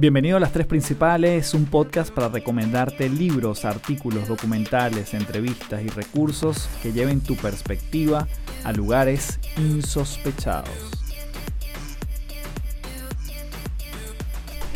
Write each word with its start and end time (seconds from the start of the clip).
Bienvenido 0.00 0.38
a 0.38 0.40
Las 0.40 0.52
Tres 0.52 0.66
Principales, 0.66 1.52
un 1.52 1.66
podcast 1.66 2.10
para 2.10 2.30
recomendarte 2.30 3.10
libros, 3.10 3.66
artículos, 3.66 4.28
documentales, 4.28 5.12
entrevistas 5.12 5.82
y 5.82 5.88
recursos 5.88 6.70
que 6.82 6.94
lleven 6.94 7.20
tu 7.20 7.36
perspectiva 7.36 8.26
a 8.64 8.72
lugares 8.72 9.38
insospechados. 9.58 10.70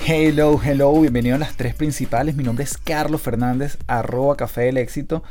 Hello, 0.07 0.61
hello, 0.62 1.00
bienvenido 1.00 1.36
a 1.36 1.38
Las 1.38 1.56
Tres 1.56 1.75
Principales. 1.75 2.36
Mi 2.36 2.45
nombre 2.45 2.64
es 2.64 2.77
Carlos 2.77 3.22
Fernández, 3.22 3.79
arroba 3.86 4.36
Café 4.36 4.64
del 4.64 4.77
Éxito. 4.77 5.22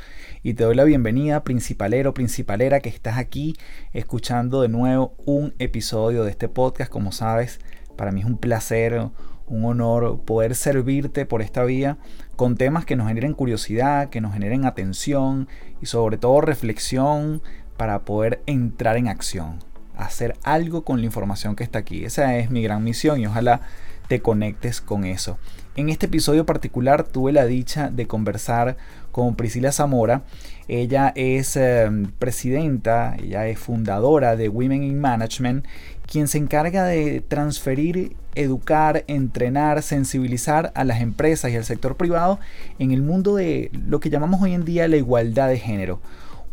Y 0.41 0.55
te 0.55 0.63
doy 0.63 0.73
la 0.73 0.85
bienvenida, 0.85 1.43
principalero, 1.43 2.15
principalera, 2.15 2.79
que 2.79 2.89
estás 2.89 3.19
aquí 3.19 3.55
escuchando 3.93 4.63
de 4.63 4.69
nuevo 4.69 5.13
un 5.27 5.53
episodio 5.59 6.23
de 6.23 6.31
este 6.31 6.49
podcast. 6.49 6.89
Como 6.89 7.11
sabes, 7.11 7.59
para 7.95 8.11
mí 8.11 8.21
es 8.21 8.25
un 8.25 8.39
placer, 8.39 9.11
un 9.47 9.65
honor 9.65 10.21
poder 10.21 10.55
servirte 10.55 11.25
por 11.25 11.41
esta 11.41 11.63
vía 11.63 11.97
con 12.35 12.55
temas 12.55 12.85
que 12.85 12.95
nos 12.95 13.07
generen 13.07 13.33
curiosidad, 13.33 14.09
que 14.09 14.21
nos 14.21 14.33
generen 14.33 14.65
atención 14.65 15.47
y 15.81 15.85
sobre 15.85 16.17
todo 16.17 16.41
reflexión 16.41 17.41
para 17.77 17.99
poder 17.99 18.41
entrar 18.45 18.97
en 18.97 19.07
acción, 19.07 19.59
hacer 19.95 20.35
algo 20.43 20.83
con 20.83 20.99
la 20.99 21.05
información 21.05 21.55
que 21.55 21.63
está 21.63 21.79
aquí. 21.79 22.05
Esa 22.05 22.37
es 22.37 22.49
mi 22.49 22.63
gran 22.63 22.83
misión 22.83 23.19
y 23.19 23.27
ojalá 23.27 23.61
te 24.07 24.21
conectes 24.21 24.81
con 24.81 25.05
eso. 25.05 25.37
En 25.75 25.89
este 25.89 26.05
episodio 26.05 26.45
particular 26.45 27.03
tuve 27.03 27.31
la 27.31 27.45
dicha 27.45 27.89
de 27.89 28.05
conversar 28.05 28.77
con 29.11 29.35
Priscila 29.35 29.71
Zamora. 29.71 30.21
Ella 30.67 31.11
es 31.15 31.55
em, 31.55 32.11
presidenta, 32.19 33.15
ella 33.17 33.47
es 33.47 33.57
fundadora 33.57 34.35
de 34.35 34.49
Women 34.49 34.83
in 34.83 34.99
Management, 34.99 35.65
quien 36.05 36.27
se 36.27 36.37
encarga 36.37 36.85
de 36.85 37.21
transferir, 37.21 38.15
educar, 38.35 39.03
entrenar, 39.07 39.81
sensibilizar 39.81 40.71
a 40.75 40.83
las 40.83 41.01
empresas 41.01 41.51
y 41.51 41.55
al 41.55 41.65
sector 41.65 41.97
privado 41.97 42.39
en 42.79 42.91
el 42.91 43.01
mundo 43.01 43.35
de 43.35 43.69
lo 43.73 43.99
que 43.99 44.09
llamamos 44.09 44.41
hoy 44.41 44.53
en 44.53 44.65
día 44.65 44.87
la 44.87 44.97
igualdad 44.97 45.49
de 45.49 45.59
género 45.59 45.99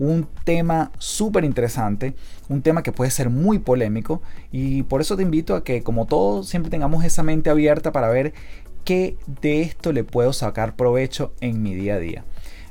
un 0.00 0.26
tema 0.44 0.92
súper 0.98 1.44
interesante, 1.44 2.14
un 2.48 2.62
tema 2.62 2.82
que 2.82 2.90
puede 2.90 3.10
ser 3.10 3.28
muy 3.28 3.58
polémico 3.58 4.22
y 4.50 4.82
por 4.84 5.02
eso 5.02 5.14
te 5.14 5.22
invito 5.22 5.54
a 5.54 5.62
que 5.62 5.82
como 5.82 6.06
todos 6.06 6.48
siempre 6.48 6.70
tengamos 6.70 7.04
esa 7.04 7.22
mente 7.22 7.50
abierta 7.50 7.92
para 7.92 8.08
ver 8.08 8.32
qué 8.84 9.18
de 9.42 9.60
esto 9.60 9.92
le 9.92 10.02
puedo 10.02 10.32
sacar 10.32 10.74
provecho 10.74 11.34
en 11.42 11.62
mi 11.62 11.74
día 11.74 11.96
a 11.96 11.98
día. 11.98 12.24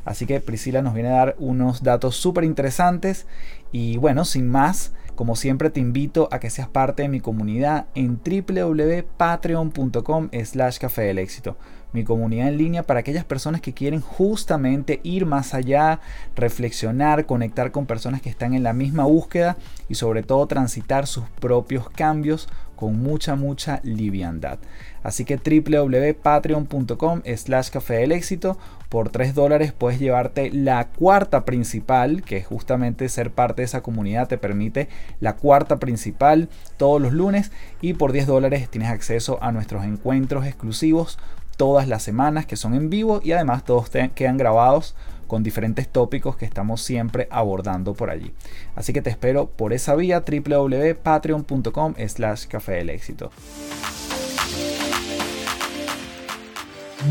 Así 0.06 0.26
que 0.26 0.42
Priscila 0.42 0.82
nos 0.82 0.96
viene 0.96 1.10
a 1.10 1.18
dar 1.18 1.36
unos 1.38 1.84
datos 1.84 2.16
súper 2.16 2.44
interesantes 2.44 3.28
y 3.72 3.98
bueno, 3.98 4.26
sin 4.26 4.50
más, 4.50 4.94
como 5.20 5.36
siempre 5.36 5.70
te 5.70 5.82
invito 5.82 6.30
a 6.32 6.40
que 6.40 6.50
seas 6.50 6.70
parte 6.70 7.02
de 7.02 7.10
mi 7.10 7.20
comunidad 7.20 7.88
en 7.94 8.22
www.patreon.com 8.24 10.30
slash 10.46 10.78
café 10.78 11.02
del 11.02 11.20
éxito 11.20 11.58
mi 11.94 12.04
comunidad 12.04 12.50
en 12.50 12.58
línea 12.58 12.84
para 12.84 13.00
aquellas 13.00 13.26
personas 13.26 13.62
que 13.62 13.74
quieren 13.74 14.02
justamente 14.02 15.00
ir 15.04 15.26
más 15.26 15.54
allá, 15.54 16.00
reflexionar, 16.36 17.26
conectar 17.26 17.72
con 17.72 17.86
personas 17.86 18.22
que 18.22 18.30
están 18.30 18.54
en 18.54 18.64
la 18.64 18.74
misma 18.74 19.06
búsqueda 19.06 19.58
y 19.88 19.96
sobre 19.96 20.24
todo 20.24 20.46
transitar 20.48 21.08
sus 21.08 21.26
propios 21.40 21.90
cambios 21.90 22.48
con 22.80 23.02
mucha, 23.02 23.36
mucha 23.36 23.82
liviandad. 23.84 24.58
Así 25.04 25.26
que 25.26 25.36
www.patreon.com 25.36 27.22
slash 27.36 27.70
café 27.72 27.96
del 27.96 28.14
éxito. 28.14 28.58
Por 28.88 29.10
3 29.10 29.36
dólares 29.36 29.74
puedes 29.74 30.00
llevarte 30.00 30.50
la 30.50 30.88
cuarta 30.88 31.44
principal, 31.44 32.24
que 32.24 32.42
justamente 32.42 33.10
ser 33.10 33.32
parte 33.32 33.62
de 33.62 33.66
esa 33.66 33.82
comunidad 33.82 34.30
te 34.30 34.38
permite 34.38 34.88
la 35.20 35.36
cuarta 35.36 35.76
principal 35.78 36.48
todos 36.78 37.02
los 37.02 37.12
lunes. 37.12 37.52
Y 37.82 37.96
por 37.96 38.14
10 38.14 38.28
dólares 38.28 38.70
tienes 38.70 38.90
acceso 38.90 39.40
a 39.42 39.52
nuestros 39.52 39.84
encuentros 39.84 40.46
exclusivos 40.46 41.20
todas 41.60 41.90
las 41.90 42.04
semanas 42.04 42.46
que 42.46 42.56
son 42.56 42.74
en 42.74 42.90
vivo 42.90 43.20
y 43.22 43.34
además 43.34 43.66
todos 43.66 43.90
quedan 43.90 44.38
grabados 44.38 44.96
con 45.28 45.44
diferentes 45.44 45.90
tópicos 45.90 46.38
que 46.38 46.46
estamos 46.46 46.82
siempre 46.82 47.28
abordando 47.30 47.94
por 47.94 48.10
allí. 48.10 48.32
Así 48.76 48.94
que 48.94 49.02
te 49.02 49.10
espero 49.10 49.48
por 49.48 49.74
esa 49.74 49.94
vía 49.98 50.24
www.patreon.com 50.24 51.96
slash 52.08 52.48
café 52.48 52.72
del 52.76 52.92
éxito. 52.92 53.30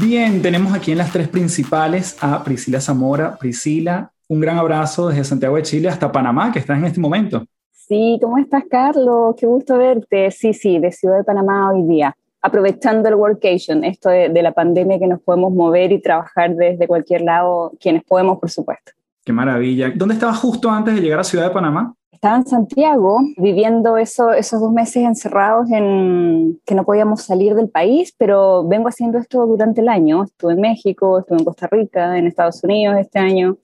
Bien, 0.01 0.41
tenemos 0.41 0.73
aquí 0.73 0.93
en 0.93 0.99
las 0.99 1.13
tres 1.13 1.29
principales 1.29 2.17
a 2.23 2.43
Priscila 2.43 2.81
Zamora. 2.81 3.37
Priscila, 3.37 4.13
un 4.29 4.41
gran 4.41 4.57
abrazo 4.57 5.09
desde 5.09 5.25
Santiago 5.25 5.57
de 5.57 5.63
Chile 5.63 5.91
hasta 5.91 6.11
Panamá, 6.11 6.51
que 6.53 6.59
estás 6.59 6.79
en 6.79 6.87
este 6.87 7.01
momento. 7.01 7.45
Sí, 7.71 8.19
¿cómo 8.23 8.39
estás, 8.39 8.65
Carlos? 8.71 9.35
Qué 9.39 9.45
gusto 9.45 9.77
verte. 9.77 10.31
Sí, 10.31 10.55
sí, 10.55 10.79
de 10.79 10.91
Ciudad 10.91 11.19
de 11.19 11.25
Panamá 11.25 11.71
hoy 11.71 11.83
día 11.83 12.17
aprovechando 12.41 13.09
el 13.09 13.15
workation, 13.17 13.85
esto 13.85 14.11
de, 14.11 14.43
la 14.43 14.53
pandemia 14.53 14.99
que 14.99 15.07
nos 15.07 15.21
podemos 15.21 15.53
mover 15.53 15.93
y 15.93 16.01
trabajar 16.01 16.55
desde 16.55 16.87
cualquier 16.87 17.23
lado, 17.23 17.73
quienes 17.81 18.05
podemos, 18.05 18.39
por 18.39 18.51
supuesto. 18.51 18.93
Qué 19.25 19.33
maravilla. 19.33 19.93
¿Dónde 19.95 20.15
estabas 20.15 20.39
justo 20.39 20.71
antes 20.71 20.95
de 20.95 21.01
llegar 21.01 21.21
a 21.21 21.25
Ciudad 21.25 21.49
de 21.49 21.51
Panamá? 21.51 21.95
Estaba 22.13 22.37
en 22.37 22.47
Santiago, 22.47 23.21
viviendo 23.37 23.97
eso, 23.97 24.33
esos 24.33 24.61
dos 24.61 24.73
meses 24.73 25.05
encerrados 25.05 25.71
en 25.71 26.61
que 26.67 26.75
no 26.75 26.85
podíamos 26.85 27.23
salir 27.23 27.55
del 27.55 27.69
país, 27.69 28.13
pero 28.19 28.67
vengo 28.67 28.89
haciendo 28.89 29.19
esto 29.19 29.47
durante 29.47 29.83
el 29.83 29.89
año. 29.89 30.25
Estuve 30.25 30.55
en 30.55 30.61
México, 30.61 31.21
estuve 31.21 31.39
en 31.39 31.45
Costa 31.45 31.69
Rica, 31.71 32.19
en 32.19 32.27
Estados 32.27 32.65
Unidos 32.65 32.97
este 32.99 33.21
año, 33.21 33.59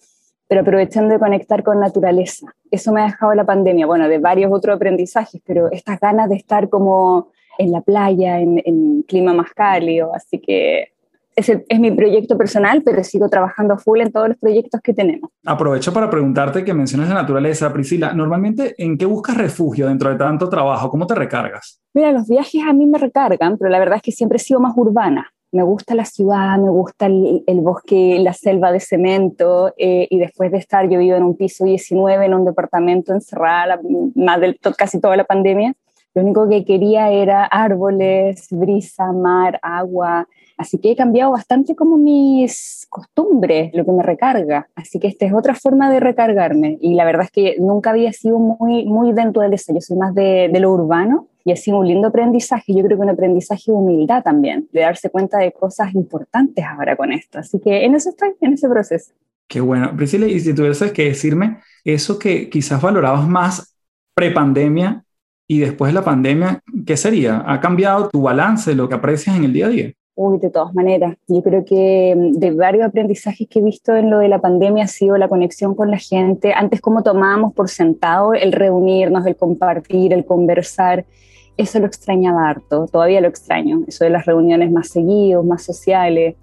pero 0.47 0.61
aprovechando 0.61 1.15
de 1.15 1.19
conectar 1.19 1.65
con 1.65 1.81
naturaleza. 1.81 2.47
Eso 2.71 2.93
me 2.93 3.01
ha 3.01 3.07
dejado 3.07 3.35
la 3.35 3.45
pandemia, 3.45 3.87
bueno, 3.87 4.07
de 4.09 4.19
varios 4.19 4.53
otros 4.53 4.77
aprendizajes, 4.77 5.41
pero 5.45 5.69
estas 5.73 5.99
ganas 5.99 6.29
de 6.29 6.37
estar 6.37 6.69
como 6.69 7.33
en 7.59 7.73
la 7.73 7.81
playa, 7.81 8.41
en, 8.41 9.03
clima 9.07 9.35
más 9.35 9.53
cálido, 9.53 10.15
así 10.15 10.39
que 10.39 10.89
ese 11.37 11.65
es 11.69 11.81
mi 11.81 11.91
proyecto 11.91 12.39
personal, 12.39 12.83
pero 12.85 13.03
sigo 13.03 13.29
trabajando 13.29 13.77
full 13.77 14.01
en 14.01 14.13
todos 14.13 14.29
los 14.29 14.39
proyectos 14.39 14.81
que 14.81 14.95
tenemos. 14.95 15.31
Aprovecho 15.45 15.93
para 15.93 16.09
preguntarte 16.09 16.65
que 16.65 16.73
mencionas 16.73 17.09
la 17.09 17.17
naturaleza, 17.17 17.73
Priscila. 17.73 18.13
Normalmente, 18.13 18.75
¿en 18.79 18.97
qué 18.97 19.05
buscas 19.05 19.37
refugio 19.37 19.89
dentro 19.89 20.11
de 20.11 20.17
tanto 20.17 20.49
trabajo? 20.49 20.91
¿Cómo 20.91 21.07
te 21.07 21.15
recargas? 21.15 21.81
Mira, 21.93 22.13
los 22.13 22.29
viajes 22.29 22.63
a 22.67 22.73
mí 22.73 22.87
me 22.87 22.99
recargan, 22.99 23.59
pero 23.59 23.71
la 23.71 23.81
verdad 23.81 23.97
es 23.97 24.03
que 24.03 24.13
siempre 24.13 24.37
he 24.37 24.41
sido 24.41 24.61
más 24.61 24.75
urbana. 24.77 25.33
Me 25.51 25.63
gusta 25.63 25.95
la 25.95 26.05
ciudad, 26.05 26.59
me 26.59 26.71
gusta 26.71 27.07
el, 27.07 27.61
bosque, 27.61 28.19
la 28.21 28.33
selva 28.33 28.73
de 28.73 28.81
cemento, 28.81 29.73
eh, 29.77 30.07
y 30.11 30.19
después 30.19 30.51
de 30.51 30.59
estar, 30.59 30.89
yo 30.89 30.99
vivo 30.99 31.17
en 31.17 31.23
un 31.23 31.37
piso 31.37 31.65
19, 31.65 32.27
en 32.27 32.35
un 32.35 32.45
departamento 32.45 33.13
encerrada, 33.13 33.81
más 34.17 34.41
del, 34.41 34.59
casi 34.77 35.01
toda 35.01 35.17
la 35.17 35.25
pandemia, 35.25 35.75
lo 36.15 36.23
único 36.23 36.49
que 36.49 36.65
quería 36.65 37.11
era 37.11 37.45
árboles, 37.45 38.47
brisa, 38.51 39.13
mar, 39.13 39.59
agua. 39.63 40.29
Así 40.57 40.79
que 40.79 40.93
he 40.93 40.97
cambiado 40.97 41.33
bastante 41.33 41.75
como 41.75 41.97
mis 41.97 42.87
costumbres, 42.89 43.73
lo 43.75 43.85
que 43.85 43.91
me 43.91 44.05
recarga. 44.05 44.69
Así 44.77 45.01
que 45.01 45.09
esta 45.09 45.27
es 45.27 45.33
otra 45.33 45.57
forma 45.57 45.91
de 45.91 45.99
recargarme. 45.99 46.79
Y 46.81 46.95
la 46.95 47.05
verdad 47.05 47.25
es 47.25 47.33
que 47.33 47.57
nunca 47.59 47.91
había 47.91 48.13
sido 48.13 48.39
muy, 48.39 48.85
muy 48.85 49.13
de 49.13 49.23
eso. 49.53 49.75
Yo 49.75 49.81
soy 49.81 49.97
más 49.97 50.15
de, 50.15 50.49
de 50.53 50.61
lo 50.61 50.71
urbano 50.71 51.27
y 51.45 51.51
ha 51.51 51.57
sido 51.57 51.81
un 51.81 51.89
lindo 51.89 52.07
aprendizaje. 52.07 52.73
Yo 52.73 52.85
creo 52.85 52.97
que 52.97 53.03
un 53.03 53.11
aprendizaje 53.11 53.73
de 53.73 53.77
humildad 53.77 54.23
también, 54.23 54.69
de 54.73 54.81
darse 54.81 55.11
cuenta 55.11 55.39
de 55.39 55.51
cosas 55.51 55.93
importantes 55.95 56.65
ahora 56.65 56.95
con 56.97 57.13
esto. 57.13 57.41
Así 57.41 57.59
que 57.59 57.85
en 57.85 57.97
eso 57.97 58.11
estoy, 58.11 58.31
en 58.41 58.53
ese 58.53 58.69
proceso. 58.69 59.13
Qué 59.49 59.61
bueno. 59.61 59.95
Priscila, 59.97 60.27
y 60.27 60.39
si 60.39 60.55
tuvieras 60.55 60.81
que 60.93 61.07
decirme 61.07 61.59
eso 61.85 62.21
que 62.21 62.49
quizás 62.49 62.81
valorabas 62.81 63.27
más 63.29 63.75
prepandemia 64.15 65.04
y 65.47 65.59
después 65.59 65.93
de 65.93 65.95
la 65.95 66.05
pandemia, 66.05 66.61
¿qué 66.87 66.97
sería? 66.97 67.43
¿Ha 67.47 67.61
cambiado 67.61 68.09
tu 68.09 68.23
balance, 68.23 68.75
lo 68.75 68.89
que 68.89 68.95
aprecias 68.95 69.37
en 69.37 69.45
el 69.45 69.53
día 69.53 69.67
a 69.67 69.71
día? 69.71 69.93
Uy, 70.17 70.39
de 70.39 70.49
todas 70.49 70.73
maneras. 70.75 71.17
Yo 71.27 71.43
creo 71.43 71.65
que 71.65 72.15
mm, 72.17 72.39
de 72.39 72.53
varios 72.53 72.85
aprendizajes 72.85 73.49
que 73.49 73.59
he 73.59 73.63
visto 73.63 73.95
en 73.97 74.11
lo 74.11 74.19
de 74.21 74.29
la 74.29 74.41
pandemia 74.41 74.85
ha 74.85 74.89
sido 74.89 75.17
la 75.17 75.29
conexión 75.29 75.75
con 75.75 75.91
la 75.91 75.99
gente. 75.99 76.53
Antes, 76.53 76.81
como 76.81 77.03
tomábamos 77.03 77.53
por 77.53 77.69
sentado 77.69 78.33
el 78.33 78.53
reunirnos, 78.53 79.27
el 79.27 79.37
compartir, 79.37 80.13
el 80.13 80.25
conversar, 80.25 81.05
eso 81.57 81.79
lo 81.81 81.87
extrañaba 81.87 82.49
harto, 82.49 82.87
todavía 82.91 83.21
lo 83.21 83.29
extraño. 83.29 83.81
Eso 83.89 84.05
de 84.05 84.11
las 84.11 84.25
reuniones 84.25 84.71
más 84.71 84.89
seguidos, 84.89 85.45
más 85.45 85.63
sociales. 85.63 86.37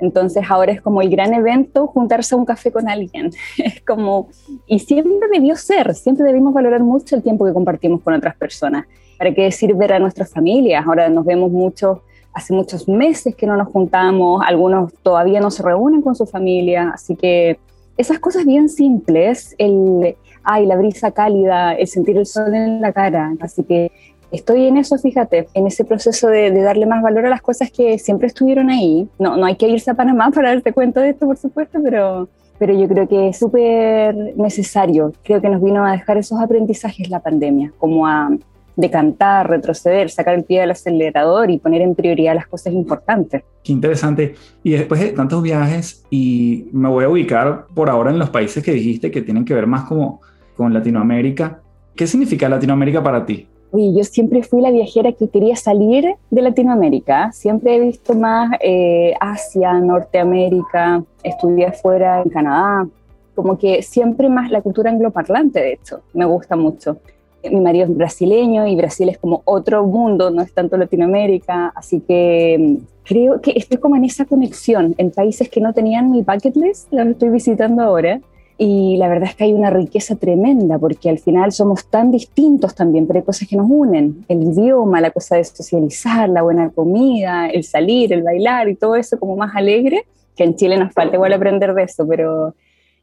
Entonces 0.00 0.44
ahora 0.48 0.72
es 0.72 0.80
como 0.80 1.02
el 1.02 1.10
gran 1.10 1.34
evento 1.34 1.86
juntarse 1.86 2.34
a 2.34 2.38
un 2.38 2.44
café 2.44 2.70
con 2.72 2.88
alguien. 2.88 3.30
Es 3.58 3.80
como, 3.82 4.28
y 4.66 4.78
siempre 4.78 5.28
debió 5.32 5.56
ser, 5.56 5.94
siempre 5.94 6.24
debimos 6.24 6.54
valorar 6.54 6.82
mucho 6.82 7.16
el 7.16 7.22
tiempo 7.22 7.44
que 7.44 7.52
compartimos 7.52 8.00
con 8.02 8.14
otras 8.14 8.36
personas. 8.36 8.86
¿Para 9.18 9.34
qué 9.34 9.42
decir 9.42 9.74
ver 9.74 9.92
a 9.92 9.98
nuestras 9.98 10.30
familias? 10.30 10.86
Ahora 10.86 11.08
nos 11.08 11.24
vemos 11.24 11.50
mucho, 11.50 12.02
hace 12.32 12.52
muchos 12.52 12.88
meses 12.88 13.34
que 13.34 13.46
no 13.46 13.56
nos 13.56 13.68
juntamos, 13.68 14.42
algunos 14.46 14.92
todavía 15.02 15.40
no 15.40 15.50
se 15.50 15.62
reúnen 15.62 16.02
con 16.02 16.14
su 16.14 16.24
familia, 16.24 16.92
así 16.94 17.16
que 17.16 17.58
esas 17.96 18.20
cosas 18.20 18.46
bien 18.46 18.68
simples, 18.68 19.56
el, 19.58 20.16
ay, 20.44 20.66
la 20.66 20.76
brisa 20.76 21.10
cálida, 21.10 21.72
el 21.74 21.88
sentir 21.88 22.16
el 22.16 22.26
sol 22.26 22.54
en 22.54 22.80
la 22.80 22.92
cara, 22.92 23.34
así 23.40 23.64
que 23.64 23.90
estoy 24.30 24.66
en 24.66 24.76
eso, 24.76 24.98
fíjate, 24.98 25.48
en 25.54 25.66
ese 25.66 25.84
proceso 25.84 26.28
de, 26.28 26.50
darle 26.50 26.86
más 26.86 27.02
valor 27.02 27.26
a 27.26 27.30
las 27.30 27.42
cosas 27.42 27.70
que 27.70 27.98
siempre 27.98 28.28
estuvieron 28.28 28.70
ahí. 28.70 29.08
No, 29.18 29.36
no 29.36 29.46
hay 29.46 29.56
que 29.56 29.68
irse 29.68 29.90
a 29.90 29.94
Panamá 29.94 30.30
para 30.34 30.50
darte 30.50 30.72
cuenta 30.72 31.00
de 31.00 31.10
esto, 31.10 31.26
por 31.26 31.36
supuesto, 31.36 31.78
pero, 31.82 32.28
pero 32.58 32.74
yo 32.74 32.88
creo 32.88 33.08
que 33.08 33.28
es 33.28 33.38
súper 33.38 34.14
necesario. 34.36 35.12
Creo 35.22 35.40
que 35.40 35.48
nos 35.48 35.62
vino 35.62 35.84
a 35.84 35.92
dejar 35.92 36.18
esos 36.18 36.40
aprendizajes 36.40 37.08
la 37.08 37.20
pandemia, 37.20 37.72
como 37.78 38.06
a 38.06 38.30
decantar, 38.76 39.50
retroceder, 39.50 40.08
sacar 40.08 40.36
el 40.36 40.44
pie 40.44 40.60
del 40.60 40.70
acelerador 40.70 41.50
y 41.50 41.58
poner 41.58 41.82
en 41.82 41.96
prioridad 41.96 42.36
las 42.36 42.46
cosas 42.46 42.72
importantes. 42.72 43.42
Qué 43.64 43.72
interesante. 43.72 44.36
Y 44.62 44.70
después 44.70 45.00
de 45.00 45.08
tantos 45.08 45.42
viajes, 45.42 46.04
y 46.10 46.68
me 46.72 46.88
voy 46.88 47.04
a 47.04 47.08
ubicar 47.08 47.66
por 47.74 47.90
ahora 47.90 48.12
en 48.12 48.20
los 48.20 48.30
países 48.30 48.62
que 48.62 48.70
dijiste 48.70 49.10
que 49.10 49.20
tienen 49.20 49.44
que 49.44 49.52
ver 49.52 49.66
más 49.66 49.82
como 49.82 50.20
con 50.56 50.72
Latinoamérica. 50.72 51.60
¿Qué 51.96 52.06
significa 52.06 52.48
Latinoamérica 52.48 53.02
para 53.02 53.26
ti? 53.26 53.48
Oye, 53.70 53.92
yo 53.94 54.02
siempre 54.04 54.42
fui 54.42 54.62
la 54.62 54.70
viajera 54.70 55.12
que 55.12 55.28
quería 55.28 55.54
salir 55.54 56.14
de 56.30 56.42
Latinoamérica. 56.42 57.32
Siempre 57.32 57.76
he 57.76 57.80
visto 57.80 58.14
más 58.14 58.52
eh, 58.60 59.14
Asia, 59.20 59.74
Norteamérica, 59.74 61.04
estudié 61.22 61.66
afuera 61.66 62.22
en 62.22 62.30
Canadá. 62.30 62.88
Como 63.34 63.58
que 63.58 63.82
siempre 63.82 64.30
más 64.30 64.50
la 64.50 64.62
cultura 64.62 64.90
angloparlante, 64.90 65.60
de 65.60 65.72
hecho, 65.74 66.00
me 66.14 66.24
gusta 66.24 66.56
mucho. 66.56 66.96
Mi 67.44 67.60
marido 67.60 67.84
es 67.84 67.96
brasileño 67.96 68.66
y 68.66 68.74
Brasil 68.74 69.10
es 69.10 69.18
como 69.18 69.42
otro 69.44 69.84
mundo, 69.84 70.30
no 70.30 70.40
es 70.40 70.52
tanto 70.52 70.78
Latinoamérica. 70.78 71.70
Así 71.74 72.00
que 72.00 72.56
mm, 72.58 72.76
creo 73.04 73.40
que 73.42 73.52
estoy 73.54 73.78
como 73.78 73.96
en 73.96 74.04
esa 74.04 74.24
conexión 74.24 74.94
en 74.96 75.10
países 75.10 75.50
que 75.50 75.60
no 75.60 75.74
tenían 75.74 76.10
mi 76.10 76.22
bucket 76.22 76.56
list, 76.56 76.90
los 76.90 77.06
estoy 77.06 77.28
visitando 77.28 77.82
ahora 77.82 78.18
y 78.60 78.96
la 78.96 79.06
verdad 79.08 79.28
es 79.30 79.36
que 79.36 79.44
hay 79.44 79.52
una 79.52 79.70
riqueza 79.70 80.16
tremenda 80.16 80.80
porque 80.80 81.08
al 81.08 81.20
final 81.20 81.52
somos 81.52 81.86
tan 81.86 82.10
distintos 82.10 82.74
también, 82.74 83.06
pero 83.06 83.20
hay 83.20 83.24
cosas 83.24 83.46
que 83.46 83.56
nos 83.56 83.70
unen. 83.70 84.24
El 84.26 84.42
idioma, 84.42 85.00
la 85.00 85.12
cosa 85.12 85.36
de 85.36 85.44
socializar, 85.44 86.28
la 86.28 86.42
buena 86.42 86.70
comida, 86.70 87.48
el 87.48 87.62
salir, 87.62 88.12
el 88.12 88.24
bailar 88.24 88.68
y 88.68 88.74
todo 88.74 88.96
eso 88.96 89.18
como 89.20 89.36
más 89.36 89.54
alegre, 89.54 90.04
que 90.34 90.42
en 90.42 90.56
Chile 90.56 90.76
nos 90.76 90.92
falta 90.92 91.14
igual 91.14 91.32
aprender 91.32 91.72
de 91.72 91.84
eso, 91.84 92.04
pero 92.08 92.52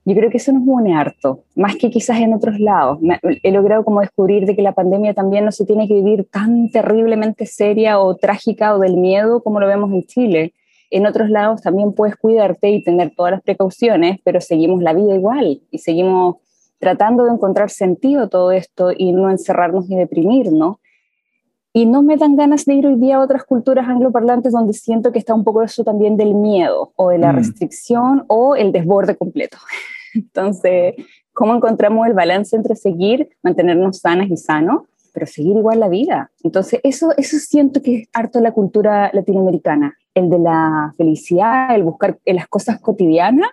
yo 0.03 0.13
creo 0.13 0.29
que 0.29 0.37
eso 0.37 0.51
nos 0.51 0.63
une 0.67 0.93
harto, 0.93 1.39
más 1.55 1.77
que 1.77 1.89
quizás 1.89 2.19
en 2.19 2.33
otros 2.33 2.59
lados. 2.59 2.99
He 3.41 3.51
logrado 3.51 3.85
como 3.85 4.01
descubrir 4.01 4.45
de 4.45 4.57
que 4.57 4.61
la 4.61 4.73
pandemia 4.73 5.13
también 5.13 5.45
no 5.45 5.53
se 5.53 5.65
tiene 5.65 5.87
que 5.87 5.93
vivir 5.93 6.27
tan 6.29 6.69
terriblemente 6.69 7.45
seria 7.45 7.99
o 7.99 8.13
trágica 8.17 8.75
o 8.75 8.79
del 8.79 8.97
miedo 8.97 9.41
como 9.41 9.61
lo 9.61 9.67
vemos 9.67 9.89
en 9.93 10.03
Chile 10.03 10.53
en 10.91 11.05
otros 11.05 11.29
lados 11.29 11.61
también 11.61 11.93
puedes 11.93 12.15
cuidarte 12.15 12.69
y 12.69 12.83
tener 12.83 13.13
todas 13.15 13.31
las 13.31 13.41
precauciones, 13.41 14.19
pero 14.23 14.41
seguimos 14.41 14.81
la 14.81 14.93
vida 14.93 15.15
igual 15.15 15.61
y 15.71 15.77
seguimos 15.79 16.37
tratando 16.79 17.25
de 17.25 17.31
encontrar 17.31 17.69
sentido 17.69 18.23
a 18.23 18.29
todo 18.29 18.51
esto 18.51 18.91
y 18.95 19.11
no 19.11 19.29
encerrarnos 19.29 19.89
y 19.89 19.95
deprimirnos. 19.95 20.77
Y 21.73 21.85
no 21.85 22.03
me 22.03 22.15
dan 22.15 22.37
ganas 22.37 22.65
de 22.65 22.75
ir 22.75 22.87
hoy 22.87 22.95
día 22.95 23.17
a 23.17 23.21
otras 23.21 23.43
culturas 23.43 23.87
angloparlantes 23.89 24.53
donde 24.53 24.73
siento 24.73 25.11
que 25.11 25.19
está 25.19 25.33
un 25.33 25.43
poco 25.43 25.61
eso 25.61 25.83
también 25.83 26.15
del 26.15 26.33
miedo 26.33 26.93
o 26.95 27.09
de 27.09 27.17
la 27.17 27.33
mm. 27.33 27.35
restricción 27.35 28.23
o 28.27 28.55
el 28.55 28.71
desborde 28.71 29.17
completo. 29.17 29.57
Entonces, 30.13 30.95
¿cómo 31.33 31.53
encontramos 31.53 32.07
el 32.07 32.13
balance 32.13 32.55
entre 32.55 32.75
seguir, 32.75 33.29
mantenernos 33.43 33.99
sanas 33.99 34.29
y 34.29 34.37
sanos, 34.37 34.83
pero 35.13 35.25
seguir 35.25 35.57
igual 35.57 35.81
la 35.81 35.89
vida? 35.89 36.31
Entonces, 36.43 36.79
eso, 36.83 37.09
eso 37.17 37.37
siento 37.39 37.81
que 37.81 37.95
es 37.95 38.09
harto 38.13 38.39
la 38.39 38.53
cultura 38.53 39.09
latinoamericana, 39.11 39.97
el 40.15 40.29
de 40.29 40.39
la 40.39 40.93
felicidad, 40.97 41.75
el 41.75 41.83
buscar 41.83 42.17
en 42.25 42.37
las 42.37 42.47
cosas 42.47 42.79
cotidianas, 42.79 43.49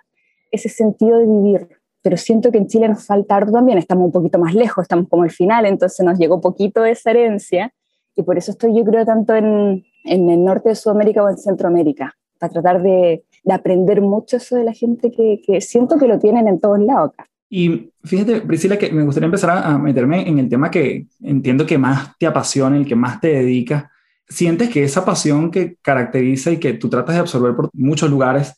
ese 0.49 0.69
sentido 0.69 1.19
de 1.19 1.27
vivir. 1.27 1.67
Pero 2.01 2.17
siento 2.17 2.51
que 2.51 2.57
en 2.57 2.67
Chile 2.67 2.89
nos 2.89 3.05
falta 3.05 3.35
harto 3.35 3.51
también, 3.51 3.77
estamos 3.77 4.05
un 4.05 4.11
poquito 4.11 4.39
más 4.39 4.55
lejos, 4.55 4.83
estamos 4.83 5.07
como 5.09 5.23
al 5.23 5.31
final, 5.31 5.65
entonces 5.65 6.05
nos 6.05 6.17
llegó 6.17 6.41
poquito 6.41 6.85
esa 6.85 7.11
herencia 7.11 7.73
y 8.15 8.23
por 8.23 8.37
eso 8.37 8.51
estoy 8.51 8.75
yo 8.75 8.83
creo 8.83 9.05
tanto 9.05 9.35
en, 9.35 9.83
en 10.05 10.29
el 10.29 10.43
norte 10.43 10.69
de 10.69 10.75
Sudamérica 10.75 11.23
o 11.23 11.29
en 11.29 11.37
Centroamérica, 11.37 12.15
para 12.39 12.51
tratar 12.53 12.81
de, 12.81 13.23
de 13.43 13.53
aprender 13.53 14.01
mucho 14.01 14.37
eso 14.37 14.55
de 14.55 14.63
la 14.63 14.73
gente 14.73 15.11
que, 15.11 15.41
que, 15.45 15.61
siento 15.61 15.97
que 15.97 16.07
lo 16.07 16.19
tienen 16.19 16.47
en 16.47 16.59
todos 16.59 16.79
lados 16.79 17.11
acá. 17.13 17.25
Y 17.49 17.91
fíjate, 18.03 18.41
Priscila, 18.41 18.77
que 18.77 18.91
me 18.91 19.03
gustaría 19.03 19.25
empezar 19.25 19.51
a 19.51 19.77
meterme 19.77 20.27
en 20.27 20.39
el 20.39 20.49
tema 20.49 20.71
que 20.71 21.05
entiendo 21.21 21.65
que 21.65 21.77
más 21.77 22.17
te 22.17 22.25
apasiona, 22.25 22.77
el 22.77 22.85
que 22.85 22.95
más 22.95 23.21
te 23.21 23.27
dedica, 23.27 23.91
sientes 24.27 24.69
que 24.69 24.83
esa 24.83 25.05
pasión 25.05 25.51
que 25.51 25.77
caracteriza 25.81 26.51
y 26.51 26.57
que 26.57 26.73
tú 26.73 26.89
tratas 26.89 27.15
de 27.15 27.21
absorber 27.21 27.55
por 27.55 27.69
muchos 27.73 28.09
lugares 28.09 28.53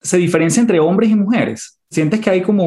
se 0.00 0.16
diferencia 0.16 0.60
entre 0.60 0.80
hombres 0.80 1.10
y 1.10 1.14
mujeres. 1.16 1.80
Sientes 1.90 2.20
que 2.20 2.30
hay 2.30 2.42
como 2.42 2.66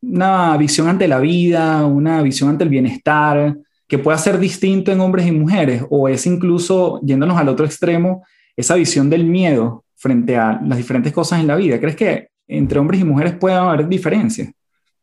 una 0.00 0.56
visión 0.56 0.88
ante 0.88 1.08
la 1.08 1.20
vida, 1.20 1.86
una 1.86 2.22
visión 2.22 2.50
ante 2.50 2.64
el 2.64 2.70
bienestar, 2.70 3.56
que 3.86 3.98
pueda 3.98 4.16
ser 4.18 4.38
distinto 4.38 4.90
en 4.90 5.00
hombres 5.00 5.26
y 5.26 5.32
mujeres, 5.32 5.84
o 5.90 6.08
es 6.08 6.26
incluso, 6.26 7.00
yéndonos 7.02 7.36
al 7.36 7.48
otro 7.48 7.66
extremo, 7.66 8.24
esa 8.56 8.74
visión 8.74 9.10
del 9.10 9.24
miedo 9.24 9.84
frente 9.96 10.36
a 10.36 10.60
las 10.64 10.78
diferentes 10.78 11.12
cosas 11.12 11.40
en 11.40 11.46
la 11.46 11.56
vida. 11.56 11.78
¿Crees 11.78 11.96
que 11.96 12.28
entre 12.48 12.78
hombres 12.78 13.00
y 13.00 13.04
mujeres 13.04 13.34
puede 13.34 13.54
haber 13.54 13.88
diferencias 13.88 14.50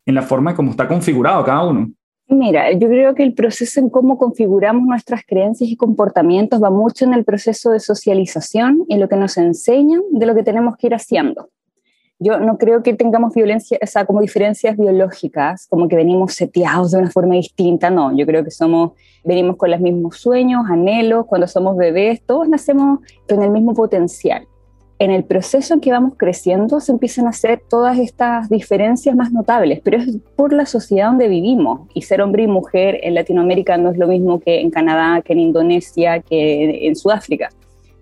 en 0.06 0.16
la 0.16 0.21
forma 0.24 0.51
en 0.51 0.56
cómo 0.56 0.71
está 0.71 0.88
configurado 0.88 1.44
cada 1.45 1.63
uno? 1.66 1.92
Mira, 2.31 2.72
yo 2.74 2.88
creo 2.88 3.16
que 3.16 3.24
el 3.24 3.34
proceso 3.34 3.80
en 3.80 3.90
cómo 3.90 4.20
configuramos 4.20 4.84
nuestras 4.84 5.22
creencias 5.26 5.68
y 5.68 5.76
comportamientos 5.76 6.62
va 6.62 6.70
mucho 6.70 7.04
en 7.06 7.16
el 7.16 7.26
proceso 7.26 7.72
de 7.72 7.80
socialización 7.80 8.86
y 8.88 8.98
lo 8.98 9.10
que 9.10 9.16
nos 9.16 9.36
enseñan 9.38 10.04
de 10.12 10.28
lo 10.28 10.36
que 10.36 10.44
tenemos 10.44 10.78
que 10.78 10.88
ir 10.88 10.94
haciendo. 10.94 11.50
Yo 12.20 12.40
no 12.40 12.60
creo 12.60 12.84
que 12.84 12.94
tengamos 12.94 13.34
violencia, 13.34 13.80
o 13.81 13.88
sea, 13.88 14.06
como 14.06 14.22
diferencias 14.22 14.78
biológicas, 14.78 15.66
como 15.68 15.88
que 15.88 15.96
venimos 15.96 16.34
seteados 16.34 16.92
de 16.92 17.00
una 17.00 17.10
forma 17.10 17.34
distinta, 17.34 17.90
no, 17.90 18.16
yo 18.16 18.28
creo 18.28 18.44
que 18.44 18.52
somos, 18.52 18.92
venimos 19.24 19.56
con 19.56 19.72
los 19.72 19.80
mismos 19.80 20.18
sueños, 20.18 20.66
anhelos, 20.70 21.26
cuando 21.26 21.48
somos 21.48 21.78
bebés, 21.78 22.24
todos 22.24 22.48
nacemos 22.48 23.00
con 23.28 23.42
el 23.42 23.50
mismo 23.50 23.74
potencial 23.74 24.46
en 25.00 25.12
el 25.12 25.24
proceso 25.24 25.74
en 25.74 25.80
que 25.80 25.92
vamos 25.92 26.13
creciendo 26.18 26.81
se 26.81 26.92
empiezan 26.92 27.25
a 27.25 27.30
hacer 27.30 27.62
todas 27.69 27.98
estas 27.98 28.50
diferencias 28.50 29.16
más 29.16 29.31
notables, 29.31 29.80
pero 29.81 29.98
es 29.98 30.18
por 30.36 30.51
la 30.51 30.66
sociedad 30.66 31.07
donde 31.07 31.30
vivimos. 31.30 31.88
Y 31.94 32.01
ser 32.01 32.22
hombre 32.22 32.44
y 32.44 32.48
mujer 32.48 33.00
en 33.01 33.16
Latinoamérica 33.16 33.78
no 33.78 33.92
es 33.92 33.98
lo 33.98 34.07
mismo 34.07 34.42
que 34.42 34.60
en 34.60 34.69
Canadá, 34.69 35.22
que 35.22 35.31
en 35.34 35.40
Indonesia, 35.40 36.19
que 36.19 36.86
en 36.86 36.96
Sudáfrica. 36.98 37.50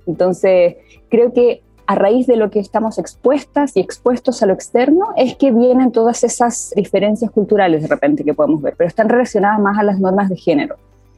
Entonces, 0.08 0.78
creo 1.10 1.32
que 1.34 1.62
a 1.86 1.96
raíz 1.96 2.26
de 2.26 2.36
lo 2.36 2.50
que 2.50 2.60
estamos 2.60 2.98
expuestas 2.98 3.78
y 3.78 3.80
expuestos 3.80 4.42
a 4.42 4.48
lo 4.48 4.54
externo, 4.54 5.10
es 5.16 5.36
que 5.36 5.52
vienen 5.52 5.92
todas 5.92 6.24
esas 6.24 6.74
diferencias 6.76 7.32
culturales 7.32 7.84
de 7.84 7.88
repente 7.88 8.26
que 8.26 8.34
podemos 8.34 8.62
ver, 8.62 8.74
pero 8.76 8.90
están 8.90 9.08
relacionadas 9.08 9.60
más 9.60 9.78
a 9.78 9.84
las 9.84 10.00
normas 10.00 10.30
de 10.30 10.36
género. 10.36 10.76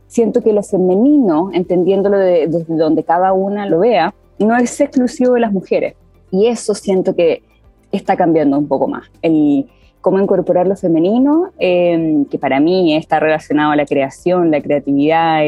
Siento 0.07 0.43
que 0.43 0.53
lo 0.53 0.61
femenino, 0.61 1.49
entendiéndolo 1.53 2.19
desde 2.19 2.65
donde 2.67 3.03
cada 3.03 3.33
una 3.33 3.65
lo 3.65 3.79
vea, 3.79 4.13
no 4.45 4.57
es 4.57 4.79
exclusivo 4.79 5.33
de 5.33 5.41
las 5.41 5.51
mujeres. 5.51 5.95
Y 6.31 6.47
eso 6.47 6.73
siento 6.73 7.15
que 7.15 7.43
está 7.91 8.15
cambiando 8.15 8.57
un 8.57 8.67
poco 8.67 8.87
más. 8.87 9.09
El 9.21 9.67
cómo 10.01 10.19
incorporar 10.19 10.67
lo 10.67 10.75
femenino, 10.75 11.51
em, 11.57 12.25
que 12.25 12.39
para 12.39 12.59
mí 12.59 12.95
está 12.95 13.19
relacionado 13.19 13.71
a 13.71 13.75
la 13.75 13.85
creación, 13.85 14.51
la 14.51 14.61
creatividad, 14.61 15.41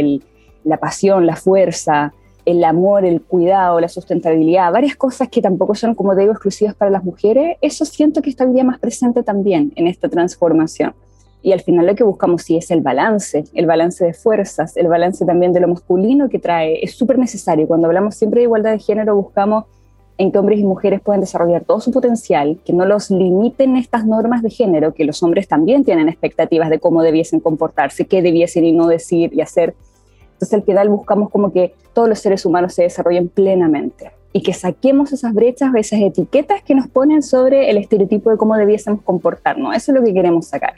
la 0.64 0.78
pasión, 0.78 1.26
la 1.26 1.36
fuerza, 1.36 2.14
el 2.46 2.64
amor, 2.64 3.06
el 3.06 3.22
cuidado, 3.22 3.80
la 3.80 3.88
sustentabilidad, 3.88 4.72
varias 4.72 4.96
cosas 4.96 5.30
que 5.30 5.42
tampoco 5.42 5.76
son, 5.76 5.96
como 5.96 6.16
digo, 6.16 6.32
exclusivas 6.32 6.74
para 6.76 6.92
las 6.92 7.04
mujeres, 7.04 7.58
eso 7.62 7.86
siento 7.86 8.22
que 8.22 8.30
está 8.30 8.46
hoy 8.46 8.54
día 8.54 8.64
más 8.64 8.80
presente 8.80 9.24
también 9.24 9.72
en 9.76 9.88
esta 9.88 10.10
transformación. 10.10 10.94
Y 11.44 11.54
al 11.54 11.62
final 11.62 11.88
lo 11.88 11.96
que 11.96 12.04
buscamos 12.04 12.44
sí 12.44 12.58
es 12.58 12.70
el 12.72 12.82
balance, 12.82 13.46
el 13.54 13.66
balance 13.66 14.06
de 14.06 14.14
fuerzas, 14.14 14.78
el 14.78 14.88
balance 14.88 15.26
también 15.26 15.54
de 15.54 15.60
lo 15.60 15.68
masculino 15.68 16.30
que 16.30 16.40
trae. 16.40 16.84
Es 16.84 16.96
súper 16.96 17.18
necesario. 17.18 17.68
Cuando 17.68 17.88
hablamos 17.88 18.16
siempre 18.16 18.42
de 18.42 18.44
igualdad 18.44 18.72
de 18.72 18.80
género, 18.80 19.16
buscamos 19.16 19.66
en 20.18 20.32
que 20.32 20.38
hombres 20.38 20.60
y 20.60 20.64
mujeres 20.64 21.02
puedan 21.02 21.22
desarrollar 21.22 21.64
todo 21.64 21.80
su 21.80 21.92
potencial, 21.92 22.60
que 22.64 22.74
no 22.74 22.86
los 22.86 23.10
limiten 23.10 23.76
estas 23.76 24.06
normas 24.06 24.44
de 24.44 24.52
género, 24.52 24.94
que 24.94 25.04
los 25.04 25.24
hombres 25.24 25.48
también 25.48 25.84
tienen 25.84 26.10
expectativas 26.10 26.70
de 26.70 26.80
cómo 26.80 27.02
debiesen 27.02 27.40
comportarse, 27.40 28.06
qué 28.06 28.22
debiesen 28.22 28.66
y 28.66 28.72
no 28.72 28.88
decir 28.88 29.34
y 29.34 29.42
hacer. 29.42 29.74
Entonces 30.34 30.54
al 30.54 30.64
final 30.64 30.90
buscamos 30.90 31.32
como 31.32 31.52
que 31.52 31.74
todos 31.94 32.08
los 32.08 32.20
seres 32.20 32.46
humanos 32.46 32.76
se 32.76 32.84
desarrollen 32.84 33.30
plenamente 33.30 34.12
y 34.32 34.44
que 34.44 34.54
saquemos 34.54 35.12
esas 35.12 35.34
brechas, 35.34 35.72
esas 35.76 36.00
etiquetas 36.00 36.62
que 36.62 36.76
nos 36.76 36.88
ponen 36.88 37.24
sobre 37.24 37.72
el 37.72 37.78
estereotipo 37.78 38.30
de 38.30 38.38
cómo 38.38 38.56
debiésemos 38.56 39.02
comportarnos. 39.02 39.76
Eso 39.76 39.92
es 39.92 40.00
lo 40.00 40.06
que 40.06 40.14
queremos 40.14 40.48
sacar. 40.48 40.74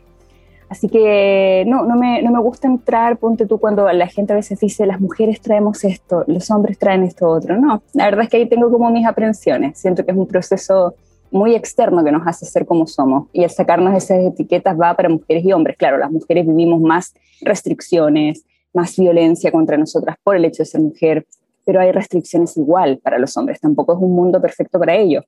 Así 0.73 0.89
que 0.89 1.65
no, 1.67 1.85
no 1.85 1.95
me, 1.95 2.23
no 2.23 2.31
me 2.31 2.39
gusta 2.39 2.67
entrar, 2.67 3.17
ponte 3.17 3.45
tú, 3.45 3.59
cuando 3.59 3.87
la 3.91 4.07
gente 4.07 4.33
a 4.33 4.35
veces 4.35 4.59
dice, 4.59 4.87
las 4.87 4.99
mujeres 4.99 5.39
traemos 5.39 5.83
esto, 5.83 6.23
los 6.25 6.49
hombres 6.49 6.79
traen 6.79 7.03
esto 7.03 7.29
otro. 7.29 7.59
No, 7.59 7.83
la 7.93 8.05
verdad 8.05 8.23
es 8.23 8.29
que 8.29 8.37
ahí 8.37 8.49
tengo 8.49 8.71
como 8.71 8.89
mis 8.89 9.05
aprensiones. 9.05 9.77
Siento 9.77 10.03
que 10.03 10.09
es 10.09 10.17
un 10.17 10.25
proceso 10.25 10.95
muy 11.29 11.53
externo 11.53 12.03
que 12.03 12.11
nos 12.11 12.25
hace 12.25 12.47
ser 12.47 12.65
como 12.65 12.87
somos. 12.87 13.27
Y 13.33 13.43
el 13.43 13.51
sacarnos 13.51 13.93
esas 13.95 14.17
etiquetas 14.25 14.75
va 14.75 14.95
para 14.95 15.09
mujeres 15.09 15.45
y 15.45 15.53
hombres. 15.53 15.77
Claro, 15.77 15.99
las 15.99 16.09
mujeres 16.09 16.47
vivimos 16.47 16.81
más 16.81 17.13
restricciones, 17.41 18.43
más 18.73 18.97
violencia 18.97 19.51
contra 19.51 19.77
nosotras 19.77 20.15
por 20.23 20.35
el 20.35 20.45
hecho 20.45 20.63
de 20.63 20.65
ser 20.65 20.81
mujer, 20.81 21.27
pero 21.65 21.81
hay 21.81 21.91
restricciones 21.91 22.57
igual 22.57 22.97
para 22.97 23.19
los 23.19 23.37
hombres. 23.37 23.59
Tampoco 23.59 23.93
es 23.93 23.99
un 24.01 24.15
mundo 24.15 24.41
perfecto 24.41 24.79
para 24.79 24.95
ellos 24.95 25.23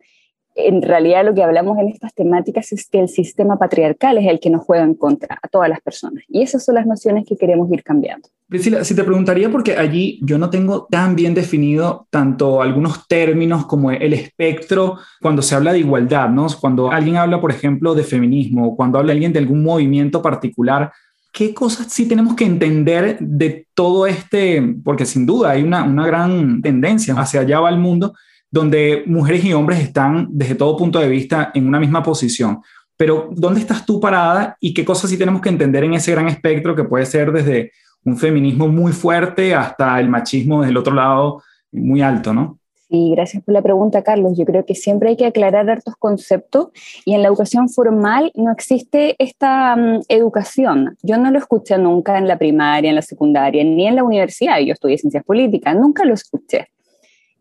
en 0.55 0.81
realidad 0.81 1.25
lo 1.25 1.35
que 1.35 1.43
hablamos 1.43 1.77
en 1.77 1.89
estas 1.89 2.13
temáticas 2.13 2.71
es 2.71 2.89
que 2.89 2.99
el 2.99 3.09
sistema 3.09 3.57
patriarcal 3.59 4.17
es 4.17 4.27
el 4.27 4.39
que 4.39 4.49
nos 4.49 4.63
juega 4.63 4.83
en 4.83 4.95
contra 4.95 5.37
a 5.41 5.47
todas 5.49 5.69
las 5.69 5.81
personas. 5.81 6.23
Y 6.29 6.41
esas 6.41 6.63
son 6.63 6.75
las 6.75 6.87
nociones 6.87 7.25
que 7.27 7.35
queremos 7.35 7.69
ir 7.71 7.83
cambiando. 7.83 8.29
Priscila, 8.47 8.83
si 8.83 8.95
te 8.95 9.03
preguntaría, 9.03 9.49
porque 9.49 9.75
allí 9.75 10.19
yo 10.21 10.37
no 10.37 10.49
tengo 10.49 10.87
tan 10.89 11.15
bien 11.15 11.33
definido 11.33 12.07
tanto 12.09 12.61
algunos 12.61 13.07
términos 13.07 13.65
como 13.65 13.91
el 13.91 14.13
espectro 14.13 14.97
cuando 15.21 15.41
se 15.41 15.55
habla 15.55 15.73
de 15.73 15.79
igualdad, 15.79 16.29
¿no? 16.29 16.47
Cuando 16.61 16.91
alguien 16.91 17.17
habla, 17.17 17.41
por 17.41 17.51
ejemplo, 17.51 17.93
de 17.93 18.03
feminismo, 18.03 18.67
o 18.67 18.75
cuando 18.75 18.99
habla 18.99 19.13
alguien 19.13 19.33
de 19.33 19.39
algún 19.39 19.63
movimiento 19.63 20.21
particular, 20.21 20.91
¿qué 21.33 21.53
cosas 21.53 21.87
sí 21.91 22.07
tenemos 22.07 22.35
que 22.35 22.45
entender 22.45 23.17
de 23.19 23.67
todo 23.73 24.07
este? 24.07 24.75
Porque 24.83 25.05
sin 25.05 25.25
duda 25.25 25.51
hay 25.51 25.63
una, 25.63 25.83
una 25.83 26.07
gran 26.07 26.61
tendencia 26.61 27.13
hacia 27.15 27.41
allá 27.41 27.59
va 27.59 27.69
el 27.69 27.79
mundo, 27.79 28.13
donde 28.51 29.03
mujeres 29.05 29.43
y 29.43 29.53
hombres 29.53 29.79
están 29.79 30.27
desde 30.31 30.55
todo 30.55 30.77
punto 30.77 30.99
de 30.99 31.09
vista 31.09 31.51
en 31.53 31.67
una 31.67 31.79
misma 31.79 32.03
posición. 32.03 32.61
Pero 32.97 33.29
¿dónde 33.31 33.59
estás 33.59 33.85
tú 33.85 33.99
parada 33.99 34.55
y 34.59 34.73
qué 34.73 34.85
cosas 34.85 35.09
sí 35.09 35.17
tenemos 35.17 35.41
que 35.41 35.49
entender 35.49 35.83
en 35.83 35.93
ese 35.93 36.11
gran 36.11 36.27
espectro 36.27 36.75
que 36.75 36.85
puede 36.85 37.05
ser 37.05 37.31
desde 37.31 37.71
un 38.05 38.17
feminismo 38.17 38.67
muy 38.67 38.93
fuerte 38.93 39.53
hasta 39.53 39.99
el 39.99 40.09
machismo 40.09 40.61
desde 40.61 40.71
el 40.71 40.77
otro 40.77 40.93
lado 40.93 41.43
muy 41.71 42.01
alto, 42.01 42.33
¿no? 42.33 42.59
Sí, 42.87 43.11
gracias 43.11 43.43
por 43.43 43.53
la 43.53 43.63
pregunta, 43.63 44.03
Carlos. 44.03 44.37
Yo 44.37 44.45
creo 44.45 44.63
que 44.63 44.75
siempre 44.75 45.09
hay 45.09 45.17
que 45.17 45.25
aclarar 45.25 45.69
hartos 45.69 45.95
conceptos 45.97 46.67
y 47.03 47.15
en 47.15 47.23
la 47.23 47.29
educación 47.29 47.67
formal 47.67 48.31
no 48.35 48.51
existe 48.51 49.15
esta 49.17 49.75
mm, 49.75 50.01
educación. 50.07 50.95
Yo 51.01 51.17
no 51.17 51.31
lo 51.31 51.39
escuché 51.39 51.79
nunca 51.79 52.17
en 52.17 52.27
la 52.27 52.37
primaria, 52.37 52.89
en 52.89 52.95
la 52.95 53.01
secundaria, 53.01 53.63
ni 53.63 53.87
en 53.87 53.95
la 53.95 54.03
universidad. 54.03 54.59
Yo 54.59 54.73
estudié 54.73 54.99
ciencias 54.99 55.23
políticas, 55.23 55.75
nunca 55.75 56.05
lo 56.05 56.13
escuché. 56.13 56.67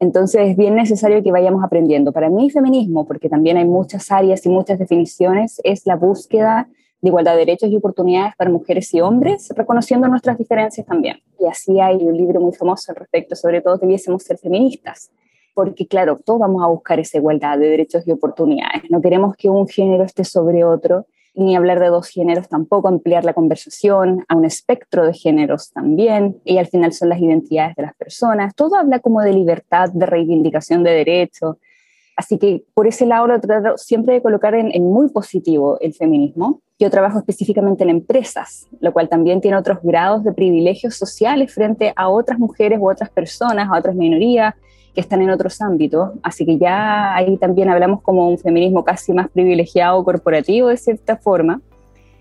Entonces 0.00 0.50
es 0.50 0.56
bien 0.56 0.74
necesario 0.74 1.22
que 1.22 1.32
vayamos 1.32 1.62
aprendiendo. 1.64 2.12
Para 2.12 2.28
mí, 2.28 2.50
feminismo, 2.50 3.06
porque 3.06 3.28
también 3.28 3.56
hay 3.56 3.64
muchas 3.64 4.10
áreas 4.10 4.44
y 4.44 4.48
muchas 4.48 4.78
definiciones, 4.78 5.60
es 5.64 5.86
la 5.86 5.96
búsqueda 5.96 6.68
de 7.00 7.08
igualdad 7.08 7.32
de 7.32 7.40
derechos 7.40 7.70
y 7.70 7.76
oportunidades 7.76 8.34
para 8.36 8.50
mujeres 8.50 8.92
y 8.94 9.00
hombres, 9.00 9.52
reconociendo 9.54 10.08
nuestras 10.08 10.38
diferencias 10.38 10.86
también. 10.86 11.18
Y 11.38 11.46
así 11.46 11.78
hay 11.78 11.96
un 11.96 12.16
libro 12.16 12.40
muy 12.40 12.52
famoso 12.52 12.92
al 12.92 12.96
respecto, 12.96 13.36
sobre 13.36 13.60
todo 13.60 13.76
debiésemos 13.76 14.22
ser 14.22 14.38
feministas, 14.38 15.10
porque 15.52 15.86
claro, 15.86 16.18
todos 16.24 16.40
vamos 16.40 16.62
a 16.64 16.66
buscar 16.66 16.98
esa 16.98 17.18
igualdad 17.18 17.58
de 17.58 17.68
derechos 17.68 18.06
y 18.06 18.10
oportunidades. 18.10 18.82
No 18.90 19.02
queremos 19.02 19.36
que 19.36 19.50
un 19.50 19.68
género 19.68 20.02
esté 20.04 20.24
sobre 20.24 20.64
otro, 20.64 21.06
ni 21.34 21.56
hablar 21.56 21.80
de 21.80 21.88
dos 21.88 22.08
géneros 22.08 22.48
tampoco, 22.48 22.88
ampliar 22.88 23.24
la 23.24 23.34
conversación 23.34 24.24
a 24.28 24.36
un 24.36 24.44
espectro 24.44 25.04
de 25.04 25.14
géneros 25.14 25.72
también, 25.72 26.40
y 26.44 26.58
al 26.58 26.66
final 26.66 26.92
son 26.92 27.08
las 27.08 27.20
identidades 27.20 27.76
de 27.76 27.82
las 27.82 27.94
personas. 27.94 28.54
Todo 28.54 28.76
habla 28.76 29.00
como 29.00 29.20
de 29.20 29.32
libertad, 29.32 29.90
de 29.92 30.06
reivindicación 30.06 30.82
de 30.82 30.92
derechos. 30.92 31.56
Así 32.16 32.38
que 32.38 32.64
por 32.74 32.86
ese 32.86 33.06
lado 33.06 33.26
lo 33.26 33.40
trato 33.40 33.76
siempre 33.76 34.14
de 34.14 34.22
colocar 34.22 34.54
en, 34.54 34.70
muy 34.84 35.08
positivo 35.08 35.78
el 35.80 35.94
feminismo 35.94 36.60
yo 36.78 36.90
trabajo 36.90 37.18
específicamente 37.18 37.84
en 37.84 37.90
empresas, 37.90 38.66
lo 38.80 38.92
cual 38.92 39.08
también 39.08 39.40
tiene 39.40 39.56
otros 39.56 39.78
grados 39.82 40.24
de 40.24 40.32
privilegios 40.32 40.96
sociales 40.96 41.54
frente 41.54 41.92
a 41.94 42.08
otras 42.08 42.38
mujeres 42.38 42.80
u 42.80 42.90
otras 42.90 43.10
personas, 43.10 43.68
a 43.70 43.78
otras 43.78 43.94
minorías 43.94 44.54
que 44.94 45.00
están 45.00 45.22
en 45.22 45.30
otros 45.30 45.60
ámbitos. 45.60 46.12
Así 46.22 46.46
que 46.46 46.58
ya 46.58 47.14
ahí 47.14 47.36
también 47.36 47.68
hablamos 47.68 48.00
como 48.02 48.28
un 48.28 48.38
feminismo 48.38 48.84
casi 48.84 49.12
más 49.12 49.28
privilegiado 49.28 50.02
corporativo 50.04 50.68
de 50.68 50.76
cierta 50.76 51.16
forma. 51.16 51.60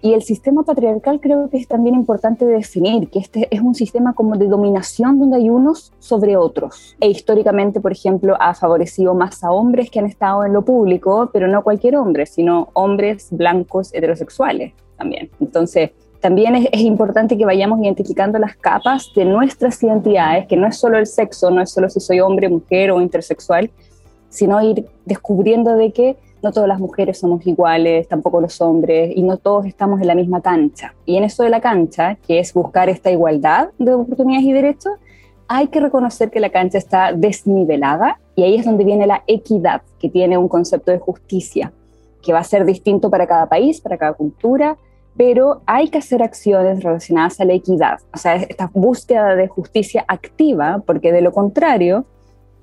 Y 0.01 0.13
el 0.13 0.21
sistema 0.21 0.63
patriarcal 0.63 1.21
creo 1.21 1.49
que 1.49 1.55
es 1.55 1.65
también 1.65 1.95
importante 1.95 2.45
definir, 2.45 3.09
que 3.09 3.19
este 3.19 3.47
es 3.49 3.61
un 3.61 3.73
sistema 3.73 4.11
como 4.11 4.35
de 4.35 4.47
dominación 4.47 5.17
donde 5.17 5.37
hay 5.37 5.49
unos 5.49 5.93
sobre 5.99 6.35
otros. 6.35 6.97
E 6.99 7.07
históricamente, 7.07 7.79
por 7.79 7.93
ejemplo, 7.93 8.35
ha 8.37 8.53
favorecido 8.53 9.13
más 9.13 9.45
a 9.45 9.51
hombres 9.51 9.89
que 9.89 9.99
han 9.99 10.05
estado 10.05 10.43
en 10.43 10.51
lo 10.51 10.65
público, 10.65 11.29
pero 11.31 11.47
no 11.47 11.63
cualquier 11.63 11.95
hombre, 11.95 12.25
sino 12.25 12.67
hombres 12.73 13.29
blancos 13.31 13.93
heterosexuales 13.93 14.73
también. 14.97 15.29
Entonces, 15.39 15.91
también 16.23 16.55
es, 16.55 16.69
es, 16.71 16.79
importante 16.79 17.37
que 17.37 17.43
vayamos 17.43 17.81
identificando 17.81 18.39
las 18.39 18.55
capas 18.55 19.11
de 19.13 19.25
nuestras 19.25 19.83
identidades, 19.83 20.47
que 20.47 20.55
no 20.55 20.65
es 20.65 20.77
solo 20.77 20.97
el 20.97 21.05
sexo, 21.05 21.51
no 21.51 21.61
es 21.61 21.69
solo 21.69 21.89
si 21.89 21.99
soy 21.99 22.21
hombre, 22.21 22.47
mujer 22.47 22.91
o 22.91 23.01
intersexual, 23.01 23.69
sino 24.29 24.61
ir 24.61 24.87
descubriendo 25.03 25.75
de 25.75 25.91
que 25.91 26.15
no 26.41 26.53
todas 26.53 26.69
las 26.69 26.79
mujeres 26.79 27.19
somos 27.19 27.45
iguales, 27.45 28.07
tampoco 28.07 28.39
los 28.39 28.61
hombres, 28.61 29.11
y 29.13 29.21
no 29.21 29.35
todos 29.35 29.65
estamos 29.65 29.99
en 29.99 30.07
la 30.07 30.15
misma 30.15 30.39
cancha. 30.39 30.93
Y 31.05 31.17
en 31.17 31.25
eso 31.25 31.43
de 31.43 31.49
la 31.49 31.59
cancha, 31.59 32.15
que 32.25 32.39
es 32.39 32.53
buscar 32.53 32.87
esta 32.87 33.11
igualdad 33.11 33.71
de 33.77 33.93
oportunidades 33.93 34.45
y 34.45 34.53
derechos, 34.53 34.93
hay 35.49 35.67
que 35.67 35.81
reconocer 35.81 36.31
que 36.31 36.39
la 36.39 36.51
cancha 36.51 36.77
está 36.77 37.11
desnivelada 37.11 38.17
y 38.33 38.43
ahí 38.43 38.55
es 38.55 38.63
donde 38.63 38.85
viene 38.85 39.07
la 39.07 39.23
equidad, 39.27 39.81
que 39.99 40.07
tiene 40.07 40.37
un 40.37 40.47
concepto 40.47 40.89
de 40.89 40.99
justicia, 40.99 41.73
que 42.21 42.31
va 42.31 42.39
a 42.39 42.45
ser 42.45 42.63
distinto 42.63 43.09
para 43.09 43.27
cada 43.27 43.47
país, 43.47 43.81
para 43.81 43.97
cada 43.97 44.13
cultura, 44.13 44.77
pero 45.15 45.61
hay 45.65 45.89
que 45.89 45.99
hacer 45.99 46.23
acciones 46.23 46.83
relacionadas 46.83 47.39
a 47.39 47.45
la 47.45 47.53
equidad, 47.53 47.99
o 48.13 48.17
sea, 48.17 48.35
esta 48.35 48.69
búsqueda 48.73 49.35
de 49.35 49.47
justicia 49.47 50.05
activa, 50.07 50.81
porque 50.85 51.11
de 51.11 51.21
lo 51.21 51.31
contrario, 51.31 52.05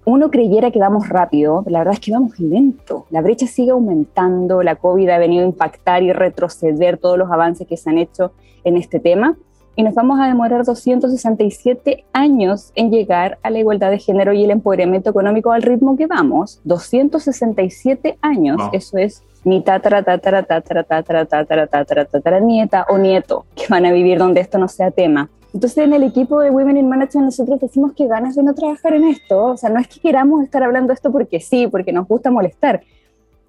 uno 0.04 0.30
creyera 0.30 0.70
que 0.70 0.78
vamos 0.78 1.08
rápido, 1.08 1.62
la 1.66 1.80
verdad 1.80 1.94
es 1.94 2.00
que 2.00 2.12
vamos 2.12 2.40
lento. 2.40 3.06
La 3.10 3.20
brecha 3.20 3.46
sigue 3.46 3.70
aumentando, 3.70 4.62
la 4.62 4.76
COVID 4.76 5.08
ha 5.10 5.18
venido 5.18 5.44
a 5.44 5.46
impactar 5.46 6.02
y 6.02 6.12
retroceder 6.12 6.96
todos 6.96 7.18
los 7.18 7.30
avances 7.30 7.66
que 7.66 7.76
se 7.76 7.90
han 7.90 7.98
hecho 7.98 8.32
en 8.64 8.76
este 8.76 8.98
tema 8.98 9.36
y 9.76 9.82
nos 9.82 9.94
vamos 9.94 10.20
a 10.20 10.26
demorar 10.26 10.64
267 10.64 12.04
años 12.12 12.72
en 12.74 12.90
llegar 12.90 13.38
a 13.42 13.50
la 13.50 13.60
igualdad 13.60 13.90
de 13.90 13.98
género 13.98 14.32
y 14.32 14.44
el 14.44 14.50
empoderamiento 14.50 15.10
económico 15.10 15.52
al 15.52 15.62
ritmo 15.62 15.96
que 15.96 16.06
vamos. 16.06 16.60
267 16.64 18.18
años, 18.20 18.60
eso 18.72 18.98
es 18.98 19.22
mi 19.44 19.62
tatara, 19.62 20.02
tatara, 20.02 20.42
tatara, 20.42 20.84
tatara, 20.84 21.24
tatara, 21.24 21.66
tatara, 21.66 22.04
tatara, 22.04 22.40
nieta 22.40 22.86
o 22.88 22.98
nieto 22.98 23.46
que 23.54 23.66
van 23.68 23.86
a 23.86 23.92
vivir 23.92 24.18
donde 24.18 24.40
esto 24.40 24.58
no 24.58 24.68
sea 24.68 24.90
tema. 24.90 25.30
Entonces 25.52 25.78
en 25.78 25.92
el 25.92 26.02
equipo 26.02 26.40
de 26.40 26.50
Women 26.50 26.76
in 26.76 26.88
Management 26.88 27.26
nosotros 27.26 27.58
decimos 27.58 27.92
que 27.94 28.06
ganas 28.06 28.36
de 28.36 28.42
no 28.42 28.54
trabajar 28.54 28.94
en 28.94 29.04
esto, 29.04 29.46
o 29.46 29.56
sea, 29.56 29.70
no 29.70 29.80
es 29.80 29.88
que 29.88 30.00
queramos 30.00 30.44
estar 30.44 30.62
hablando 30.62 30.92
esto 30.92 31.10
porque 31.10 31.40
sí, 31.40 31.66
porque 31.66 31.92
nos 31.92 32.06
gusta 32.06 32.30
molestar, 32.30 32.82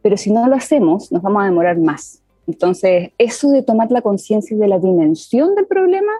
pero 0.02 0.18
si 0.18 0.32
no 0.32 0.48
lo 0.48 0.56
hacemos 0.56 1.12
nos 1.12 1.22
vamos 1.22 1.44
a 1.44 1.46
demorar 1.46 1.78
más. 1.78 2.24
Entonces, 2.48 3.12
eso 3.18 3.52
de 3.52 3.62
tomar 3.62 3.92
la 3.92 4.02
conciencia 4.02 4.58
de 4.58 4.68
la 4.68 4.80
dimensión 4.80 5.54
del 5.56 5.68
problema 5.68 6.12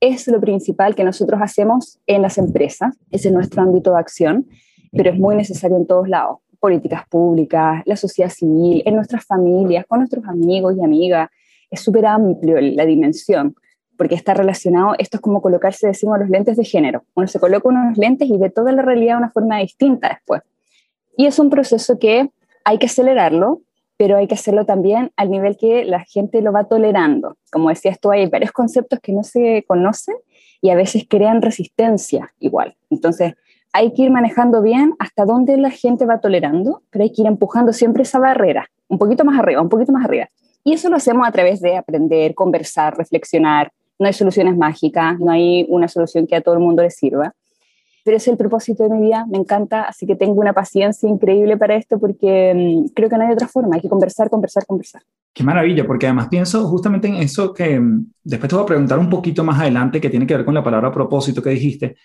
es 0.00 0.26
lo 0.26 0.40
principal 0.40 0.94
que 0.94 1.04
nosotros 1.04 1.40
hacemos 1.42 1.98
en 2.06 2.22
las 2.22 2.38
empresas, 2.38 2.96
ese 3.10 3.28
es 3.28 3.34
nuestro 3.34 3.62
ámbito 3.62 3.92
de 3.92 3.98
acción, 3.98 4.46
pero 4.92 5.10
es 5.10 5.18
muy 5.18 5.36
necesario 5.36 5.76
en 5.76 5.86
todos 5.86 6.08
lados, 6.08 6.38
políticas 6.66 7.06
públicas, 7.08 7.80
la 7.84 7.94
sociedad 7.94 8.28
civil, 8.28 8.82
en 8.84 8.96
nuestras 8.96 9.24
familias, 9.24 9.86
con 9.86 10.00
nuestros 10.00 10.24
amigos 10.24 10.74
y 10.76 10.82
amigas, 10.82 11.30
es 11.70 11.78
súper 11.78 12.06
amplio 12.06 12.60
la 12.60 12.84
dimensión 12.84 13.54
porque 13.96 14.16
está 14.16 14.34
relacionado, 14.34 14.96
esto 14.98 15.18
es 15.18 15.20
como 15.20 15.40
colocarse, 15.40 15.86
decimos, 15.86 16.18
los 16.18 16.28
lentes 16.28 16.56
de 16.56 16.64
género. 16.64 17.04
Uno 17.14 17.28
se 17.28 17.38
coloca 17.38 17.68
unos 17.68 17.96
lentes 17.96 18.28
y 18.28 18.36
ve 18.36 18.50
toda 18.50 18.72
la 18.72 18.82
realidad 18.82 19.14
de 19.14 19.18
una 19.18 19.30
forma 19.30 19.60
distinta 19.60 20.08
después. 20.08 20.42
Y 21.16 21.26
es 21.26 21.38
un 21.38 21.50
proceso 21.50 22.00
que 22.00 22.28
hay 22.64 22.78
que 22.78 22.86
acelerarlo, 22.86 23.62
pero 23.96 24.16
hay 24.16 24.26
que 24.26 24.34
hacerlo 24.34 24.66
también 24.66 25.12
al 25.16 25.30
nivel 25.30 25.56
que 25.56 25.84
la 25.84 26.00
gente 26.00 26.42
lo 26.42 26.50
va 26.50 26.64
tolerando. 26.64 27.36
Como 27.52 27.68
decías 27.68 28.00
tú, 28.00 28.10
hay 28.10 28.26
varios 28.26 28.50
conceptos 28.50 28.98
que 29.00 29.12
no 29.12 29.22
se 29.22 29.64
conocen 29.68 30.16
y 30.60 30.70
a 30.70 30.74
veces 30.74 31.06
crean 31.08 31.42
resistencia 31.42 32.34
igual. 32.40 32.76
Entonces, 32.90 33.34
hay 33.76 33.92
que 33.92 34.04
ir 34.04 34.10
manejando 34.10 34.62
bien 34.62 34.94
hasta 34.98 35.26
dónde 35.26 35.58
la 35.58 35.68
gente 35.68 36.06
va 36.06 36.18
tolerando, 36.18 36.80
pero 36.90 37.02
hay 37.02 37.12
que 37.12 37.20
ir 37.20 37.28
empujando 37.28 37.74
siempre 37.74 38.04
esa 38.04 38.18
barrera, 38.18 38.70
un 38.88 38.96
poquito 38.96 39.22
más 39.22 39.38
arriba, 39.38 39.60
un 39.60 39.68
poquito 39.68 39.92
más 39.92 40.02
arriba. 40.02 40.30
Y 40.64 40.72
eso 40.72 40.88
lo 40.88 40.96
hacemos 40.96 41.28
a 41.28 41.30
través 41.30 41.60
de 41.60 41.76
aprender, 41.76 42.34
conversar, 42.34 42.96
reflexionar, 42.96 43.70
no 43.98 44.06
hay 44.06 44.14
soluciones 44.14 44.56
mágicas, 44.56 45.20
no 45.20 45.30
hay 45.30 45.66
una 45.68 45.88
solución 45.88 46.26
que 46.26 46.36
a 46.36 46.40
todo 46.40 46.54
el 46.54 46.60
mundo 46.60 46.82
le 46.82 46.90
sirva. 46.90 47.34
Pero 48.02 48.16
es 48.16 48.26
el 48.28 48.38
propósito 48.38 48.82
de 48.84 48.88
mi 48.88 49.08
vida, 49.08 49.26
me 49.28 49.36
encanta, 49.36 49.82
así 49.82 50.06
que 50.06 50.16
tengo 50.16 50.40
una 50.40 50.54
paciencia 50.54 51.06
increíble 51.06 51.58
para 51.58 51.76
esto 51.76 51.98
porque 51.98 52.54
mm, 52.54 52.94
creo 52.94 53.10
que 53.10 53.18
no 53.18 53.26
hay 53.26 53.32
otra 53.32 53.46
forma, 53.46 53.74
hay 53.74 53.82
que 53.82 53.90
conversar, 53.90 54.30
conversar, 54.30 54.64
conversar. 54.64 55.02
Qué 55.34 55.44
maravilla, 55.44 55.86
porque 55.86 56.06
además 56.06 56.28
pienso 56.28 56.66
justamente 56.66 57.08
en 57.08 57.16
eso 57.16 57.52
que 57.52 57.78
mm, 57.78 58.06
después 58.24 58.48
te 58.48 58.56
voy 58.56 58.62
a 58.62 58.66
preguntar 58.66 58.98
un 58.98 59.10
poquito 59.10 59.44
más 59.44 59.60
adelante, 59.60 60.00
que 60.00 60.08
tiene 60.08 60.26
que 60.26 60.34
ver 60.34 60.46
con 60.46 60.54
la 60.54 60.64
palabra 60.64 60.90
propósito 60.90 61.42
que 61.42 61.50
dijiste, 61.50 61.96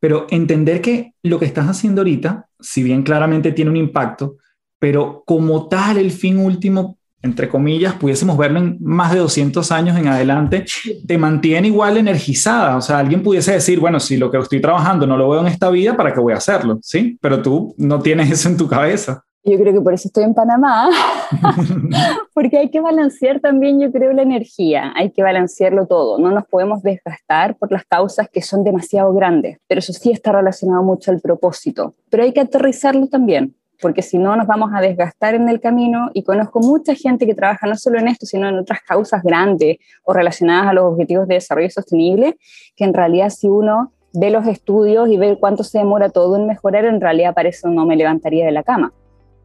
pero 0.00 0.26
entender 0.30 0.80
que 0.80 1.14
lo 1.22 1.38
que 1.38 1.46
estás 1.46 1.66
haciendo 1.66 2.00
ahorita, 2.00 2.46
si 2.60 2.82
bien 2.82 3.02
claramente 3.02 3.52
tiene 3.52 3.70
un 3.70 3.76
impacto, 3.76 4.36
pero 4.78 5.22
como 5.26 5.68
tal 5.68 5.98
el 5.98 6.10
fin 6.10 6.38
último 6.38 6.98
entre 7.22 7.48
comillas, 7.48 7.94
pudiésemos 7.94 8.38
verlo 8.38 8.60
en 8.60 8.78
más 8.80 9.12
de 9.12 9.18
200 9.18 9.72
años 9.72 9.98
en 9.98 10.06
adelante, 10.06 10.64
te 11.06 11.18
mantiene 11.18 11.68
igual 11.68 11.96
energizada. 11.96 12.76
O 12.76 12.80
sea, 12.80 12.98
alguien 12.98 13.22
pudiese 13.22 13.52
decir, 13.52 13.80
bueno, 13.80 13.98
si 13.98 14.16
lo 14.16 14.30
que 14.30 14.38
estoy 14.38 14.60
trabajando 14.60 15.06
no 15.06 15.16
lo 15.16 15.28
veo 15.28 15.40
en 15.40 15.48
esta 15.48 15.68
vida, 15.70 15.96
¿para 15.96 16.12
qué 16.14 16.20
voy 16.20 16.32
a 16.32 16.36
hacerlo? 16.36 16.78
Sí, 16.82 17.18
pero 17.20 17.42
tú 17.42 17.74
no 17.76 18.00
tienes 18.00 18.30
eso 18.30 18.48
en 18.48 18.56
tu 18.56 18.68
cabeza. 18.68 19.24
Yo 19.48 19.58
creo 19.58 19.72
que 19.72 19.80
por 19.80 19.94
eso 19.94 20.08
estoy 20.08 20.24
en 20.24 20.34
Panamá, 20.34 20.90
porque 22.34 22.58
hay 22.58 22.70
que 22.70 22.80
balancear 22.80 23.40
también, 23.40 23.80
yo 23.80 23.90
creo, 23.90 24.12
la 24.12 24.20
energía, 24.20 24.92
hay 24.94 25.10
que 25.10 25.22
balancearlo 25.22 25.86
todo, 25.86 26.18
no 26.18 26.30
nos 26.30 26.44
podemos 26.46 26.82
desgastar 26.82 27.56
por 27.56 27.72
las 27.72 27.84
causas 27.86 28.28
que 28.28 28.42
son 28.42 28.62
demasiado 28.62 29.12
grandes, 29.14 29.58
pero 29.66 29.78
eso 29.78 29.94
sí 29.94 30.10
está 30.10 30.32
relacionado 30.32 30.82
mucho 30.82 31.10
al 31.10 31.20
propósito, 31.20 31.94
pero 32.10 32.24
hay 32.24 32.32
que 32.32 32.40
aterrizarlo 32.40 33.06
también, 33.06 33.54
porque 33.80 34.02
si 34.02 34.18
no 34.18 34.36
nos 34.36 34.46
vamos 34.46 34.70
a 34.74 34.82
desgastar 34.82 35.34
en 35.34 35.48
el 35.48 35.60
camino 35.60 36.10
y 36.12 36.24
conozco 36.24 36.60
mucha 36.60 36.94
gente 36.94 37.24
que 37.24 37.34
trabaja 37.34 37.66
no 37.66 37.76
solo 37.76 37.98
en 37.98 38.08
esto, 38.08 38.26
sino 38.26 38.50
en 38.50 38.58
otras 38.58 38.80
causas 38.82 39.22
grandes 39.22 39.78
o 40.04 40.12
relacionadas 40.12 40.68
a 40.68 40.72
los 40.74 40.84
objetivos 40.84 41.26
de 41.26 41.34
desarrollo 41.34 41.70
sostenible, 41.70 42.36
que 42.76 42.84
en 42.84 42.92
realidad 42.92 43.30
si 43.30 43.48
uno 43.48 43.92
ve 44.12 44.30
los 44.30 44.46
estudios 44.46 45.08
y 45.08 45.16
ve 45.16 45.38
cuánto 45.40 45.64
se 45.64 45.78
demora 45.78 46.10
todo 46.10 46.36
en 46.36 46.46
mejorar, 46.46 46.84
en 46.84 47.00
realidad 47.00 47.32
para 47.34 47.48
eso 47.48 47.68
no 47.68 47.86
me 47.86 47.96
levantaría 47.96 48.44
de 48.44 48.52
la 48.52 48.62
cama. 48.62 48.92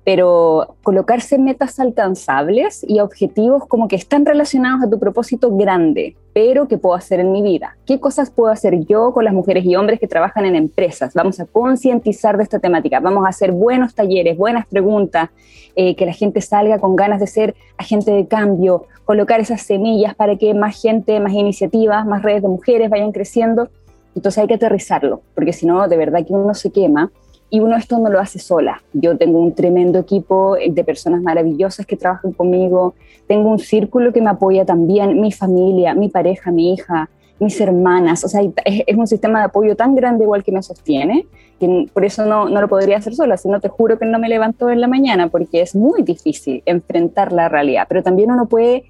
Pero 0.04 0.76
colocarse 0.84 1.38
metas 1.38 1.80
alcanzables 1.80 2.86
y 2.88 3.00
objetivos 3.00 3.66
como 3.68 3.88
que 3.88 3.96
están 3.96 4.26
relacionados 4.26 4.84
a 4.84 4.90
tu 4.90 5.00
propósito 5.00 5.56
grande, 5.56 6.16
pero 6.34 6.68
¿qué 6.68 6.78
puedo 6.78 6.96
hacer 6.96 7.22
en 7.22 7.32
mi 7.32 7.42
vida? 7.42 7.78
¿Qué 7.86 8.00
cosas 8.00 8.30
puedo 8.30 8.52
hacer 8.52 8.86
yo 8.86 9.14
con 9.14 9.24
las 9.24 9.34
mujeres 9.34 9.64
y 9.66 9.76
hombres 9.76 10.00
que 10.00 10.08
trabajan 10.08 10.46
en 10.46 10.56
empresas? 10.56 11.14
Vamos 11.14 11.40
a 11.40 11.46
concientizar 11.46 12.36
de 12.38 12.44
esta 12.44 12.60
temática, 12.60 13.00
vamos 13.00 13.26
a 13.26 13.30
hacer 13.30 13.54
buenos 13.54 13.96
talleres, 13.96 14.38
buenas 14.38 14.66
preguntas, 14.66 15.30
eh, 15.76 15.96
que 15.96 16.06
la 16.06 16.14
gente 16.14 16.42
salga 16.42 16.80
con 16.80 16.96
ganas 16.96 17.20
de 17.20 17.28
ser 17.28 17.56
agente 17.78 18.12
de 18.12 18.28
cambio, 18.28 18.86
colocar 19.06 19.40
esas 19.40 19.62
semillas 19.62 20.16
para 20.16 20.38
que 20.38 20.54
más 20.54 20.82
gente, 20.82 21.20
más 21.20 21.34
iniciativas, 21.34 22.06
más 22.06 22.24
redes 22.24 22.42
de 22.42 22.50
mujeres 22.50 22.90
vayan 22.90 23.12
creciendo. 23.12 23.70
Entonces 24.16 24.40
hay 24.40 24.48
que 24.48 24.56
aterrizarlo, 24.56 25.22
porque 25.34 25.54
si 25.54 25.66
no, 25.66 25.88
de 25.88 25.98
verdad 25.98 26.26
que 26.26 26.34
uno 26.34 26.54
se 26.54 26.72
quema 26.72 27.12
y 27.54 27.60
uno 27.60 27.78
esto 27.78 28.00
no 28.00 28.10
lo 28.10 28.20
hace 28.20 28.40
sola. 28.40 28.82
Yo 28.94 29.16
tengo 29.16 29.38
un 29.38 29.54
tremendo 29.54 30.00
equipo 30.00 30.56
de 30.56 30.84
personas 30.84 31.22
maravillosas 31.22 31.86
que 31.86 31.96
trabajan 31.96 32.32
conmigo, 32.32 32.96
tengo 33.28 33.48
un 33.52 33.60
círculo 33.60 34.12
que 34.12 34.24
me 34.24 34.32
apoya 34.32 34.66
también, 34.66 35.22
mi 35.22 35.32
familia, 35.32 35.94
mi 35.94 36.10
pareja, 36.10 36.50
mi 36.50 36.74
hija, 36.74 37.12
mis 37.38 37.62
hermanas, 37.62 38.24
o 38.24 38.28
sea, 38.28 38.42
es, 38.66 38.98
un 38.98 39.06
sistema 39.06 39.38
de 39.38 39.46
apoyo 39.46 39.76
tan 39.76 39.94
grande 39.94 40.24
igual 40.24 40.44
que 40.44 40.52
me 40.52 40.64
sostiene, 40.64 41.28
que 41.60 41.86
por 41.94 42.04
eso 42.04 42.26
no, 42.26 42.50
no 42.50 42.60
lo 42.60 42.68
podría 42.68 42.98
hacer 42.98 43.14
sola, 43.14 43.38
si 43.38 43.48
no 43.50 43.60
te 43.60 43.70
juro 43.70 44.00
que 44.00 44.08
no 44.08 44.18
me 44.18 44.30
levanto 44.30 44.72
en 44.72 44.82
la 44.82 44.88
mañana, 44.88 45.28
porque 45.28 45.62
es 45.62 45.76
muy 45.76 46.02
difícil 46.02 46.64
enfrentar 46.66 47.32
la 47.32 47.50
realidad, 47.50 47.86
pero 47.88 48.02
también 48.02 48.32
uno 48.32 48.48
puede 48.48 48.86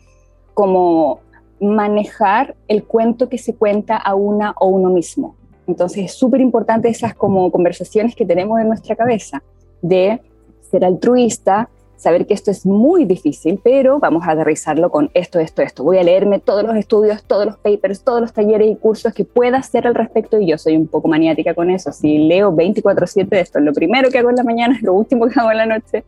como 0.54 1.20
manejar 1.60 2.56
el 2.70 2.86
cuento 2.86 3.28
que 3.28 3.40
se 3.40 3.56
cuenta 3.56 3.98
a 3.98 4.16
una 4.16 4.56
o 4.58 4.68
uno 4.68 4.90
mismo. 4.90 5.36
Entonces 5.68 6.06
es 6.06 6.14
súper 6.14 6.42
importante 6.42 6.90
esas 6.90 7.14
como 7.16 7.52
conversaciones 7.52 8.16
que 8.16 8.26
tenemos 8.26 8.60
en 8.60 8.68
nuestra 8.68 8.96
cabeza 8.96 9.42
de 9.82 10.22
ser 10.62 10.86
altruista, 10.86 11.70
saber 11.96 12.28
que 12.28 12.34
esto 12.34 12.52
es 12.52 12.66
muy 12.66 13.06
difícil, 13.06 13.60
pero 13.64 14.00
vamos 14.00 14.28
a 14.28 14.32
aterrizarlo 14.32 14.92
con 14.92 15.10
esto, 15.14 15.40
esto, 15.40 15.62
esto. 15.62 15.84
Voy 15.84 15.98
a 15.98 16.04
leerme 16.04 16.40
todos 16.40 16.64
los 16.64 16.76
estudios, 16.76 17.24
todos 17.24 17.46
los 17.46 17.58
papers, 17.58 18.04
todos 18.04 18.20
los 18.20 18.34
talleres 18.34 18.70
y 18.70 18.76
cursos 18.76 19.14
que 19.14 19.24
pueda 19.24 19.58
hacer 19.58 19.88
al 19.88 19.96
respecto 19.96 20.40
y 20.40 20.48
yo 20.48 20.58
soy 20.58 20.76
un 20.76 20.88
poco 20.88 21.08
maniática 21.08 21.54
con 21.54 21.70
eso. 21.70 21.94
Si 21.94 22.18
leo 22.18 22.52
24/7 22.52 23.30
de 23.30 23.40
esto, 23.42 23.60
es 23.60 23.66
lo 23.66 23.74
primero 23.74 24.10
que 24.10 24.20
hago 24.20 24.30
en 24.30 24.36
la 24.36 24.44
mañana, 24.44 24.76
es 24.76 24.82
lo 24.84 24.94
último 24.94 25.28
que 25.28 25.40
hago 25.40 25.52
en 25.52 25.58
la 25.58 25.66
noche. 25.66 26.04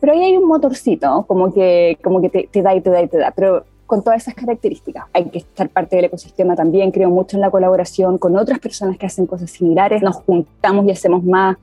Pero 0.00 0.12
ahí 0.12 0.22
hay 0.22 0.36
un 0.36 0.46
motorcito, 0.46 1.24
como 1.26 1.52
que, 1.52 1.98
como 2.02 2.20
que 2.20 2.28
te, 2.28 2.48
te 2.50 2.62
da 2.62 2.74
y 2.74 2.80
te 2.80 2.90
da 2.90 3.02
y 3.02 3.08
te 3.08 3.18
da. 3.18 3.32
Pero 3.34 3.64
con 3.86 4.02
todas 4.02 4.22
esas 4.22 4.34
características. 4.34 5.04
Hay 5.12 5.26
que 5.26 5.38
estar 5.38 5.68
parte 5.68 5.96
del 5.96 6.06
ecosistema 6.06 6.56
también, 6.56 6.90
creo 6.90 7.10
mucho 7.10 7.36
en 7.36 7.42
la 7.42 7.50
colaboración 7.50 8.18
con 8.18 8.36
otras 8.36 8.58
personas 8.58 8.96
que 8.96 9.06
hacen 9.06 9.26
cosas 9.26 9.50
similares, 9.50 10.02
nos 10.02 10.16
juntamos 10.16 10.86
y 10.86 10.90
hacemos 10.90 11.22
más, 11.24 11.56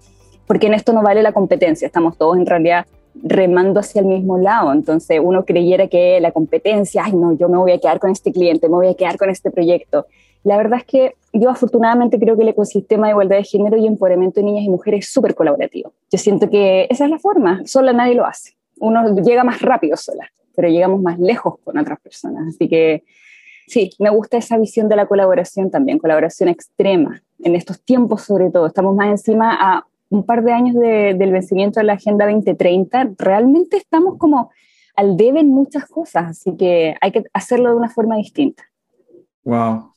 porque 0.47 0.67
en 0.67 0.73
esto 0.73 0.93
no 0.93 1.01
vale 1.01 1.23
la 1.23 1.31
competencia, 1.31 1.85
estamos 1.85 2.17
todos 2.17 2.37
en 2.37 2.45
realidad 2.45 2.85
remando 3.23 3.79
hacia 3.79 3.99
el 3.99 4.07
mismo 4.07 4.37
lado, 4.37 4.71
entonces 4.71 5.19
uno 5.21 5.43
creyera 5.43 5.87
que 5.87 6.19
la 6.21 6.31
competencia, 6.31 7.03
ay 7.05 7.13
no, 7.13 7.33
yo 7.33 7.49
me 7.49 7.57
voy 7.57 7.73
a 7.73 7.79
quedar 7.79 7.99
con 7.99 8.09
este 8.09 8.31
cliente, 8.31 8.69
me 8.69 8.75
voy 8.75 8.87
a 8.87 8.93
quedar 8.93 9.17
con 9.17 9.29
este 9.29 9.51
proyecto. 9.51 10.05
La 10.43 10.57
verdad 10.57 10.79
es 10.79 10.85
que 10.85 11.15
yo 11.33 11.49
afortunadamente 11.49 12.17
creo 12.17 12.35
que 12.35 12.43
el 12.43 12.49
ecosistema 12.49 13.07
de 13.07 13.11
igualdad 13.11 13.37
de 13.37 13.43
género 13.43 13.77
y 13.77 13.85
empoderamiento 13.85 14.39
de 14.39 14.45
niñas 14.45 14.63
y 14.63 14.69
mujeres 14.69 15.05
es 15.05 15.13
súper 15.13 15.35
colaborativo. 15.35 15.93
Yo 16.09 16.17
siento 16.17 16.49
que 16.49 16.87
esa 16.89 17.05
es 17.05 17.11
la 17.11 17.19
forma, 17.19 17.61
sola 17.65 17.93
nadie 17.93 18.15
lo 18.15 18.25
hace, 18.25 18.55
uno 18.79 19.15
llega 19.21 19.43
más 19.43 19.61
rápido 19.61 19.97
sola 19.97 20.31
pero 20.55 20.67
llegamos 20.69 21.01
más 21.01 21.19
lejos 21.19 21.55
con 21.63 21.77
otras 21.77 21.99
personas. 21.99 22.47
Así 22.47 22.67
que 22.67 23.03
sí, 23.67 23.91
me 23.99 24.09
gusta 24.09 24.37
esa 24.37 24.57
visión 24.57 24.89
de 24.89 24.95
la 24.95 25.07
colaboración 25.07 25.71
también, 25.71 25.99
colaboración 25.99 26.49
extrema, 26.49 27.21
en 27.39 27.55
estos 27.55 27.81
tiempos 27.81 28.23
sobre 28.23 28.49
todo. 28.49 28.67
Estamos 28.67 28.95
más 28.95 29.09
encima 29.09 29.57
a 29.59 29.85
un 30.09 30.25
par 30.25 30.43
de 30.43 30.51
años 30.51 30.75
del 30.75 31.31
vencimiento 31.31 31.79
de 31.79 31.85
la 31.85 31.93
Agenda 31.93 32.25
2030. 32.25 33.11
Realmente 33.17 33.77
estamos 33.77 34.17
como 34.17 34.51
al 34.95 35.15
debe 35.15 35.39
en 35.39 35.49
muchas 35.49 35.85
cosas, 35.85 36.25
así 36.31 36.55
que 36.57 36.95
hay 36.99 37.11
que 37.11 37.23
hacerlo 37.33 37.69
de 37.69 37.75
una 37.75 37.89
forma 37.89 38.17
distinta. 38.17 38.63
Wow. 39.43 39.91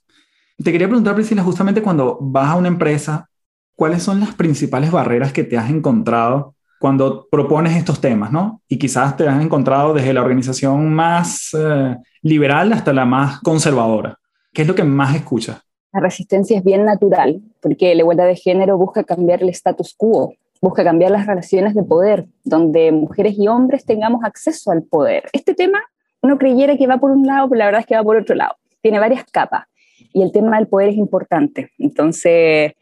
Te 0.63 0.71
quería 0.71 0.87
preguntar, 0.87 1.17
Priscila, 1.17 1.43
justamente 1.43 1.83
cuando 1.83 2.17
vas 2.21 2.51
a 2.51 2.57
una 2.57 2.69
empresa, 2.69 3.29
¿cuáles 3.75 4.05
son 4.05 4.21
las 4.21 4.35
principales 4.35 4.93
barreras 4.93 5.33
que 5.33 5.43
te 5.43 5.59
has 5.59 5.69
encontrado 5.69 6.54
cuando 6.85 7.27
propones 7.31 7.75
estos 7.79 7.99
temas, 7.99 8.31
¿no? 8.31 8.61
Y 8.69 8.79
quizás 8.79 9.17
te 9.17 9.27
has 9.27 9.43
encontrado 9.43 9.95
desde 9.95 10.13
la 10.13 10.21
organización 10.21 10.95
más 10.95 11.57
eh, 11.59 11.97
liberal 12.21 12.75
hasta 12.75 12.93
la 12.93 13.07
más 13.07 13.41
conservadora. 13.41 14.19
¿Qué 14.53 14.61
es 14.61 14.69
lo 14.69 14.75
que 14.75 14.85
más 14.85 15.17
escuchas? 15.17 15.63
La 15.95 16.01
resistencia 16.01 16.59
es 16.59 16.63
bien 16.63 16.85
natural, 16.85 17.41
porque 17.63 17.95
la 17.95 18.03
igualdad 18.03 18.27
de 18.27 18.37
género 18.37 18.77
busca 18.77 19.03
cambiar 19.03 19.43
el 19.43 19.49
status 19.49 19.95
quo, 19.97 20.35
busca 20.61 20.85
cambiar 20.85 21.11
las 21.11 21.27
relaciones 21.27 21.75
de 21.75 21.85
poder, 21.85 22.27
donde 22.45 22.93
mujeres 22.93 23.37
y 23.39 23.49
hombres 23.49 23.87
tengamos 23.87 24.23
acceso 24.23 24.71
al 24.71 24.83
poder. 24.83 25.25
Este 25.33 25.55
tema 25.55 25.83
uno 26.21 26.37
creyera 26.37 26.77
que 26.77 26.87
va 26.87 26.99
por 26.99 27.13
un 27.13 27.27
lado, 27.27 27.49
pero 27.49 27.61
la 27.61 27.65
verdad 27.65 27.81
es 27.81 27.87
que 27.87 27.97
va 27.97 28.03
por 28.03 28.19
otro 28.19 28.35
lado. 28.35 28.57
Tiene 28.83 28.99
varias 28.99 29.25
capas 29.25 29.65
y 30.13 30.21
el 30.21 30.33
tema 30.33 30.59
del 30.59 30.69
poder 30.69 30.91
es 30.91 30.97
importante. 30.97 31.71
Entonces, 31.79 32.73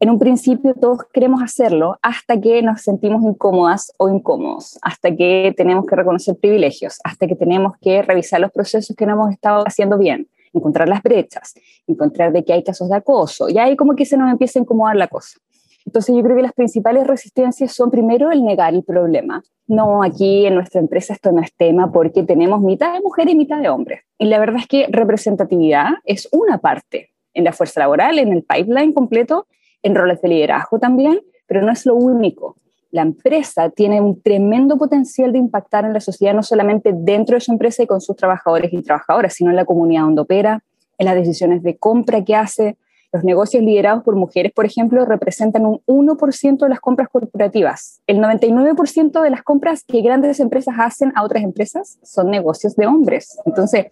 en 0.00 0.08
un 0.08 0.18
principio 0.18 0.74
todos 0.74 1.00
queremos 1.12 1.42
hacerlo 1.42 1.98
hasta 2.00 2.40
que 2.40 2.62
nos 2.62 2.80
sentimos 2.80 3.22
incómodas 3.22 3.92
o 3.98 4.08
incómodos, 4.08 4.78
hasta 4.80 5.14
que 5.14 5.52
tenemos 5.54 5.84
que 5.84 5.94
reconocer 5.94 6.36
privilegios, 6.38 6.98
hasta 7.04 7.26
que 7.26 7.36
tenemos 7.36 7.74
que 7.82 8.00
revisar 8.00 8.40
los 8.40 8.50
procesos 8.50 8.96
que 8.96 9.04
no 9.04 9.12
hemos 9.12 9.30
estado 9.30 9.62
haciendo 9.66 9.98
bien, 9.98 10.26
encontrar 10.54 10.88
las 10.88 11.02
brechas, 11.02 11.54
encontrar 11.86 12.32
de 12.32 12.42
que 12.44 12.54
hay 12.54 12.64
casos 12.64 12.88
de 12.88 12.96
acoso, 12.96 13.50
y 13.50 13.58
ahí 13.58 13.76
como 13.76 13.94
que 13.94 14.06
se 14.06 14.16
nos 14.16 14.32
empieza 14.32 14.58
a 14.58 14.62
incomodar 14.62 14.96
la 14.96 15.06
cosa. 15.06 15.38
Entonces 15.84 16.16
yo 16.16 16.22
creo 16.22 16.36
que 16.36 16.42
las 16.42 16.54
principales 16.54 17.06
resistencias 17.06 17.72
son 17.72 17.90
primero 17.90 18.30
el 18.30 18.42
negar 18.42 18.72
el 18.74 18.84
problema. 18.84 19.42
No, 19.66 20.02
aquí 20.02 20.46
en 20.46 20.54
nuestra 20.54 20.80
empresa 20.80 21.12
esto 21.12 21.30
no 21.32 21.42
es 21.42 21.54
tema 21.54 21.92
porque 21.92 22.22
tenemos 22.22 22.60
mitad 22.60 22.94
de 22.94 23.00
mujeres 23.00 23.34
y 23.34 23.36
mitad 23.36 23.60
de 23.60 23.68
hombres. 23.68 24.00
Y 24.18 24.26
la 24.26 24.38
verdad 24.38 24.60
es 24.60 24.66
que 24.66 24.86
representatividad 24.90 25.88
es 26.04 26.28
una 26.32 26.58
parte 26.58 27.10
en 27.34 27.44
la 27.44 27.52
fuerza 27.52 27.80
laboral, 27.80 28.18
en 28.18 28.32
el 28.32 28.42
pipeline 28.42 28.92
completo, 28.92 29.46
en 29.82 29.94
roles 29.94 30.20
de 30.20 30.28
liderazgo 30.28 30.78
también, 30.78 31.20
pero 31.46 31.62
no 31.62 31.72
es 31.72 31.86
lo 31.86 31.94
único. 31.94 32.56
La 32.90 33.02
empresa 33.02 33.70
tiene 33.70 34.00
un 34.00 34.20
tremendo 34.20 34.76
potencial 34.76 35.32
de 35.32 35.38
impactar 35.38 35.84
en 35.84 35.92
la 35.92 36.00
sociedad, 36.00 36.34
no 36.34 36.42
solamente 36.42 36.92
dentro 36.92 37.36
de 37.36 37.40
su 37.40 37.52
empresa 37.52 37.82
y 37.82 37.86
con 37.86 38.00
sus 38.00 38.16
trabajadores 38.16 38.72
y 38.72 38.82
trabajadoras, 38.82 39.34
sino 39.34 39.50
en 39.50 39.56
la 39.56 39.64
comunidad 39.64 40.02
donde 40.02 40.22
opera, 40.22 40.62
en 40.98 41.06
las 41.06 41.14
decisiones 41.14 41.62
de 41.62 41.76
compra 41.76 42.24
que 42.24 42.34
hace. 42.34 42.76
Los 43.12 43.24
negocios 43.24 43.62
liderados 43.62 44.04
por 44.04 44.14
mujeres, 44.16 44.52
por 44.52 44.66
ejemplo, 44.66 45.04
representan 45.04 45.66
un 45.66 45.80
1% 45.86 46.58
de 46.58 46.68
las 46.68 46.80
compras 46.80 47.08
corporativas. 47.08 48.00
El 48.06 48.18
99% 48.18 49.20
de 49.20 49.30
las 49.30 49.42
compras 49.42 49.84
que 49.84 50.00
grandes 50.00 50.38
empresas 50.38 50.74
hacen 50.78 51.12
a 51.16 51.24
otras 51.24 51.42
empresas 51.42 51.98
son 52.02 52.30
negocios 52.30 52.76
de 52.76 52.86
hombres. 52.86 53.38
Entonces, 53.46 53.86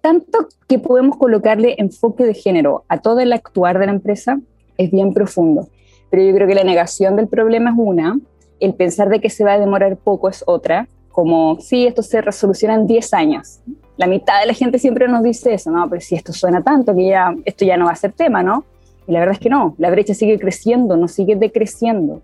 tanto 0.00 0.48
que 0.68 0.78
podemos 0.78 1.16
colocarle 1.16 1.76
enfoque 1.78 2.24
de 2.24 2.34
género 2.34 2.84
a 2.88 2.98
todo 2.98 3.20
el 3.20 3.32
actuar 3.32 3.78
de 3.78 3.86
la 3.86 3.92
empresa, 3.92 4.40
es 4.84 4.90
bien 4.90 5.12
profundo. 5.12 5.68
Pero 6.10 6.22
yo 6.24 6.34
creo 6.34 6.46
que 6.46 6.54
la 6.54 6.64
negación 6.64 7.16
del 7.16 7.28
problema 7.28 7.70
es 7.70 7.76
una, 7.78 8.18
el 8.60 8.74
pensar 8.74 9.08
de 9.08 9.20
que 9.20 9.30
se 9.30 9.44
va 9.44 9.54
a 9.54 9.58
demorar 9.58 9.96
poco 9.96 10.28
es 10.28 10.44
otra, 10.46 10.86
como, 11.10 11.60
sí, 11.60 11.86
esto 11.86 12.02
se 12.02 12.20
resoluciona 12.20 12.74
en 12.74 12.86
10 12.86 13.14
años. 13.14 13.60
La 13.96 14.06
mitad 14.06 14.40
de 14.40 14.46
la 14.46 14.54
gente 14.54 14.78
siempre 14.78 15.08
nos 15.08 15.22
dice 15.22 15.54
eso, 15.54 15.70
no, 15.70 15.88
pero 15.88 16.00
si 16.00 16.14
esto 16.14 16.32
suena 16.32 16.62
tanto 16.62 16.94
que 16.94 17.08
ya 17.08 17.34
esto 17.44 17.64
ya 17.64 17.76
no 17.76 17.86
va 17.86 17.92
a 17.92 17.96
ser 17.96 18.12
tema, 18.12 18.42
¿no? 18.42 18.64
Y 19.06 19.12
la 19.12 19.20
verdad 19.20 19.34
es 19.34 19.40
que 19.40 19.50
no, 19.50 19.74
la 19.78 19.90
brecha 19.90 20.14
sigue 20.14 20.38
creciendo, 20.38 20.96
no 20.96 21.08
sigue 21.08 21.36
decreciendo. 21.36 22.22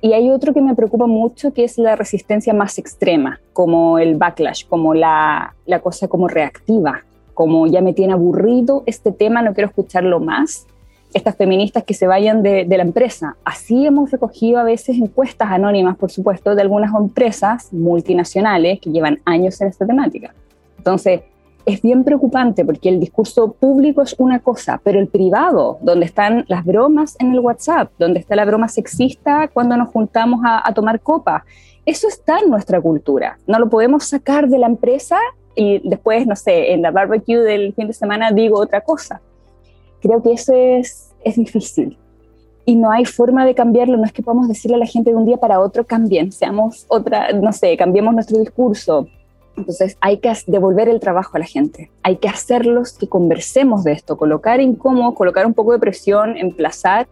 Y 0.00 0.12
hay 0.12 0.30
otro 0.30 0.52
que 0.52 0.60
me 0.60 0.74
preocupa 0.74 1.06
mucho, 1.06 1.52
que 1.52 1.64
es 1.64 1.78
la 1.78 1.96
resistencia 1.96 2.52
más 2.52 2.78
extrema, 2.78 3.40
como 3.52 3.98
el 3.98 4.16
backlash, 4.16 4.66
como 4.66 4.94
la, 4.94 5.54
la 5.66 5.80
cosa 5.80 6.08
como 6.08 6.28
reactiva, 6.28 7.04
como 7.34 7.66
ya 7.66 7.80
me 7.80 7.94
tiene 7.94 8.12
aburrido 8.12 8.82
este 8.86 9.12
tema, 9.12 9.42
no 9.42 9.54
quiero 9.54 9.68
escucharlo 9.68 10.20
más 10.20 10.66
estas 11.14 11.36
feministas 11.36 11.84
que 11.84 11.94
se 11.94 12.06
vayan 12.06 12.42
de, 12.42 12.66
la 12.68 12.82
empresa. 12.82 13.36
Así 13.44 13.86
hemos 13.86 14.10
recogido 14.10 14.58
a 14.58 14.64
veces 14.64 14.98
encuestas 14.98 15.48
anónimas, 15.50 15.96
por 15.96 16.10
supuesto, 16.10 16.54
de 16.54 16.62
algunas 16.62 16.92
empresas 16.94 17.72
multinacionales 17.72 18.80
que 18.80 18.90
llevan 18.90 19.20
años 19.24 19.60
en 19.60 19.68
esta 19.68 19.86
temática. 19.86 20.34
Entonces, 20.76 21.22
es 21.64 21.80
bien 21.80 22.04
preocupante 22.04 22.64
porque 22.64 22.90
el 22.90 23.00
discurso 23.00 23.52
público 23.52 24.02
es 24.02 24.14
una 24.18 24.40
cosa, 24.40 24.80
pero 24.82 24.98
el 24.98 25.06
privado, 25.06 25.78
donde 25.80 26.04
están 26.04 26.44
las 26.48 26.64
bromas 26.64 27.16
en 27.20 27.32
el 27.32 27.40
WhatsApp, 27.40 27.90
donde 27.98 28.20
está 28.20 28.36
la 28.36 28.44
broma 28.44 28.68
sexista 28.68 29.48
cuando 29.48 29.76
nos 29.76 29.88
juntamos 29.88 30.40
a, 30.44 30.68
a 30.68 30.74
tomar 30.74 31.00
copa, 31.00 31.44
eso 31.86 32.08
está 32.08 32.40
en 32.40 32.50
nuestra 32.50 32.80
cultura. 32.80 33.38
No 33.46 33.58
lo 33.58 33.70
podemos 33.70 34.04
sacar 34.04 34.48
de 34.48 34.58
la 34.58 34.66
empresa 34.66 35.18
y 35.54 35.86
después, 35.88 36.26
no 36.26 36.36
sé, 36.36 36.72
en 36.72 36.82
la 36.82 36.90
barbecue 36.90 37.38
del 37.38 37.72
fin 37.74 37.86
de 37.86 37.92
semana 37.92 38.32
digo 38.32 38.58
otra 38.58 38.80
cosa. 38.80 39.20
Creo 40.00 40.22
que 40.22 40.32
eso 40.32 40.52
es, 40.54 41.03
es 41.24 41.36
difícil 41.36 41.98
y 42.66 42.76
no 42.76 42.90
hay 42.90 43.04
forma 43.04 43.44
de 43.44 43.54
cambiarlo. 43.54 43.96
No 43.96 44.04
es 44.04 44.12
que 44.12 44.22
podamos 44.22 44.48
decirle 44.48 44.76
a 44.76 44.80
la 44.80 44.86
gente 44.86 45.10
de 45.10 45.16
un 45.16 45.26
día 45.26 45.36
para 45.36 45.60
otro 45.60 45.84
cambien, 45.84 46.32
seamos 46.32 46.86
otra, 46.88 47.32
no 47.32 47.52
sé, 47.52 47.76
cambiemos 47.76 48.14
nuestro 48.14 48.38
discurso. 48.38 49.08
Entonces 49.56 49.96
hay 50.00 50.18
que 50.18 50.32
devolver 50.46 50.88
el 50.88 50.98
trabajo 50.98 51.36
a 51.36 51.40
la 51.40 51.46
gente, 51.46 51.90
hay 52.02 52.16
que 52.16 52.28
hacerlos 52.28 52.94
que 52.98 53.08
conversemos 53.08 53.84
de 53.84 53.92
esto, 53.92 54.16
colocar 54.16 54.60
incómodo, 54.60 55.14
colocar 55.14 55.46
un 55.46 55.54
poco 55.54 55.72
de 55.72 55.78
presión, 55.78 56.36
emplazar 56.36 57.06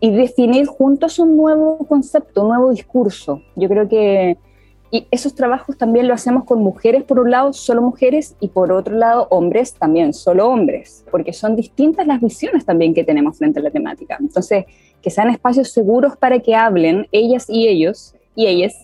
y 0.00 0.10
definir 0.10 0.66
juntos 0.66 1.18
un 1.18 1.36
nuevo 1.36 1.78
concepto, 1.88 2.42
un 2.42 2.48
nuevo 2.48 2.70
discurso. 2.70 3.42
Yo 3.56 3.68
creo 3.68 3.88
que 3.88 4.36
Y 4.90 5.06
esos 5.10 5.34
trabajos 5.34 5.76
también 5.76 6.08
lo 6.08 6.14
hacemos 6.14 6.44
con 6.44 6.62
mujeres, 6.62 7.04
por 7.04 7.18
un 7.18 7.30
lado, 7.30 7.52
solo 7.52 7.82
mujeres, 7.82 8.36
y 8.40 8.48
por 8.48 8.72
otro 8.72 8.96
lado, 8.96 9.26
hombres 9.30 9.74
también, 9.74 10.14
solo 10.14 10.48
hombres, 10.48 11.04
porque 11.10 11.32
son 11.34 11.56
distintas 11.56 12.06
las 12.06 12.20
visiones 12.20 12.64
también 12.64 12.94
que 12.94 13.04
tenemos 13.04 13.36
frente 13.36 13.60
a 13.60 13.62
la 13.62 13.70
temática. 13.70 14.16
Entonces, 14.18 14.64
que 15.02 15.10
sean 15.10 15.28
espacios 15.28 15.70
seguros 15.70 16.16
para 16.16 16.38
que 16.40 16.54
hablen 16.54 17.06
ellas 17.12 17.46
y 17.48 17.68
ellos 17.68 18.14
y 18.34 18.46
ellas 18.46 18.74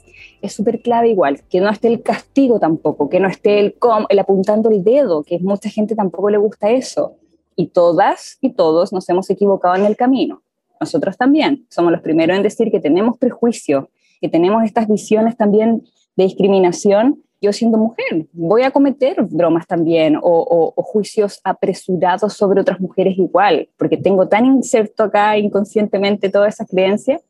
es 0.42 0.52
súper 0.52 0.82
clave 0.82 1.08
igual, 1.08 1.40
que 1.48 1.60
no 1.60 1.70
esté 1.70 1.88
el 1.88 2.02
castigo 2.02 2.60
tampoco, 2.60 3.08
que 3.08 3.18
no 3.18 3.28
esté 3.28 3.60
el, 3.60 3.76
el 4.08 4.18
apuntando 4.18 4.68
el 4.70 4.84
dedo, 4.84 5.22
que 5.22 5.38
mucha 5.38 5.70
gente 5.70 5.94
tampoco 5.94 6.28
le 6.28 6.38
gusta 6.38 6.70
eso. 6.70 7.16
Y 7.56 7.68
todas 7.68 8.36
y 8.40 8.50
todos 8.50 8.92
nos 8.92 9.08
hemos 9.08 9.30
equivocado 9.30 9.76
en 9.76 9.86
el 9.86 9.96
camino. 9.96 10.42
Nosotros 10.80 11.16
también 11.16 11.66
somos 11.70 11.92
los 11.92 12.02
primeros 12.02 12.36
en 12.36 12.42
decir 12.42 12.70
que 12.70 12.80
tenemos 12.80 13.16
prejuicio, 13.16 13.88
que 14.24 14.30
tenemos 14.30 14.64
estas 14.64 14.88
visiones 14.88 15.36
también 15.36 15.84
de 16.16 16.24
discriminación. 16.24 17.22
Yo 17.42 17.52
siendo 17.52 17.76
mujer 17.76 18.24
voy 18.32 18.62
a 18.62 18.70
cometer 18.70 19.22
bromas 19.24 19.66
también 19.66 20.16
o, 20.16 20.72
o 20.74 20.82
juicios 20.82 21.42
apresurados 21.44 22.32
sobre 22.32 22.62
otras 22.62 22.80
mujeres 22.80 23.18
igual, 23.18 23.68
porque 23.76 23.98
tengo 23.98 24.26
tan 24.28 24.46
inserto 24.46 25.02
acá 25.02 25.36
inconscientemente 25.36 26.30
toda 26.30 26.48
esa 26.48 26.64
creencia. 26.64 27.20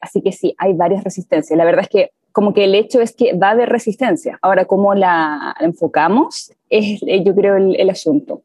Así 0.00 0.22
que 0.22 0.30
sí, 0.30 0.54
hay 0.56 0.72
varias 0.74 1.02
resistencias. 1.02 1.58
La 1.58 1.64
verdad 1.64 1.82
es 1.82 1.88
que 1.88 2.10
como 2.30 2.54
que 2.54 2.62
el 2.62 2.76
hecho 2.76 3.00
es 3.00 3.12
que 3.12 3.32
va 3.32 3.48
a 3.48 3.50
haber 3.52 3.68
resistencia. 3.68 4.38
Ahora, 4.40 4.66
cómo 4.66 4.94
la 4.94 5.56
enfocamos 5.58 6.52
es, 6.70 7.02
eh, 7.02 7.24
yo 7.24 7.34
creo, 7.34 7.56
el, 7.56 7.90
asunto. 7.90 8.42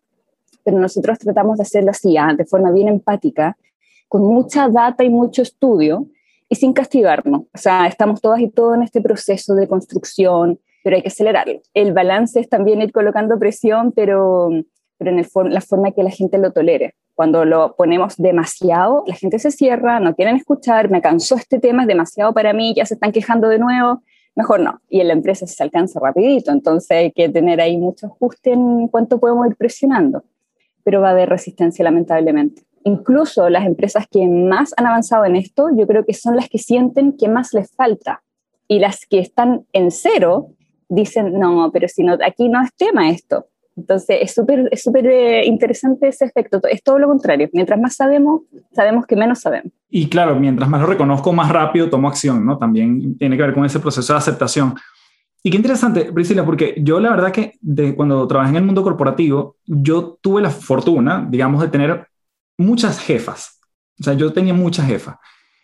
Pero 0.63 0.79
nosotros 0.79 1.19
tratamos 1.19 1.57
de 1.57 1.63
hacerlo 1.63 1.91
así, 1.91 2.17
ah, 2.17 2.33
de 2.35 2.45
forma 2.45 2.71
bien 2.71 2.87
empática, 2.87 3.57
con 4.07 4.23
mucha 4.23 4.69
data 4.69 5.03
y 5.03 5.09
mucho 5.11 5.43
estudio 5.43 6.07
y 6.51 6.55
sin 6.55 6.73
castigarnos. 6.73 7.43
O 7.53 7.57
sea, 7.57 7.87
estamos 7.87 8.19
todas 8.19 8.41
y 8.41 8.49
todos 8.49 8.75
en 8.75 8.83
este 8.83 9.01
proceso 9.01 9.55
de 9.55 9.69
construcción, 9.69 10.59
pero 10.83 10.97
hay 10.97 11.01
que 11.01 11.07
acelerarlo. 11.07 11.61
El 11.73 11.93
balance 11.93 12.41
es 12.41 12.49
también 12.49 12.81
ir 12.81 12.91
colocando 12.91 13.39
presión, 13.39 13.93
pero, 13.93 14.49
pero 14.97 15.11
en 15.11 15.19
el 15.19 15.27
la 15.45 15.61
forma 15.61 15.91
que 15.91 16.03
la 16.03 16.09
gente 16.09 16.37
lo 16.37 16.51
tolere. 16.51 16.95
Cuando 17.15 17.45
lo 17.45 17.77
ponemos 17.77 18.17
demasiado, 18.17 19.05
la 19.07 19.15
gente 19.15 19.39
se 19.39 19.49
cierra, 19.49 20.01
no 20.01 20.13
quieren 20.13 20.35
escuchar, 20.35 20.89
me 20.89 21.01
cansó 21.01 21.35
este 21.35 21.57
tema, 21.57 21.83
es 21.83 21.87
demasiado 21.87 22.33
para 22.33 22.51
mí, 22.51 22.73
ya 22.75 22.85
se 22.85 22.95
están 22.95 23.13
quejando 23.13 23.47
de 23.47 23.57
nuevo, 23.57 24.03
mejor 24.35 24.59
no. 24.59 24.81
Y 24.89 24.99
en 24.99 25.07
la 25.07 25.13
empresa 25.13 25.47
se 25.47 25.63
alcanza 25.63 26.01
rapidito, 26.01 26.51
entonces 26.51 26.91
hay 26.91 27.11
que 27.13 27.29
tener 27.29 27.61
ahí 27.61 27.77
mucho 27.77 28.07
ajuste 28.07 28.51
en 28.51 28.89
cuánto 28.89 29.21
podemos 29.21 29.47
ir 29.47 29.55
presionando. 29.55 30.25
Pero 30.83 30.99
va 30.99 31.09
a 31.09 31.11
haber 31.11 31.29
resistencia 31.29 31.85
lamentablemente. 31.85 32.63
Incluso 32.83 33.49
las 33.49 33.65
empresas 33.65 34.05
que 34.09 34.27
más 34.27 34.73
han 34.77 34.87
avanzado 34.87 35.25
en 35.25 35.35
esto, 35.35 35.69
yo 35.75 35.87
creo 35.87 36.05
que 36.05 36.13
son 36.13 36.35
las 36.35 36.49
que 36.49 36.57
sienten 36.57 37.15
que 37.17 37.27
más 37.27 37.53
les 37.53 37.71
falta. 37.75 38.23
Y 38.67 38.79
las 38.79 39.05
que 39.05 39.19
están 39.19 39.65
en 39.73 39.91
cero 39.91 40.49
dicen, 40.89 41.39
no, 41.39 41.71
pero 41.71 41.87
si 41.87 42.03
no, 42.03 42.17
aquí 42.25 42.49
no 42.49 42.61
es 42.61 42.73
tema 42.75 43.09
esto. 43.09 43.47
Entonces, 43.77 44.17
es 44.21 44.33
súper 44.33 44.67
es 44.71 44.83
súper 44.83 45.07
eh, 45.07 45.45
interesante 45.45 46.07
ese 46.07 46.25
efecto. 46.25 46.59
Es 46.69 46.83
todo 46.83 46.99
lo 46.99 47.07
contrario. 47.07 47.49
Mientras 47.53 47.79
más 47.79 47.95
sabemos, 47.95 48.41
sabemos 48.73 49.05
que 49.05 49.15
menos 49.15 49.39
sabemos. 49.39 49.71
Y 49.89 50.07
claro, 50.09 50.35
mientras 50.35 50.69
más 50.69 50.81
lo 50.81 50.87
reconozco, 50.87 51.31
más 51.33 51.49
rápido 51.49 51.89
tomo 51.89 52.07
acción, 52.07 52.45
¿no? 52.45 52.57
También 52.57 53.17
tiene 53.17 53.37
que 53.37 53.43
ver 53.43 53.53
con 53.53 53.65
ese 53.65 53.79
proceso 53.79 54.13
de 54.13 54.19
aceptación. 54.19 54.75
Y 55.43 55.49
qué 55.49 55.57
interesante, 55.57 56.11
Priscila, 56.13 56.45
porque 56.45 56.75
yo 56.77 56.99
la 56.99 57.09
verdad 57.09 57.31
que 57.31 57.53
de 57.61 57.95
cuando 57.95 58.27
trabajé 58.27 58.51
en 58.51 58.57
el 58.57 58.63
mundo 58.63 58.83
corporativo, 58.83 59.55
yo 59.65 60.19
tuve 60.21 60.41
la 60.41 60.51
fortuna, 60.51 61.25
digamos, 61.27 61.61
de 61.61 61.69
tener 61.69 62.07
muchas 62.61 62.99
jefas. 62.99 63.59
O 63.99 64.03
sea, 64.03 64.13
yo 64.13 64.31
tenía 64.33 64.53
muchas 64.53 64.87
jefas. 64.87 65.17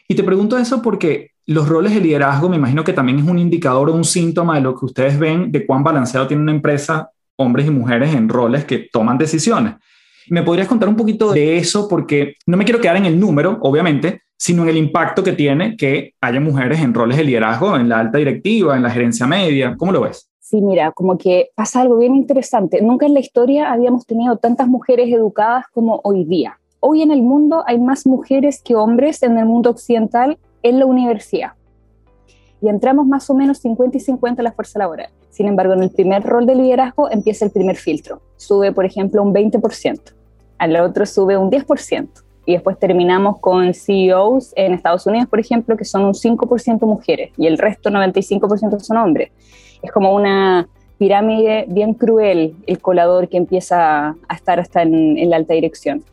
Y 0.08 0.16
te 0.16 0.24
pregunto 0.24 0.58
eso 0.58 0.82
porque 0.82 1.32
los 1.46 1.68
roles 1.68 1.94
de 1.94 2.02
liderazgo 2.02 2.50
me 2.50 2.58
imagino 2.58 2.84
que 2.84 2.94
también 2.94 3.20
es 3.20 3.26
un 3.26 3.40
indicador 3.40 3.90
o 3.90 3.94
un 3.94 4.04
síntoma 4.04 4.56
de 4.56 4.62
lo 4.62 4.76
que 4.76 4.86
ustedes 4.86 5.18
ven 5.18 5.52
de 5.52 5.66
cuán 5.66 5.84
balanceado 5.84 6.28
tiene 6.28 6.44
una 6.44 6.52
empresa 6.52 7.12
hombres 7.38 7.68
y 7.68 7.72
mujeres 7.72 8.14
en 8.14 8.30
roles 8.30 8.66
que 8.66 8.90
toman 8.92 9.18
decisiones. 9.18 9.76
¿Me 10.30 10.44
podrías 10.44 10.68
contar 10.68 10.90
un 10.90 10.96
poquito 10.96 11.32
de 11.32 11.58
eso? 11.58 11.88
Porque 11.88 12.36
no 12.46 12.58
me 12.58 12.66
quiero 12.66 12.82
quedar 12.82 12.98
en 12.98 13.06
el 13.06 13.20
número, 13.20 13.60
obviamente, 13.62 14.24
sino 14.38 14.64
en 14.64 14.70
el 14.70 14.78
impacto 14.78 15.24
que 15.24 15.34
tiene 15.34 15.78
que 15.78 16.14
haya 16.20 16.40
mujeres 16.40 16.82
en 16.82 16.94
roles 16.94 17.18
de 17.18 17.24
liderazgo, 17.24 17.78
en 17.78 17.88
la 17.88 18.00
alta 18.00 18.18
directiva, 18.18 18.76
en 18.76 18.84
la 18.84 18.90
gerencia 18.90 19.26
media. 19.26 19.76
¿Cómo 19.78 19.92
lo 19.92 20.02
ves? 20.02 20.30
Sí, 20.40 20.62
mira, 20.62 20.92
como 20.92 21.18
que 21.18 21.50
pasa 21.56 21.82
algo 21.82 21.98
bien 21.98 22.16
interesante. 22.16 22.82
Nunca 22.82 23.06
en 23.06 23.14
la 23.14 23.20
historia 23.20 23.72
habíamos 23.72 24.06
tenido 24.06 24.38
tantas 24.38 24.68
mujeres 24.68 25.10
educadas 25.12 25.66
como 25.74 26.02
hoy 26.04 26.26
día. 26.26 26.60
Hoy 26.90 27.02
en 27.02 27.12
el 27.12 27.22
mundo 27.22 27.66
hay 27.68 27.80
más 27.80 28.08
mujeres 28.08 28.62
que 28.62 28.74
hombres 28.74 29.22
en 29.22 29.38
el 29.38 29.46
mundo 29.46 29.70
occidental 29.72 30.38
en 30.64 30.80
la 30.80 30.86
universidad. 30.86 31.52
Y 32.62 32.70
entramos 32.70 33.06
más 33.06 33.30
o 33.30 33.34
menos 33.34 33.58
50 33.58 33.98
y 33.98 34.00
50 34.00 34.42
a 34.42 34.44
la 34.44 34.54
fuerza 34.54 34.80
laboral. 34.80 35.10
Sin 35.30 35.48
embargo, 35.48 35.74
en 35.74 35.84
el 35.84 35.90
primer 35.90 36.24
rol 36.24 36.46
de 36.46 36.56
liderazgo 36.56 37.12
empieza 37.12 37.44
el 37.44 37.52
primer 37.52 37.76
filtro. 37.76 38.22
Sube, 38.38 38.72
por 38.72 38.86
ejemplo, 38.86 39.22
un 39.22 39.34
20%, 39.34 40.00
al 40.60 40.78
otro 40.78 41.06
sube 41.06 41.36
un 41.36 41.52
10%. 41.52 42.08
Y 42.46 42.54
después 42.54 42.80
terminamos 42.80 43.40
con 43.40 43.74
CEOs 43.74 44.54
en 44.56 44.74
Estados 44.74 45.06
Unidos, 45.08 45.28
por 45.28 45.42
ejemplo, 45.42 45.76
que 45.76 45.84
son 45.84 46.06
un 46.06 46.14
5% 46.14 46.80
mujeres 46.86 47.32
y 47.36 47.48
el 47.48 47.58
resto 47.58 47.90
95% 47.90 48.80
son 48.80 48.96
hombres. 48.96 49.32
Es 49.82 49.92
como 49.92 50.16
una 50.16 50.70
pirámide 50.98 51.66
bien 51.68 51.96
cruel 51.96 52.56
el 52.66 52.80
colador 52.80 53.28
que 53.28 53.36
empieza 53.36 54.16
a 54.26 54.34
estar 54.34 54.62
hasta 54.62 54.84
en, 54.84 55.18
en 55.18 55.30
la 55.30 55.36
alta 55.36 55.54
dirección. 55.54 56.06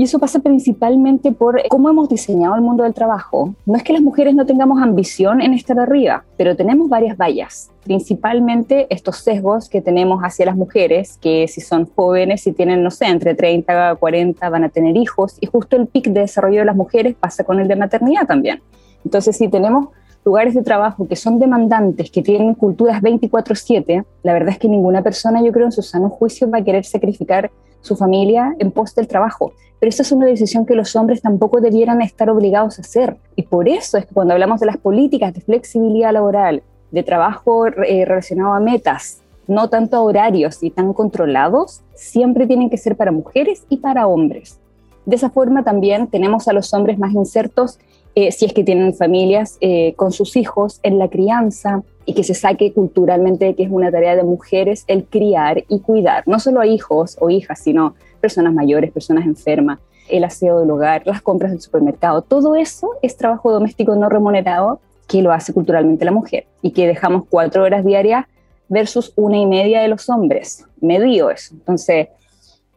Y 0.00 0.04
eso 0.04 0.18
pasa 0.18 0.38
principalmente 0.38 1.30
por 1.30 1.60
cómo 1.68 1.90
hemos 1.90 2.08
diseñado 2.08 2.54
el 2.54 2.62
mundo 2.62 2.84
del 2.84 2.94
trabajo. 2.94 3.54
No 3.66 3.76
es 3.76 3.82
que 3.82 3.92
las 3.92 4.00
mujeres 4.00 4.34
no 4.34 4.46
tengamos 4.46 4.80
ambición 4.80 5.42
en 5.42 5.52
estar 5.52 5.78
arriba, 5.78 6.24
pero 6.38 6.56
tenemos 6.56 6.88
varias 6.88 7.18
vallas. 7.18 7.70
Principalmente 7.84 8.86
estos 8.88 9.18
sesgos 9.18 9.68
que 9.68 9.82
tenemos 9.82 10.22
hacia 10.22 10.46
las 10.46 10.56
mujeres, 10.56 11.18
que 11.20 11.46
si 11.48 11.60
son 11.60 11.84
jóvenes, 11.84 12.40
si 12.40 12.52
tienen, 12.52 12.82
no 12.82 12.90
sé, 12.90 13.08
entre 13.08 13.34
30 13.34 13.92
y 13.92 13.96
40, 13.98 14.48
van 14.48 14.64
a 14.64 14.70
tener 14.70 14.96
hijos. 14.96 15.36
Y 15.38 15.48
justo 15.48 15.76
el 15.76 15.86
pic 15.86 16.06
de 16.06 16.20
desarrollo 16.20 16.60
de 16.60 16.64
las 16.64 16.76
mujeres 16.76 17.14
pasa 17.20 17.44
con 17.44 17.60
el 17.60 17.68
de 17.68 17.76
maternidad 17.76 18.26
también. 18.26 18.62
Entonces, 19.04 19.36
si 19.36 19.48
tenemos 19.48 19.88
lugares 20.24 20.54
de 20.54 20.62
trabajo 20.62 21.08
que 21.08 21.16
son 21.16 21.38
demandantes, 21.38 22.10
que 22.10 22.22
tienen 22.22 22.54
culturas 22.54 23.02
24/7, 23.02 24.04
la 24.22 24.32
verdad 24.32 24.50
es 24.50 24.58
que 24.58 24.68
ninguna 24.68 25.02
persona, 25.02 25.42
yo 25.42 25.52
creo, 25.52 25.66
en 25.66 25.72
su 25.72 25.82
sano 25.82 26.10
juicio 26.10 26.50
va 26.50 26.58
a 26.58 26.64
querer 26.64 26.84
sacrificar 26.84 27.50
su 27.80 27.96
familia 27.96 28.54
en 28.58 28.70
pos 28.70 28.94
del 28.94 29.08
trabajo. 29.08 29.52
Pero 29.78 29.88
esa 29.88 30.02
es 30.02 30.12
una 30.12 30.26
decisión 30.26 30.66
que 30.66 30.74
los 30.74 30.94
hombres 30.94 31.22
tampoco 31.22 31.60
debieran 31.60 32.02
estar 32.02 32.28
obligados 32.28 32.78
a 32.78 32.82
hacer. 32.82 33.16
Y 33.34 33.44
por 33.44 33.66
eso 33.66 33.96
es 33.96 34.04
que 34.04 34.14
cuando 34.14 34.34
hablamos 34.34 34.60
de 34.60 34.66
las 34.66 34.76
políticas 34.76 35.32
de 35.32 35.40
flexibilidad 35.40 36.12
laboral, 36.12 36.62
de 36.90 37.02
trabajo 37.02 37.66
eh, 37.66 38.04
relacionado 38.04 38.52
a 38.52 38.60
metas, 38.60 39.22
no 39.46 39.70
tanto 39.70 39.96
a 39.96 40.02
horarios 40.02 40.62
y 40.62 40.70
tan 40.70 40.92
controlados, 40.92 41.80
siempre 41.94 42.46
tienen 42.46 42.68
que 42.68 42.76
ser 42.76 42.94
para 42.94 43.10
mujeres 43.10 43.64
y 43.70 43.78
para 43.78 44.06
hombres. 44.06 44.60
De 45.06 45.16
esa 45.16 45.30
forma 45.30 45.64
también 45.64 46.08
tenemos 46.08 46.46
a 46.46 46.52
los 46.52 46.72
hombres 46.74 46.98
más 46.98 47.12
insertos 47.14 47.78
eh, 48.26 48.32
si 48.32 48.44
es 48.44 48.52
que 48.52 48.64
tienen 48.64 48.92
familias 48.94 49.56
eh, 49.60 49.94
con 49.96 50.12
sus 50.12 50.36
hijos 50.36 50.80
en 50.82 50.98
la 50.98 51.08
crianza 51.08 51.82
y 52.04 52.14
que 52.14 52.24
se 52.24 52.34
saque 52.34 52.72
culturalmente 52.72 53.54
que 53.54 53.62
es 53.62 53.70
una 53.70 53.90
tarea 53.90 54.16
de 54.16 54.24
mujeres 54.24 54.84
el 54.88 55.04
criar 55.04 55.64
y 55.68 55.80
cuidar, 55.80 56.24
no 56.26 56.38
solo 56.38 56.60
a 56.60 56.66
hijos 56.66 57.16
o 57.20 57.30
hijas, 57.30 57.60
sino 57.60 57.94
personas 58.20 58.52
mayores, 58.52 58.90
personas 58.90 59.24
enfermas, 59.24 59.78
el 60.08 60.24
aseo 60.24 60.60
del 60.60 60.70
hogar, 60.70 61.02
las 61.06 61.22
compras 61.22 61.52
del 61.52 61.60
supermercado, 61.60 62.22
todo 62.22 62.56
eso 62.56 62.90
es 63.00 63.16
trabajo 63.16 63.52
doméstico 63.52 63.94
no 63.96 64.08
remunerado 64.08 64.80
que 65.06 65.22
lo 65.22 65.32
hace 65.32 65.52
culturalmente 65.52 66.04
la 66.04 66.12
mujer 66.12 66.46
y 66.62 66.72
que 66.72 66.86
dejamos 66.86 67.24
cuatro 67.28 67.62
horas 67.62 67.84
diarias 67.84 68.26
versus 68.68 69.12
una 69.16 69.38
y 69.38 69.46
media 69.46 69.80
de 69.80 69.88
los 69.88 70.08
hombres. 70.08 70.64
Medio 70.80 71.30
eso. 71.30 71.54
Entonces, 71.54 72.08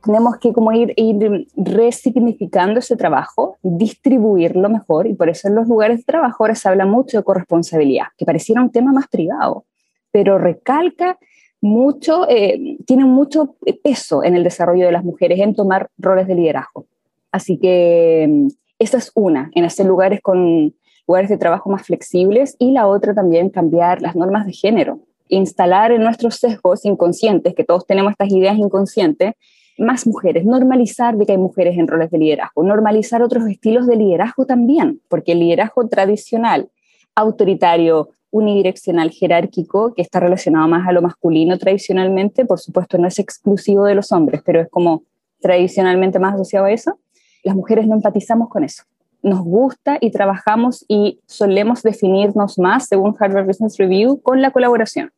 tenemos 0.03 0.37
que 0.37 0.51
como 0.51 0.71
ir, 0.73 0.93
ir 0.97 1.47
resignificando 1.55 2.79
ese 2.79 2.95
trabajo, 2.95 3.57
distribuirlo 3.61 4.69
mejor 4.69 5.07
y 5.07 5.13
por 5.13 5.29
eso 5.29 5.47
en 5.47 5.55
los 5.55 5.67
lugares 5.67 5.99
de 5.99 6.03
trabajo 6.03 6.43
ahora 6.43 6.55
se 6.55 6.67
habla 6.67 6.85
mucho 6.85 7.17
de 7.17 7.23
corresponsabilidad, 7.23 8.07
que 8.17 8.25
pareciera 8.25 8.61
un 8.61 8.71
tema 8.71 8.91
más 8.91 9.07
privado, 9.07 9.65
pero 10.11 10.37
recalca 10.37 11.17
mucho, 11.61 12.27
eh, 12.29 12.77
tiene 12.85 13.05
mucho 13.05 13.55
peso 13.81 14.23
en 14.23 14.35
el 14.35 14.43
desarrollo 14.43 14.85
de 14.85 14.91
las 14.91 15.05
mujeres 15.05 15.39
en 15.39 15.55
tomar 15.55 15.89
roles 15.97 16.27
de 16.27 16.35
liderazgo. 16.35 16.85
Así 17.31 17.57
que 17.57 18.27
mm, 18.29 18.47
esa 18.79 18.97
es 18.97 19.11
una, 19.15 19.49
en 19.55 19.63
hacer 19.63 19.85
lugares 19.85 20.19
con 20.21 20.73
lugares 21.07 21.29
de 21.29 21.37
trabajo 21.37 21.69
más 21.69 21.83
flexibles 21.83 22.57
y 22.59 22.71
la 22.71 22.87
otra 22.87 23.13
también 23.13 23.49
cambiar 23.49 24.01
las 24.01 24.15
normas 24.15 24.45
de 24.45 24.51
género, 24.51 24.99
instalar 25.29 25.93
en 25.93 26.03
nuestros 26.03 26.35
sesgos 26.35 26.83
inconscientes, 26.83 27.55
que 27.55 27.63
todos 27.63 27.85
tenemos 27.85 28.11
estas 28.11 28.31
ideas 28.31 28.57
inconscientes, 28.57 29.33
más 29.77 30.05
mujeres, 30.05 30.45
normalizar 30.45 31.17
de 31.17 31.25
que 31.25 31.33
hay 31.33 31.37
mujeres 31.37 31.77
en 31.77 31.87
roles 31.87 32.11
de 32.11 32.17
liderazgo, 32.17 32.63
normalizar 32.63 33.21
otros 33.21 33.47
estilos 33.47 33.87
de 33.87 33.95
liderazgo 33.95 34.45
también, 34.45 35.01
porque 35.09 35.33
el 35.33 35.39
liderazgo 35.39 35.87
tradicional, 35.87 36.69
autoritario, 37.15 38.09
unidireccional, 38.31 39.11
jerárquico, 39.11 39.93
que 39.93 40.01
está 40.01 40.19
relacionado 40.19 40.67
más 40.67 40.87
a 40.87 40.91
lo 40.91 41.01
masculino 41.01 41.57
tradicionalmente, 41.57 42.45
por 42.45 42.59
supuesto 42.59 42.97
no 42.97 43.07
es 43.07 43.19
exclusivo 43.19 43.85
de 43.85 43.95
los 43.95 44.11
hombres, 44.11 44.41
pero 44.43 44.61
es 44.61 44.69
como 44.69 45.03
tradicionalmente 45.39 46.19
más 46.19 46.35
asociado 46.35 46.65
a 46.65 46.71
eso, 46.71 46.99
las 47.43 47.55
mujeres 47.55 47.87
no 47.87 47.95
empatizamos 47.95 48.49
con 48.49 48.63
eso. 48.63 48.83
nos 49.21 49.41
gusta 49.41 49.97
y 50.01 50.11
trabajamos 50.11 50.83
y 50.89 51.21
solemos 51.27 51.81
definirnos 51.81 52.59
más, 52.59 52.87
según 52.87 53.15
Harvard 53.17 53.45
Business 53.45 53.77
Review, 53.77 54.21
con 54.21 54.41
la 54.41 54.51
colaboración 54.51 55.11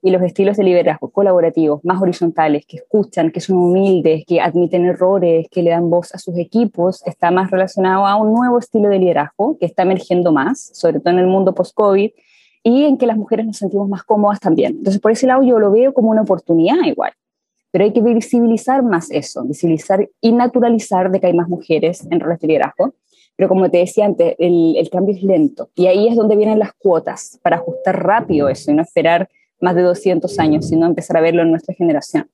y 0.00 0.10
los 0.10 0.22
estilos 0.22 0.56
de 0.56 0.64
liderazgo 0.64 1.10
colaborativos, 1.10 1.84
más 1.84 2.00
horizontales, 2.00 2.64
que 2.66 2.76
escuchan, 2.76 3.30
que 3.30 3.40
son 3.40 3.56
humildes, 3.56 4.24
que 4.26 4.40
admiten 4.40 4.84
errores, 4.84 5.46
que 5.50 5.62
le 5.62 5.70
dan 5.70 5.90
voz 5.90 6.14
a 6.14 6.18
sus 6.18 6.36
equipos, 6.38 7.04
está 7.06 7.30
más 7.30 7.50
relacionado 7.50 8.06
a 8.06 8.16
un 8.16 8.32
nuevo 8.32 8.58
estilo 8.58 8.88
de 8.88 8.98
liderazgo 9.00 9.58
que 9.58 9.66
está 9.66 9.82
emergiendo 9.82 10.32
más, 10.32 10.70
sobre 10.72 11.00
todo 11.00 11.10
en 11.14 11.18
el 11.18 11.26
mundo 11.26 11.54
post-COVID, 11.54 12.10
y 12.62 12.84
en 12.84 12.96
que 12.98 13.06
las 13.06 13.16
mujeres 13.16 13.46
nos 13.46 13.56
sentimos 13.56 13.88
más 13.88 14.04
cómodas 14.04 14.40
también. 14.40 14.76
Entonces, 14.78 15.00
por 15.00 15.10
ese 15.10 15.26
lado 15.26 15.42
yo 15.42 15.58
lo 15.58 15.72
veo 15.72 15.92
como 15.92 16.10
una 16.10 16.22
oportunidad 16.22 16.76
igual. 16.84 17.12
Pero 17.70 17.84
hay 17.84 17.92
que 17.92 18.00
visibilizar 18.00 18.82
más 18.82 19.10
eso, 19.10 19.44
visibilizar 19.44 20.08
y 20.20 20.32
naturalizar 20.32 21.10
de 21.10 21.20
que 21.20 21.26
hay 21.26 21.34
más 21.34 21.48
mujeres 21.48 22.06
en 22.10 22.20
roles 22.20 22.40
de 22.40 22.48
liderazgo. 22.48 22.94
Pero 23.36 23.48
como 23.48 23.70
te 23.70 23.78
decía 23.78 24.06
antes, 24.06 24.34
el, 24.38 24.76
el 24.76 24.90
cambio 24.90 25.14
es 25.14 25.22
lento. 25.22 25.70
Y 25.74 25.86
ahí 25.86 26.08
es 26.08 26.16
donde 26.16 26.34
vienen 26.34 26.58
las 26.58 26.72
cuotas, 26.72 27.38
para 27.42 27.56
ajustar 27.56 28.02
rápido 28.02 28.48
eso 28.48 28.70
y 28.70 28.74
no 28.74 28.82
esperar 28.82 29.28
más 29.60 29.74
de 29.74 29.82
200 29.82 30.38
años, 30.38 30.68
sino 30.68 30.86
empezar 30.86 31.16
a 31.16 31.20
verlo 31.20 31.42
en 31.42 31.50
nuestra 31.50 31.74
generación. 31.74 32.28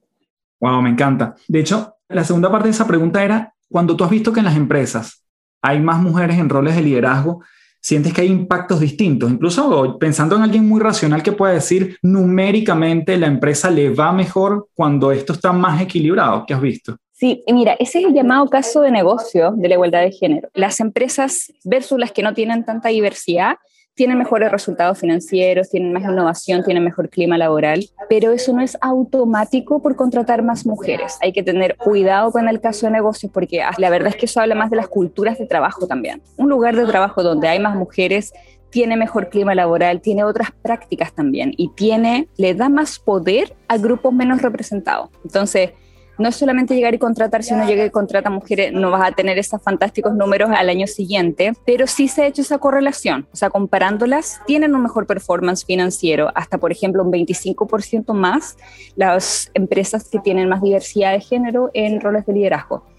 Wow, 0.61 0.83
me 0.83 0.91
encanta. 0.91 1.35
De 1.49 1.61
hecho, 1.61 1.97
la 2.09 2.25
segunda 2.25 2.51
parte 2.51 2.69
de 2.69 2.73
esa 2.73 2.87
pregunta 2.87 3.25
era, 3.25 3.55
cuando 3.69 3.97
tú 3.97 4.05
has 4.05 4.11
visto 4.11 4.33
que 4.33 4.41
en 4.41 4.47
las 4.47 4.57
empresas 4.57 5.25
hay 5.63 5.81
más 5.81 6.01
mujeres 6.01 6.39
en 6.39 6.49
roles 6.49 6.77
de 6.77 6.83
liderazgo, 6.83 7.43
sientes 7.81 8.15
que 8.15 8.23
hay 8.23 8.29
impactos 8.29 8.81
distintos. 8.81 9.31
Incluso 9.31 9.99
pensando 9.99 10.37
en 10.37 10.43
alguien 10.43 10.67
muy 10.67 10.81
racional 10.81 11.23
que 11.23 11.33
pueda 11.33 11.53
decir, 11.53 11.99
numéricamente 12.03 13.17
la 13.19 13.27
empresa 13.27 13.71
le 13.71 13.91
va 13.91 14.13
mejor 14.13 14.69
cuando 14.75 15.13
esto 15.13 15.35
está 15.35 15.53
más 15.53 15.81
equilibrado. 15.81 16.45
¿Qué 16.47 16.55
has 16.55 16.61
visto? 16.61 16.97
Sí, 17.13 17.45
mira, 17.47 17.75
ese 17.75 18.01
es 18.01 18.07
el 18.07 18.15
llamado 18.15 18.49
caso 18.49 18.81
de 18.81 18.91
negocio 18.91 19.53
de 19.57 19.69
la 19.69 19.75
igualdad 19.75 20.01
de 20.01 20.13
género. 20.13 20.49
Las 20.55 20.81
empresas 20.81 21.53
versus 21.63 21.99
las 21.99 22.13
que 22.13 22.23
no 22.23 22.35
tienen 22.35 22.65
tanta 22.65 22.89
diversidad 22.89 23.57
tienen 23.95 24.19
mejores 24.19 24.51
resultados 24.51 24.99
financieros, 24.99 25.71
tienen 25.71 25.93
más 25.93 26.03
innovación, 26.03 26.65
tienen 26.65 26.85
mejor 26.85 27.09
clima 27.09 27.39
laboral, 27.39 27.85
pero 28.09 28.33
eso 28.33 28.53
no 28.53 28.61
es 28.61 28.77
automático 28.81 29.81
por 29.81 29.95
contratar 29.95 30.43
más 30.43 30.67
mujeres. 30.67 31.17
Hay 31.23 31.33
que 31.33 31.43
tener 31.43 31.77
cuidado 31.77 32.33
con 32.33 32.49
el 32.49 32.61
caso 32.61 32.87
de 32.87 32.93
negocios 32.93 33.31
porque 33.33 33.63
ah, 33.63 33.71
la 33.79 33.91
verdad 33.91 34.09
es 34.09 34.17
que 34.17 34.27
eso 34.27 34.41
habla 34.41 34.55
más 34.55 34.71
de 34.71 34.77
las 34.77 34.89
culturas 34.89 35.39
de 35.39 35.47
trabajo 35.47 35.87
también. 35.87 36.23
Un 36.37 36.49
lugar 36.49 36.75
de 36.75 36.87
trabajo 36.87 37.23
donde 37.23 37.49
hay 37.49 37.61
más 37.61 37.77
mujeres 37.77 38.33
tiene 38.71 38.97
mejor 38.97 39.29
clima 39.29 39.55
laboral, 39.55 40.01
tiene 40.01 40.25
otras 40.25 40.51
prácticas 40.51 41.15
también 41.15 41.55
y 41.57 41.69
tiene, 41.69 42.27
le 42.37 42.55
da 42.55 42.69
más 42.69 42.99
poder 42.99 43.55
a 43.69 43.79
grupos 43.79 44.13
menos 44.13 44.43
representados. 44.43 45.11
Entonces, 45.23 45.71
no 46.19 46.29
es 46.29 46.37
solamente 46.37 46.75
llegar 46.75 46.95
y 46.95 46.99
contratar, 46.99 47.43
si 47.43 47.55
uno 47.55 47.67
llega 47.67 47.85
y 47.85 47.91
contrata 47.91 48.31
mujeres, 48.31 48.73
no 48.73 48.91
vas 48.91 49.09
a 49.09 49.13
tener 49.13 49.39
esos 49.39 49.63
fantásticos 49.63 50.15
números 50.15 50.51
al 50.55 50.69
año 50.69 50.87
siguiente, 50.87 51.53
pero 51.67 51.87
sí 51.87 52.09
se 52.09 52.23
ha 52.23 52.27
hecho 52.27 52.43
esa 52.43 52.59
correlación, 52.59 53.27
o 53.33 53.37
sea, 53.37 53.51
comparándolas, 53.51 54.41
tienen 54.47 54.75
un 54.75 54.83
mejor 54.83 55.07
performance 55.07 55.65
financiero, 55.65 56.31
hasta 56.35 56.59
por 56.59 56.73
ejemplo 56.73 57.03
un 57.03 57.13
25% 57.13 58.13
más 58.13 58.57
las 58.97 59.51
empresas 59.55 60.09
que 60.09 60.19
tienen 60.19 60.49
más 60.49 60.63
diversidad 60.63 61.13
de 61.13 61.21
género 61.21 61.71
en 61.75 62.01
roles 62.01 62.27
de 62.27 62.33
liderazgo. 62.33 62.94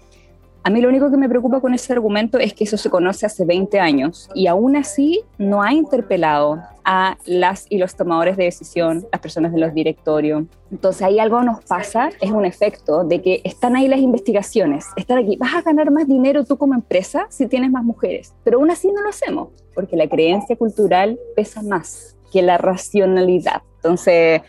A 0.66 0.70
mí 0.70 0.80
lo 0.80 0.88
único 0.88 1.12
que 1.12 1.16
me 1.16 1.28
preocupa 1.28 1.60
con 1.60 1.74
ese 1.74 1.92
argumento 1.92 2.40
es 2.40 2.52
que 2.52 2.64
eso 2.64 2.76
se 2.76 2.90
conoce 2.90 3.24
hace 3.24 3.44
20 3.44 3.78
años 3.78 4.28
y 4.34 4.48
aún 4.48 4.74
así 4.74 5.22
no 5.38 5.62
ha 5.62 5.72
interpelado 5.72 6.60
a 6.84 7.16
las 7.24 7.66
y 7.70 7.78
los 7.78 7.94
tomadores 7.94 8.36
de 8.36 8.46
decisión, 8.46 9.06
las 9.12 9.20
personas 9.20 9.52
de 9.52 9.60
los 9.60 9.72
directorios. 9.72 10.42
Entonces 10.72 11.02
ahí 11.02 11.20
algo 11.20 11.40
nos 11.44 11.62
pasa, 11.62 12.08
es 12.20 12.32
un 12.32 12.44
efecto 12.44 13.04
de 13.04 13.22
que 13.22 13.42
están 13.44 13.76
ahí 13.76 13.86
las 13.86 14.00
investigaciones, 14.00 14.86
están 14.96 15.18
aquí, 15.18 15.36
vas 15.36 15.54
a 15.54 15.62
ganar 15.62 15.92
más 15.92 16.08
dinero 16.08 16.42
tú 16.44 16.58
como 16.58 16.74
empresa 16.74 17.28
si 17.30 17.46
tienes 17.46 17.70
más 17.70 17.84
mujeres, 17.84 18.34
pero 18.42 18.58
aún 18.58 18.72
así 18.72 18.90
no 18.90 19.02
lo 19.02 19.10
hacemos, 19.10 19.50
porque 19.72 19.94
la 19.94 20.08
creencia 20.08 20.56
cultural 20.56 21.16
pesa 21.36 21.62
más 21.62 22.16
que 22.32 22.42
la 22.42 22.58
racionalidad. 22.58 23.62
Entonces, 23.76 24.42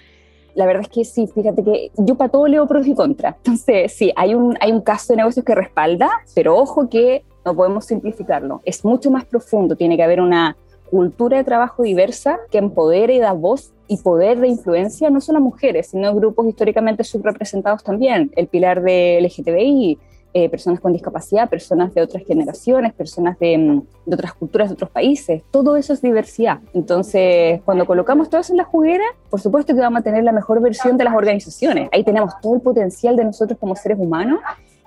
la 0.58 0.66
verdad 0.66 0.82
es 0.82 0.90
que 0.90 1.06
sí, 1.06 1.28
fíjate 1.28 1.64
que 1.64 1.92
yo 1.98 2.16
para 2.16 2.32
todo 2.32 2.48
leo 2.48 2.66
pros 2.68 2.88
y 2.88 2.96
contras. 2.96 3.36
Entonces, 3.38 3.94
sí, 3.94 4.12
hay 4.16 4.34
un, 4.34 4.58
hay 4.60 4.72
un 4.72 4.82
caso 4.82 5.14
de 5.14 5.18
negocios 5.18 5.46
que 5.46 5.54
respalda, 5.54 6.10
pero 6.34 6.58
ojo 6.58 6.90
que 6.90 7.24
no 7.46 7.56
podemos 7.56 7.86
simplificarlo. 7.86 8.62
Es 8.66 8.84
mucho 8.84 9.12
más 9.12 9.24
profundo, 9.24 9.76
tiene 9.76 9.96
que 9.98 10.04
haber 10.04 10.20
una 10.20 10.58
cultura 10.90 11.38
de 11.38 11.44
trabajo 11.44 11.84
diversa 11.84 12.40
que 12.50 12.58
empodere 12.58 13.14
y 13.14 13.20
da 13.20 13.34
voz 13.34 13.72
y 13.88 13.98
poder 13.98 14.40
de 14.40 14.48
influencia 14.48 15.12
no 15.12 15.22
solo 15.22 15.38
a 15.38 15.42
mujeres, 15.42 15.90
sino 15.92 16.08
a 16.08 16.12
grupos 16.12 16.48
históricamente 16.48 17.04
subrepresentados 17.04 17.84
también. 17.84 18.32
El 18.36 18.48
pilar 18.48 18.82
de 18.82 19.20
LGTBI, 19.22 20.00
eh, 20.38 20.50
personas 20.50 20.80
con 20.80 20.94
discapacidad, 20.94 21.50
personas 21.50 21.96
de 21.96 22.02
otras 22.04 22.24
generaciones, 22.24 22.94
personas 22.94 23.40
de, 23.40 23.58
mm, 23.58 23.82
de, 24.06 24.14
otras 24.14 24.34
culturas, 24.36 24.70
de 24.70 24.74
otros 24.76 24.92
países. 24.92 25.42
Todo 25.50 25.78
eso 25.78 25.94
es 25.94 26.02
diversidad. 26.04 26.60
Entonces, 26.76 27.60
cuando 27.66 27.88
colocamos 27.88 28.30
todo 28.30 28.42
eso 28.42 28.54
en 28.54 28.58
la 28.58 28.64
juguera, 28.64 29.04
por 29.32 29.42
supuesto 29.42 29.74
que 29.74 29.80
vamos 29.80 30.02
a 30.02 30.04
tener 30.04 30.24
la 30.24 30.32
mejor 30.32 30.62
versión 30.62 30.96
de 30.96 31.06
las 31.06 31.16
organizaciones. 31.16 31.90
Ahí 31.92 32.04
tenemos 32.04 32.34
todo 32.40 32.54
el 32.54 32.62
potencial 32.62 33.16
de 33.16 33.26
nosotros 33.26 33.58
como 33.60 33.76
seres 33.76 33.98
humanos 34.00 34.40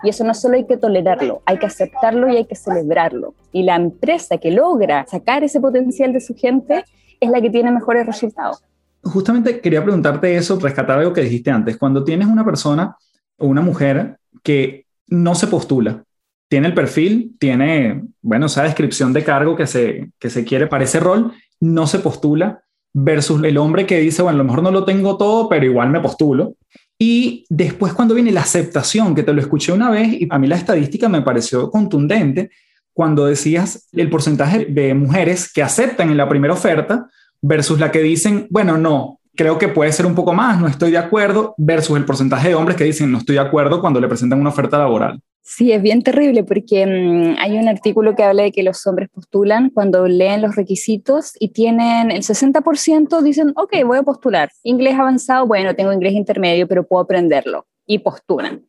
y 0.05 0.09
eso 0.09 0.23
no 0.23 0.35
solo 0.35 0.55
hay 0.55 0.67
que 0.67 0.77
tolerarlo, 0.77 1.43
hay 1.45 1.59
que 1.59 1.67
aceptarlo 1.67 2.29
y 2.29 2.37
hay 2.37 2.45
que 2.45 2.55
celebrarlo. 2.55 3.35
Y 3.51 3.65
la 3.65 3.75
empresa 3.75 4.39
que 4.39 4.53
logra 4.53 5.05
sacar 5.07 5.43
ese 5.43 5.61
potencial 5.61 6.13
de 6.13 6.21
su 6.21 6.37
gente 6.37 6.85
es 7.19 7.29
la 7.29 7.41
que 7.41 7.51
tiene 7.51 7.73
mejores 7.73 8.07
resultados. 8.07 8.63
Justamente 9.03 9.61
quería 9.61 9.83
preguntarte 9.83 10.37
eso, 10.37 10.61
rescatar 10.61 10.99
algo 10.99 11.13
que 11.13 11.23
dijiste 11.23 11.51
antes. 11.51 11.77
Cuando 11.77 12.05
tienes 12.05 12.29
una 12.29 12.45
persona 12.45 12.97
o 13.37 13.47
una 13.47 13.63
mujer 13.63 14.19
que 14.43 14.87
no 15.11 15.35
se 15.35 15.47
postula. 15.47 16.05
Tiene 16.49 16.69
el 16.69 16.75
perfil, 16.75 17.37
tiene, 17.39 18.03
bueno, 18.23 18.47
esa 18.47 18.65
descripción 18.65 19.13
de 19.13 19.23
cargo 19.23 19.57
que 19.57 19.67
se, 19.67 20.11
que 20.19 20.31
se 20.31 20.45
quiere 20.45 20.67
para 20.67 20.85
ese 20.85 20.99
rol, 20.99 21.33
no 21.61 21.87
se 21.87 21.99
postula, 21.99 22.65
versus 22.93 23.43
el 23.45 23.59
hombre 23.59 23.87
que 23.87 24.01
dice, 24.01 24.23
bueno, 24.23 24.37
a 24.37 24.39
lo 24.39 24.45
mejor 24.45 24.63
no 24.63 24.71
lo 24.71 24.85
tengo 24.85 25.17
todo, 25.17 25.49
pero 25.49 25.65
igual 25.65 25.91
me 25.91 26.01
postulo. 26.01 26.55
Y 26.99 27.45
después 27.49 27.93
cuando 27.93 28.15
viene 28.15 28.33
la 28.33 28.43
aceptación, 28.43 29.15
que 29.15 29.23
te 29.23 29.33
lo 29.33 29.41
escuché 29.41 29.73
una 29.73 29.91
vez 29.91 30.13
y 30.13 30.29
a 30.29 30.39
mí 30.39 30.47
la 30.47 30.57
estadística 30.57 31.09
me 31.09 31.23
pareció 31.23 31.71
contundente, 31.71 32.51
cuando 32.93 33.27
decías 33.27 33.89
el 33.93 34.11
porcentaje 34.11 34.67
de 34.67 34.93
mujeres 34.95 35.53
que 35.53 35.63
aceptan 35.63 36.11
en 36.11 36.17
la 36.17 36.29
primera 36.29 36.53
oferta 36.53 37.09
versus 37.41 37.79
la 37.79 37.91
que 37.91 38.03
dicen, 38.03 38.47
bueno, 38.51 38.77
no, 38.77 39.20
creo 39.41 39.57
que 39.57 39.69
puede 39.69 39.91
ser 39.91 40.05
un 40.05 40.15
poco 40.15 40.35
más, 40.35 40.61
no 40.61 40.69
estoy 40.69 40.91
de 40.91 40.99
acuerdo, 40.99 41.55
versus 41.57 41.97
el 41.97 42.05
porcentaje 42.05 42.49
de 42.49 42.55
hombres 42.55 42.77
que 42.77 42.85
dicen 42.85 43.11
no 43.11 43.17
estoy 43.17 43.37
de 43.37 43.41
acuerdo 43.41 43.81
cuando 43.81 43.99
le 43.99 44.07
presentan 44.07 44.39
una 44.39 44.51
oferta 44.51 44.77
laboral. 44.77 45.19
Sí, 45.41 45.73
es 45.73 45.81
bien 45.81 46.03
terrible 46.03 46.45
porque 46.45 46.85
mm, 46.85 47.37
hay 47.39 47.57
un 47.57 47.67
artículo 47.67 48.15
que 48.15 48.23
habla 48.23 48.43
de 48.43 48.53
que 48.53 48.63
los 48.63 48.87
hombres 48.87 49.09
postulan 49.09 49.71
cuando 49.71 50.07
leen 50.07 50.43
los 50.43 50.57
requisitos 50.57 51.33
y 51.41 51.55
tienen 51.55 52.11
el 52.11 52.21
60% 52.21 53.23
dicen, 53.23 53.55
ok, 53.57 53.77
voy 53.87 53.97
a 53.97 54.03
postular. 54.03 54.51
Inglés 54.63 54.97
avanzado, 54.99 55.47
bueno, 55.47 55.75
tengo 55.75 55.91
inglés 55.91 56.13
intermedio, 56.13 56.69
pero 56.69 56.87
puedo 56.87 57.03
aprenderlo. 57.03 57.65
Y 57.87 58.01
postulan 58.01 58.67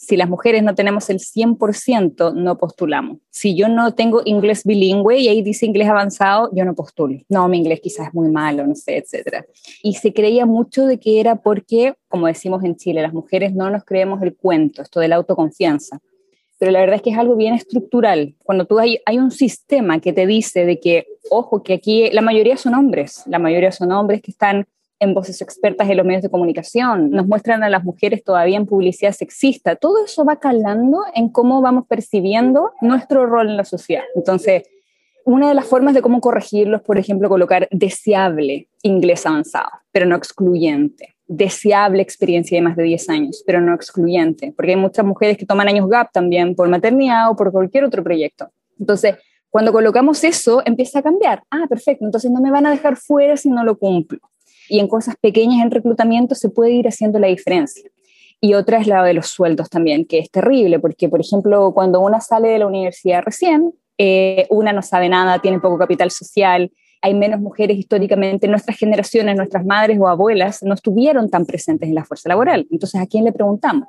si 0.00 0.16
las 0.16 0.28
mujeres 0.28 0.62
no 0.62 0.76
tenemos 0.76 1.10
el 1.10 1.18
100%, 1.18 2.32
no 2.32 2.56
postulamos. 2.56 3.18
Si 3.30 3.56
yo 3.56 3.66
no 3.66 3.94
tengo 3.94 4.22
inglés 4.24 4.62
bilingüe 4.64 5.18
y 5.18 5.26
ahí 5.26 5.42
dice 5.42 5.66
inglés 5.66 5.88
avanzado, 5.88 6.50
yo 6.54 6.64
no 6.64 6.76
postulo. 6.76 7.18
No, 7.28 7.48
mi 7.48 7.58
inglés 7.58 7.80
quizás 7.80 8.06
es 8.06 8.14
muy 8.14 8.30
malo, 8.30 8.64
no 8.64 8.76
sé, 8.76 8.98
etc. 8.98 9.44
Y 9.82 9.94
se 9.94 10.12
creía 10.12 10.46
mucho 10.46 10.86
de 10.86 11.00
que 11.00 11.18
era 11.18 11.34
porque, 11.42 11.94
como 12.06 12.28
decimos 12.28 12.62
en 12.62 12.76
Chile, 12.76 13.02
las 13.02 13.12
mujeres 13.12 13.56
no 13.56 13.70
nos 13.70 13.84
creemos 13.84 14.22
el 14.22 14.36
cuento, 14.36 14.82
esto 14.82 15.00
de 15.00 15.08
la 15.08 15.16
autoconfianza. 15.16 15.98
Pero 16.60 16.70
la 16.70 16.78
verdad 16.78 16.96
es 16.96 17.02
que 17.02 17.10
es 17.10 17.18
algo 17.18 17.34
bien 17.34 17.54
estructural. 17.54 18.36
Cuando 18.44 18.66
tú 18.66 18.78
hay, 18.78 19.00
hay 19.04 19.18
un 19.18 19.32
sistema 19.32 19.98
que 19.98 20.12
te 20.12 20.28
dice 20.28 20.64
de 20.64 20.78
que, 20.78 21.08
ojo, 21.28 21.64
que 21.64 21.74
aquí 21.74 22.08
la 22.12 22.22
mayoría 22.22 22.56
son 22.56 22.74
hombres, 22.74 23.24
la 23.26 23.40
mayoría 23.40 23.72
son 23.72 23.90
hombres 23.90 24.22
que 24.22 24.30
están 24.30 24.68
en 25.00 25.14
voces 25.14 25.40
expertas 25.40 25.88
en 25.88 25.96
los 25.96 26.06
medios 26.06 26.22
de 26.22 26.30
comunicación, 26.30 27.10
nos 27.10 27.26
muestran 27.26 27.62
a 27.62 27.68
las 27.68 27.84
mujeres 27.84 28.24
todavía 28.24 28.56
en 28.56 28.66
publicidad 28.66 29.12
sexista. 29.12 29.76
Todo 29.76 30.04
eso 30.04 30.24
va 30.24 30.36
calando 30.36 31.04
en 31.14 31.28
cómo 31.28 31.62
vamos 31.62 31.86
percibiendo 31.86 32.72
nuestro 32.80 33.26
rol 33.26 33.50
en 33.50 33.56
la 33.56 33.64
sociedad. 33.64 34.04
Entonces, 34.14 34.64
una 35.24 35.48
de 35.48 35.54
las 35.54 35.66
formas 35.66 35.94
de 35.94 36.02
cómo 36.02 36.20
corregirlo 36.20 36.78
es, 36.78 36.82
por 36.82 36.98
ejemplo, 36.98 37.28
colocar 37.28 37.68
deseable 37.70 38.68
inglés 38.82 39.26
avanzado, 39.26 39.68
pero 39.92 40.06
no 40.06 40.16
excluyente. 40.16 41.14
Deseable 41.26 42.00
experiencia 42.00 42.56
de 42.56 42.62
más 42.62 42.76
de 42.76 42.84
10 42.84 43.08
años, 43.10 43.44
pero 43.46 43.60
no 43.60 43.74
excluyente, 43.74 44.54
porque 44.56 44.72
hay 44.72 44.78
muchas 44.78 45.04
mujeres 45.04 45.36
que 45.36 45.44
toman 45.44 45.68
años 45.68 45.88
gap 45.88 46.10
también 46.12 46.54
por 46.54 46.68
maternidad 46.68 47.30
o 47.30 47.36
por 47.36 47.52
cualquier 47.52 47.84
otro 47.84 48.02
proyecto. 48.02 48.50
Entonces, 48.80 49.16
cuando 49.50 49.70
colocamos 49.70 50.24
eso, 50.24 50.62
empieza 50.64 51.00
a 51.00 51.02
cambiar. 51.02 51.42
Ah, 51.50 51.66
perfecto, 51.68 52.06
entonces 52.06 52.30
no 52.30 52.40
me 52.40 52.50
van 52.50 52.64
a 52.64 52.70
dejar 52.70 52.96
fuera 52.96 53.36
si 53.36 53.50
no 53.50 53.64
lo 53.64 53.78
cumplo 53.78 54.20
y 54.68 54.80
en 54.80 54.88
cosas 54.88 55.16
pequeñas 55.20 55.62
en 55.62 55.70
reclutamiento 55.70 56.34
se 56.34 56.48
puede 56.48 56.72
ir 56.72 56.88
haciendo 56.88 57.18
la 57.18 57.28
diferencia. 57.28 57.90
Y 58.40 58.54
otra 58.54 58.78
es 58.78 58.86
la 58.86 59.02
de 59.02 59.14
los 59.14 59.26
sueldos 59.26 59.68
también, 59.68 60.04
que 60.04 60.18
es 60.18 60.30
terrible, 60.30 60.78
porque, 60.78 61.08
por 61.08 61.20
ejemplo, 61.20 61.72
cuando 61.74 62.00
una 62.00 62.20
sale 62.20 62.48
de 62.48 62.58
la 62.58 62.66
universidad 62.66 63.22
recién, 63.24 63.72
eh, 63.98 64.46
una 64.50 64.72
no 64.72 64.82
sabe 64.82 65.08
nada, 65.08 65.40
tiene 65.40 65.58
poco 65.58 65.76
capital 65.76 66.10
social, 66.10 66.70
hay 67.02 67.14
menos 67.14 67.40
mujeres 67.40 67.78
históricamente, 67.78 68.48
nuestras 68.48 68.76
generaciones, 68.76 69.36
nuestras 69.36 69.64
madres 69.64 69.98
o 70.00 70.08
abuelas 70.08 70.62
no 70.62 70.74
estuvieron 70.74 71.30
tan 71.30 71.46
presentes 71.46 71.88
en 71.88 71.94
la 71.94 72.04
fuerza 72.04 72.28
laboral. 72.28 72.66
Entonces, 72.70 73.00
¿a 73.00 73.06
quién 73.06 73.24
le 73.24 73.32
preguntamos? 73.32 73.88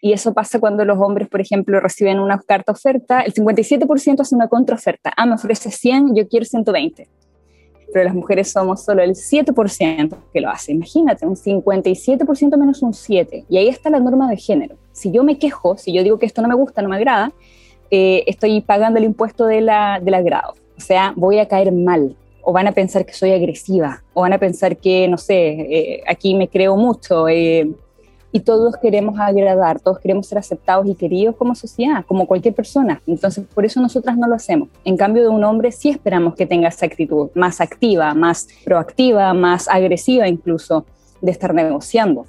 Y 0.00 0.12
eso 0.12 0.32
pasa 0.32 0.60
cuando 0.60 0.84
los 0.84 0.98
hombres, 0.98 1.28
por 1.28 1.40
ejemplo, 1.40 1.80
reciben 1.80 2.20
una 2.20 2.38
carta 2.40 2.72
oferta, 2.72 3.20
el 3.20 3.34
57% 3.34 4.20
hace 4.20 4.34
una 4.34 4.48
contraoferta. 4.48 5.12
Ah, 5.16 5.26
me 5.26 5.34
ofrece 5.34 5.70
100, 5.70 6.14
yo 6.14 6.28
quiero 6.28 6.46
120. 6.46 7.08
Pero 7.92 8.04
las 8.04 8.14
mujeres 8.14 8.50
somos 8.50 8.84
solo 8.84 9.02
el 9.02 9.12
7% 9.12 10.14
que 10.32 10.40
lo 10.40 10.50
hace. 10.50 10.72
Imagínate, 10.72 11.26
un 11.26 11.36
57% 11.36 12.56
menos 12.56 12.82
un 12.82 12.92
7%. 12.92 13.44
Y 13.48 13.56
ahí 13.56 13.68
está 13.68 13.90
la 13.90 14.00
norma 14.00 14.28
de 14.28 14.36
género. 14.36 14.76
Si 14.92 15.10
yo 15.10 15.24
me 15.24 15.38
quejo, 15.38 15.76
si 15.76 15.92
yo 15.92 16.02
digo 16.02 16.18
que 16.18 16.26
esto 16.26 16.42
no 16.42 16.48
me 16.48 16.54
gusta, 16.54 16.82
no 16.82 16.88
me 16.88 16.96
agrada, 16.96 17.32
eh, 17.90 18.24
estoy 18.26 18.60
pagando 18.60 18.98
el 18.98 19.04
impuesto 19.04 19.46
de 19.46 19.60
la, 19.62 20.00
del 20.02 20.14
agrado. 20.14 20.54
O 20.76 20.80
sea, 20.80 21.12
voy 21.16 21.38
a 21.38 21.48
caer 21.48 21.72
mal. 21.72 22.16
O 22.42 22.52
van 22.52 22.66
a 22.66 22.72
pensar 22.72 23.04
que 23.04 23.12
soy 23.12 23.32
agresiva. 23.32 24.02
O 24.14 24.22
van 24.22 24.32
a 24.32 24.38
pensar 24.38 24.76
que, 24.76 25.08
no 25.08 25.18
sé, 25.18 25.48
eh, 25.48 26.02
aquí 26.06 26.34
me 26.34 26.48
creo 26.48 26.76
mucho. 26.76 27.28
Eh, 27.28 27.70
y 28.30 28.40
todos 28.40 28.76
queremos 28.76 29.18
agradar, 29.18 29.80
todos 29.80 29.98
queremos 29.98 30.26
ser 30.26 30.38
aceptados 30.38 30.86
y 30.86 30.94
queridos 30.94 31.36
como 31.36 31.54
sociedad, 31.54 32.04
como 32.06 32.26
cualquier 32.26 32.54
persona. 32.54 33.00
Entonces, 33.06 33.44
por 33.54 33.64
eso 33.64 33.80
nosotras 33.80 34.16
no 34.18 34.28
lo 34.28 34.34
hacemos. 34.34 34.68
En 34.84 34.96
cambio, 34.96 35.22
de 35.22 35.28
un 35.28 35.44
hombre 35.44 35.72
sí 35.72 35.88
esperamos 35.88 36.34
que 36.34 36.46
tenga 36.46 36.68
esa 36.68 36.86
actitud 36.86 37.30
más 37.34 37.60
activa, 37.60 38.12
más 38.14 38.48
proactiva, 38.64 39.32
más 39.32 39.68
agresiva 39.68 40.28
incluso, 40.28 40.84
de 41.20 41.30
estar 41.30 41.54
negociando. 41.54 42.26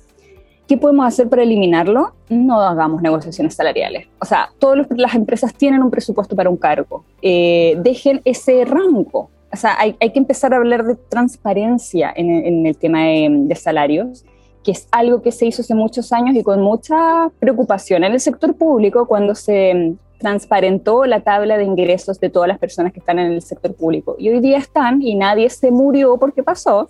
¿Qué 0.67 0.77
podemos 0.77 1.07
hacer 1.07 1.27
para 1.27 1.41
eliminarlo? 1.41 2.13
No 2.29 2.61
hagamos 2.61 3.01
negociaciones 3.01 3.55
salariales. 3.55 4.07
O 4.19 4.25
sea, 4.25 4.49
todas 4.59 4.87
las 4.91 5.15
empresas 5.15 5.53
tienen 5.53 5.81
un 5.81 5.89
presupuesto 5.89 6.35
para 6.35 6.49
un 6.49 6.57
cargo. 6.57 7.03
Eh, 7.21 7.75
dejen 7.81 8.21
ese 8.23 8.65
rango. 8.65 9.31
O 9.51 9.57
sea, 9.57 9.75
hay, 9.79 9.93
que 9.93 10.19
empezar 10.19 10.53
a 10.53 10.57
hablar 10.57 10.85
de 10.85 10.93
transparencia 10.93 12.13
en, 12.15 12.67
el 12.67 12.77
tema 12.77 12.99
de 13.01 13.55
salarios 13.55 14.23
que 14.69 14.73
es 14.73 14.87
algo 14.91 15.23
que 15.23 15.31
se 15.31 15.47
hizo 15.47 15.63
hace 15.63 15.73
muchos 15.73 16.13
años 16.13 16.35
y 16.35 16.43
con 16.43 16.61
mucha 16.61 17.31
preocupación 17.39 18.03
en 18.03 18.13
el 18.13 18.19
sector 18.19 18.53
público 18.53 19.07
cuando 19.07 19.33
se 19.33 19.73
mm, 19.73 20.19
transparentó 20.19 21.05
la 21.05 21.21
tabla 21.21 21.57
de 21.57 21.63
ingresos 21.63 22.19
de 22.19 22.29
todas 22.29 22.47
las 22.47 22.59
personas 22.59 22.93
que 22.93 22.99
están 22.99 23.17
en 23.17 23.31
el 23.31 23.41
sector 23.41 23.73
público. 23.73 24.15
Y 24.19 24.29
hoy 24.29 24.41
día 24.41 24.59
están 24.59 25.01
y 25.01 25.15
nadie 25.15 25.49
se 25.49 25.71
murió 25.71 26.17
porque 26.17 26.43
pasó. 26.43 26.87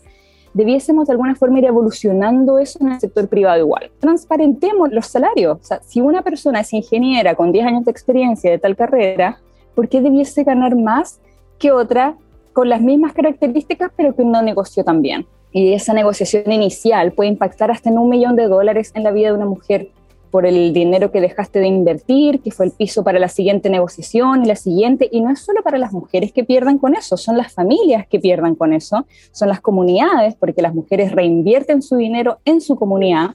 Debiésemos 0.54 1.08
de 1.08 1.14
alguna 1.14 1.36
forma 1.36 1.60
ir 1.60 1.66
evolucionando 1.68 2.60
eso 2.60 2.80
en 2.82 2.92
el 2.92 3.00
sector 3.00 3.30
privado 3.30 3.60
igual. 3.60 3.90
Transparentemos 4.00 4.92
los 4.92 5.08
salarios. 5.08 5.60
O 5.62 5.64
sea, 5.64 5.82
si 5.82 6.02
una 6.02 6.22
persona 6.22 6.60
es 6.60 6.74
ingeniera 6.74 7.34
con 7.34 7.54
10 7.54 7.66
años 7.66 7.86
de 7.86 7.92
experiencia 7.92 8.52
de 8.52 8.60
tal 8.60 8.76
carrera, 8.76 9.40
¿por 9.74 9.88
qué 9.88 10.02
debiese 10.02 10.44
ganar 10.44 10.76
más 10.76 11.22
que 11.58 11.72
otra 11.72 12.18
con 12.52 12.68
las 12.68 12.82
mismas 12.82 13.14
características 13.14 13.90
pero 13.96 14.14
que 14.14 14.26
no 14.26 14.42
negoció 14.42 14.84
tan 14.84 15.02
bien? 15.02 15.26
Y 15.52 15.74
esa 15.74 15.94
negociación 15.94 16.52
inicial 16.52 17.12
puede 17.12 17.30
impactar 17.30 17.72
hasta 17.72 17.90
en 17.90 17.98
un 17.98 18.10
millón 18.10 18.36
de 18.36 18.48
dólares 18.48 18.92
en 18.96 19.04
la 19.04 19.12
vida 19.12 19.30
de 19.30 19.34
una 19.34 19.46
mujer 19.46 19.90
por 20.30 20.46
el 20.46 20.74
dinero 20.74 21.12
que 21.12 21.22
dejaste 21.22 21.60
de 21.60 21.68
invertir, 21.68 22.42
que 22.42 22.52
fue 22.52 22.68
el 22.68 22.72
piso 22.72 23.04
para 23.04 23.18
la 23.18 23.30
siguiente 23.30 23.70
negociación 23.70 24.44
y 24.44 24.48
la 24.48 24.56
siguiente, 24.56 25.10
y 25.12 25.22
no 25.22 25.32
es 25.32 25.40
solo 25.40 25.64
para 25.64 25.80
las 25.80 25.92
mujeres 25.92 26.32
que 26.32 26.44
pierdan 26.44 26.78
con 26.78 26.96
eso, 26.96 27.18
son 27.18 27.36
las 27.36 27.52
familias 27.52 28.08
que 28.08 28.20
pierdan 28.20 28.54
con 28.54 28.74
eso, 28.74 29.08
son 29.32 29.50
las 29.50 29.60
comunidades, 29.60 30.36
porque 30.36 30.62
las 30.62 30.76
mujeres 30.76 31.12
reinvierten 31.12 31.82
su 31.82 31.98
dinero 31.98 32.40
en 32.46 32.62
su 32.62 32.76
comunidad, 32.76 33.32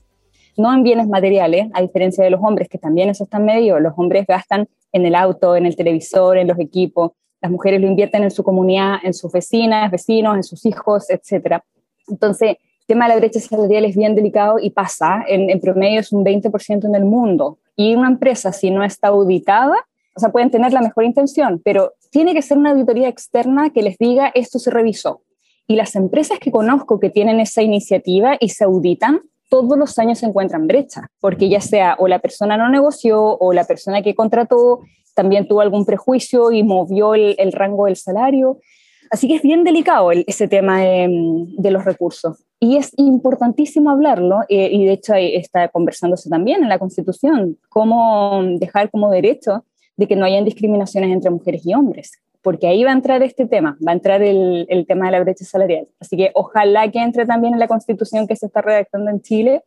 no 0.56 0.72
en 0.72 0.84
bienes 0.84 1.08
materiales, 1.08 1.68
a 1.74 1.82
diferencia 1.82 2.22
de 2.22 2.30
los 2.30 2.40
hombres, 2.40 2.68
que 2.68 2.78
también 2.78 3.10
eso 3.10 3.24
está 3.24 3.38
en 3.38 3.46
medio, 3.46 3.80
los 3.80 3.94
hombres 3.96 4.24
gastan 4.24 4.68
en 4.92 5.04
el 5.04 5.16
auto, 5.16 5.56
en 5.56 5.66
el 5.66 5.74
televisor, 5.74 6.38
en 6.38 6.46
los 6.46 6.60
equipos, 6.60 7.10
las 7.44 7.50
mujeres 7.50 7.78
lo 7.78 7.88
invierten 7.88 8.22
en 8.22 8.30
su 8.30 8.42
comunidad, 8.42 8.98
en 9.02 9.12
sus 9.12 9.30
vecinas, 9.30 9.90
vecinos, 9.90 10.36
en 10.36 10.42
sus 10.42 10.64
hijos, 10.64 11.10
etcétera. 11.10 11.62
Entonces, 12.08 12.56
el 12.84 12.86
tema 12.86 13.06
de 13.06 13.14
la 13.14 13.20
brecha 13.20 13.40
salarial 13.40 13.84
es 13.84 13.96
bien 13.96 14.14
delicado 14.14 14.58
y 14.58 14.70
pasa, 14.70 15.24
en, 15.26 15.58
promedio 15.60 16.00
es 16.00 16.12
un 16.12 16.24
20% 16.24 16.84
en 16.84 16.94
el 16.94 17.04
mundo. 17.04 17.58
Y 17.76 17.94
una 17.94 18.08
empresa, 18.08 18.52
si 18.52 18.70
no 18.70 18.84
está 18.84 19.08
auditada, 19.08 19.74
o 20.14 20.20
sea, 20.20 20.30
pueden 20.30 20.50
tener 20.50 20.72
la 20.72 20.82
mejor 20.82 21.04
intención, 21.04 21.60
pero 21.64 21.94
tiene 22.10 22.34
que 22.34 22.42
ser 22.42 22.58
una 22.58 22.70
auditoría 22.70 23.08
externa 23.08 23.70
que 23.70 23.82
les 23.82 23.98
diga 23.98 24.30
esto 24.34 24.58
se 24.58 24.70
revisó. 24.70 25.22
Y 25.66 25.76
las 25.76 25.96
empresas 25.96 26.38
que 26.38 26.52
conozco 26.52 27.00
que 27.00 27.10
tienen 27.10 27.40
esa 27.40 27.62
iniciativa 27.62 28.36
y 28.38 28.50
se 28.50 28.64
auditan, 28.64 29.22
todos 29.48 29.78
los 29.78 29.98
años 29.98 30.18
se 30.18 30.26
encuentran 30.26 30.66
brecha, 30.66 31.08
porque 31.20 31.48
ya 31.48 31.60
sea 31.60 31.96
o 31.98 32.06
la 32.06 32.18
persona 32.18 32.56
no 32.56 32.68
negoció 32.68 33.38
o 33.38 33.52
la 33.52 33.64
persona 33.64 34.02
que 34.02 34.14
contrató 34.14 34.80
también 35.14 35.48
tuvo 35.48 35.62
algún 35.62 35.86
prejuicio 35.86 36.52
y 36.52 36.62
movió 36.62 37.14
el 37.14 37.52
rango 37.52 37.86
del 37.86 37.96
salario. 37.96 38.58
Así 39.10 39.28
que 39.28 39.36
es 39.36 39.42
bien 39.42 39.64
delicado 39.64 40.10
ese 40.12 40.48
tema 40.48 40.80
de, 40.80 41.70
los 41.70 41.84
recursos. 41.84 42.44
Y 42.60 42.76
es 42.76 42.92
importantísimo 42.96 43.90
hablarlo, 43.90 44.40
eh, 44.48 44.68
y 44.72 44.84
de 44.86 44.92
hecho 44.92 45.14
está 45.14 45.68
conversándose 45.68 46.30
también 46.30 46.62
en 46.62 46.68
la 46.68 46.78
Constitución, 46.78 47.58
cómo 47.68 48.42
dejar 48.58 48.90
como 48.90 49.10
derecho 49.10 49.64
de 49.96 50.06
que 50.06 50.16
no 50.16 50.24
hayan 50.24 50.44
discriminaciones 50.44 51.10
entre 51.10 51.30
mujeres 51.30 51.62
y 51.64 51.74
hombres, 51.74 52.12
porque 52.42 52.66
ahí 52.66 52.84
va 52.84 52.90
a 52.90 52.94
entrar 52.94 53.22
este 53.22 53.46
tema, 53.46 53.76
va 53.86 53.92
a 53.92 53.94
entrar 53.94 54.22
el, 54.22 54.66
el 54.68 54.86
tema 54.86 55.06
de 55.06 55.12
la 55.12 55.20
brecha 55.20 55.44
salarial. 55.44 55.88
Así 56.00 56.16
que 56.16 56.30
ojalá 56.34 56.90
que 56.90 57.00
entre 57.00 57.26
también 57.26 57.54
en 57.54 57.60
la 57.60 57.68
Constitución 57.68 58.26
que 58.26 58.36
se 58.36 58.46
está 58.46 58.62
redactando 58.62 59.10
en 59.10 59.20
Chile, 59.20 59.62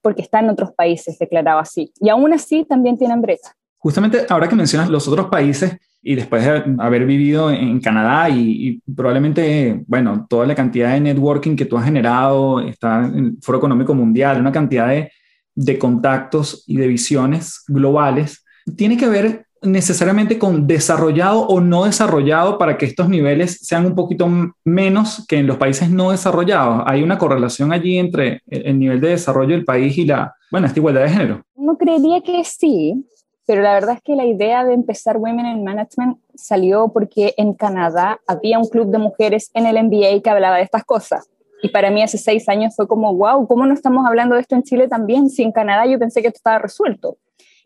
porque 0.00 0.22
está 0.22 0.40
en 0.40 0.50
otros 0.50 0.72
países 0.72 1.18
declarado 1.18 1.58
así. 1.58 1.92
Y 2.00 2.08
aún 2.08 2.32
así 2.32 2.64
también 2.64 2.96
tienen 2.96 3.20
brecha. 3.20 3.54
Justamente 3.78 4.26
ahora 4.28 4.48
que 4.48 4.56
mencionas 4.56 4.88
los 4.88 5.06
otros 5.08 5.26
países, 5.26 5.76
y 6.02 6.14
después 6.14 6.44
de 6.44 6.76
haber 6.78 7.04
vivido 7.06 7.50
en 7.50 7.80
Canadá 7.80 8.30
y, 8.30 8.80
probablemente, 8.94 9.82
bueno, 9.86 10.26
toda 10.28 10.46
la 10.46 10.54
cantidad 10.54 10.92
de 10.92 11.00
networking 11.00 11.56
que 11.56 11.64
tú 11.64 11.76
has 11.76 11.84
generado, 11.84 12.60
está 12.60 13.04
en 13.04 13.18
el 13.18 13.36
Foro 13.42 13.58
Económico 13.58 13.94
Mundial, 13.94 14.40
una 14.40 14.52
cantidad 14.52 14.88
de, 14.88 15.10
de 15.54 15.78
contactos 15.78 16.64
y 16.66 16.76
de 16.76 16.86
visiones 16.86 17.64
globales, 17.66 18.44
tiene 18.76 18.96
que 18.96 19.08
ver 19.08 19.46
necesariamente 19.60 20.38
con 20.38 20.66
desarrollado 20.68 21.40
o 21.40 21.60
no 21.60 21.84
desarrollado 21.84 22.58
para 22.58 22.78
que 22.78 22.86
estos 22.86 23.08
niveles 23.08 23.58
sean 23.62 23.86
un 23.86 23.96
poquito 23.96 24.28
menos 24.64 25.26
que 25.26 25.38
en 25.38 25.48
los 25.48 25.56
países 25.56 25.90
no 25.90 26.12
desarrollados. 26.12 26.84
Hay 26.86 27.02
una 27.02 27.18
correlación 27.18 27.72
allí 27.72 27.98
entre 27.98 28.42
el 28.46 28.78
nivel 28.78 29.00
de 29.00 29.08
desarrollo 29.08 29.56
del 29.56 29.64
país 29.64 29.98
y 29.98 30.04
la, 30.04 30.32
bueno, 30.50 30.68
esta 30.68 30.78
igualdad 30.78 31.02
de 31.02 31.10
género. 31.10 31.42
No 31.56 31.76
creería 31.76 32.20
que 32.20 32.44
sí, 32.44 33.04
pero 33.48 33.62
la 33.62 33.72
verdad 33.72 33.94
es 33.94 34.02
que 34.02 34.14
la 34.14 34.26
idea 34.26 34.62
de 34.62 34.74
empezar 34.74 35.16
Women 35.16 35.46
in 35.46 35.64
Management 35.64 36.18
salió 36.34 36.88
porque 36.92 37.32
en 37.38 37.54
Canadá 37.54 38.20
había 38.26 38.58
un 38.58 38.68
club 38.68 38.90
de 38.90 38.98
mujeres 38.98 39.50
en 39.54 39.64
el 39.64 39.82
MBA 39.82 40.20
que 40.22 40.28
hablaba 40.28 40.58
de 40.58 40.64
estas 40.64 40.84
cosas. 40.84 41.30
Y 41.62 41.70
para 41.70 41.90
mí 41.90 42.02
hace 42.02 42.18
seis 42.18 42.46
años 42.50 42.76
fue 42.76 42.86
como, 42.86 43.14
wow, 43.14 43.48
¿cómo 43.48 43.64
no 43.64 43.72
estamos 43.72 44.06
hablando 44.06 44.34
de 44.34 44.42
esto 44.42 44.54
en 44.54 44.64
Chile 44.64 44.86
también? 44.86 45.30
Si 45.30 45.42
en 45.42 45.52
Canadá 45.52 45.86
yo 45.86 45.98
pensé 45.98 46.20
que 46.20 46.28
esto 46.28 46.36
estaba 46.36 46.58
resuelto. 46.58 47.16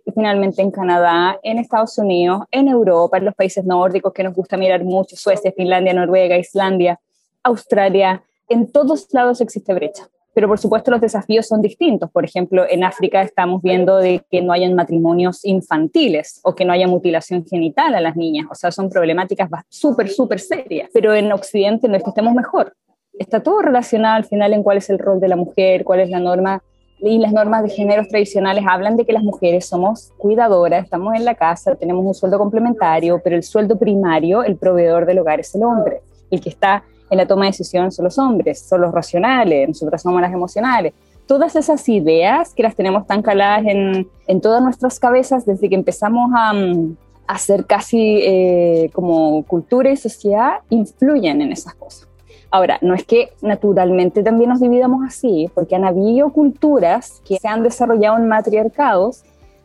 Y 0.06 0.12
finalmente 0.12 0.62
en 0.62 0.70
Canadá, 0.70 1.40
en 1.42 1.58
Estados 1.58 1.98
Unidos, 1.98 2.42
en 2.52 2.68
Europa, 2.68 3.18
en 3.18 3.24
los 3.24 3.34
países 3.34 3.64
nórdicos 3.64 4.12
que 4.12 4.22
nos 4.22 4.36
gusta 4.36 4.56
mirar 4.56 4.84
mucho, 4.84 5.16
Suecia, 5.16 5.50
Finlandia, 5.50 5.94
Noruega, 5.94 6.38
Islandia, 6.38 7.00
Australia, 7.42 8.22
en 8.48 8.70
todos 8.70 9.08
lados 9.12 9.40
existe 9.40 9.74
brecha 9.74 10.08
pero 10.34 10.48
por 10.48 10.58
supuesto 10.58 10.90
los 10.90 11.00
desafíos 11.00 11.46
son 11.46 11.60
distintos. 11.60 12.10
Por 12.10 12.24
ejemplo, 12.24 12.64
en 12.68 12.84
África 12.84 13.22
estamos 13.22 13.62
viendo 13.62 13.98
de 13.98 14.22
que 14.30 14.40
no 14.40 14.52
hayan 14.52 14.74
matrimonios 14.74 15.44
infantiles 15.44 16.40
o 16.42 16.54
que 16.54 16.64
no 16.64 16.72
haya 16.72 16.88
mutilación 16.88 17.44
genital 17.44 17.94
a 17.94 18.00
las 18.00 18.16
niñas. 18.16 18.46
O 18.50 18.54
sea, 18.54 18.70
son 18.70 18.88
problemáticas 18.88 19.50
súper, 19.68 20.08
súper 20.08 20.40
serias. 20.40 20.90
Pero 20.92 21.14
en 21.14 21.30
Occidente 21.32 21.88
no 21.88 21.96
es 21.96 22.02
que 22.02 22.10
estemos 22.10 22.34
mejor. 22.34 22.74
Está 23.18 23.42
todo 23.42 23.60
relacionado 23.60 24.16
al 24.16 24.24
final 24.24 24.54
en 24.54 24.62
cuál 24.62 24.78
es 24.78 24.88
el 24.88 24.98
rol 24.98 25.20
de 25.20 25.28
la 25.28 25.36
mujer, 25.36 25.84
cuál 25.84 26.00
es 26.00 26.08
la 26.08 26.18
norma. 26.18 26.62
Y 26.98 27.18
las 27.18 27.32
normas 27.32 27.64
de 27.64 27.70
géneros 27.70 28.08
tradicionales 28.08 28.64
hablan 28.66 28.96
de 28.96 29.04
que 29.04 29.12
las 29.12 29.24
mujeres 29.24 29.66
somos 29.66 30.12
cuidadoras, 30.18 30.84
estamos 30.84 31.14
en 31.16 31.24
la 31.24 31.34
casa, 31.34 31.74
tenemos 31.74 32.06
un 32.06 32.14
sueldo 32.14 32.38
complementario, 32.38 33.20
pero 33.22 33.34
el 33.34 33.42
sueldo 33.42 33.76
primario, 33.76 34.44
el 34.44 34.56
proveedor 34.56 35.04
del 35.04 35.18
hogar 35.18 35.40
es 35.40 35.52
el 35.56 35.64
hombre, 35.64 36.00
el 36.30 36.40
que 36.40 36.50
está 36.50 36.84
en 37.12 37.18
la 37.18 37.26
toma 37.26 37.44
de 37.44 37.50
decisiones 37.50 37.94
son 37.94 38.06
los 38.06 38.18
hombres, 38.18 38.60
son 38.60 38.80
los 38.80 38.90
racionales, 38.90 39.68
nosotras 39.68 40.00
somos 40.00 40.22
las 40.22 40.32
emocionales. 40.32 40.94
Todas 41.26 41.54
esas 41.56 41.86
ideas 41.90 42.54
que 42.54 42.62
las 42.62 42.74
tenemos 42.74 43.06
tan 43.06 43.20
caladas 43.20 43.66
en, 43.66 44.08
en 44.26 44.40
todas 44.40 44.62
nuestras 44.62 44.98
cabezas 44.98 45.44
desde 45.44 45.68
que 45.68 45.74
empezamos 45.74 46.30
a, 46.34 46.54
mm, 46.54 46.96
a 47.26 47.34
hacer 47.34 47.66
casi 47.66 48.20
eh, 48.22 48.90
como 48.94 49.42
cultura 49.42 49.90
y 49.90 49.96
sociedad, 49.98 50.60
influyen 50.70 51.42
en 51.42 51.52
esas 51.52 51.74
cosas. 51.74 52.08
Ahora, 52.50 52.78
no 52.80 52.94
es 52.94 53.04
que 53.04 53.34
naturalmente 53.42 54.22
también 54.22 54.48
nos 54.48 54.60
dividamos 54.60 55.04
así, 55.06 55.50
porque 55.54 55.76
han 55.76 55.84
habido 55.84 56.30
culturas 56.32 57.20
que 57.26 57.36
se 57.36 57.46
han 57.46 57.62
desarrollado 57.62 58.16
en 58.16 58.26
matriarcados 58.26 59.22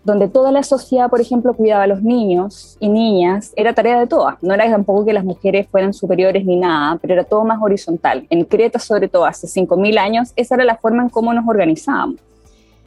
donde 0.08 0.30
toda 0.30 0.54
la 0.54 0.64
sociedad, 0.64 1.10
por 1.10 1.20
ejemplo, 1.20 1.54
cuidaba 1.54 1.84
a 1.84 1.88
los 1.88 2.02
niños 2.02 2.78
y 2.80 2.88
niñas, 2.88 3.52
era 3.58 3.74
tarea 3.74 4.00
de 4.00 4.08
todas. 4.08 4.42
No 4.42 4.54
era 4.54 4.64
tampoco 4.72 5.04
que 5.04 5.12
las 5.12 5.26
mujeres 5.26 5.68
fueran 5.68 5.94
superiores 5.94 6.46
ni 6.46 6.56
nada, 6.56 6.98
pero 7.02 7.14
era 7.14 7.26
todo 7.26 7.44
más 7.44 7.62
horizontal. 7.62 8.26
En 8.30 8.46
Creta, 8.46 8.80
sobre 8.80 9.10
todo, 9.10 9.26
hace 9.26 9.48
5.000 9.48 9.98
años, 9.98 10.32
esa 10.38 10.56
era 10.56 10.64
la 10.64 10.78
forma 10.78 11.04
en 11.04 11.10
cómo 11.10 11.34
nos 11.34 11.46
organizábamos. 11.46 12.22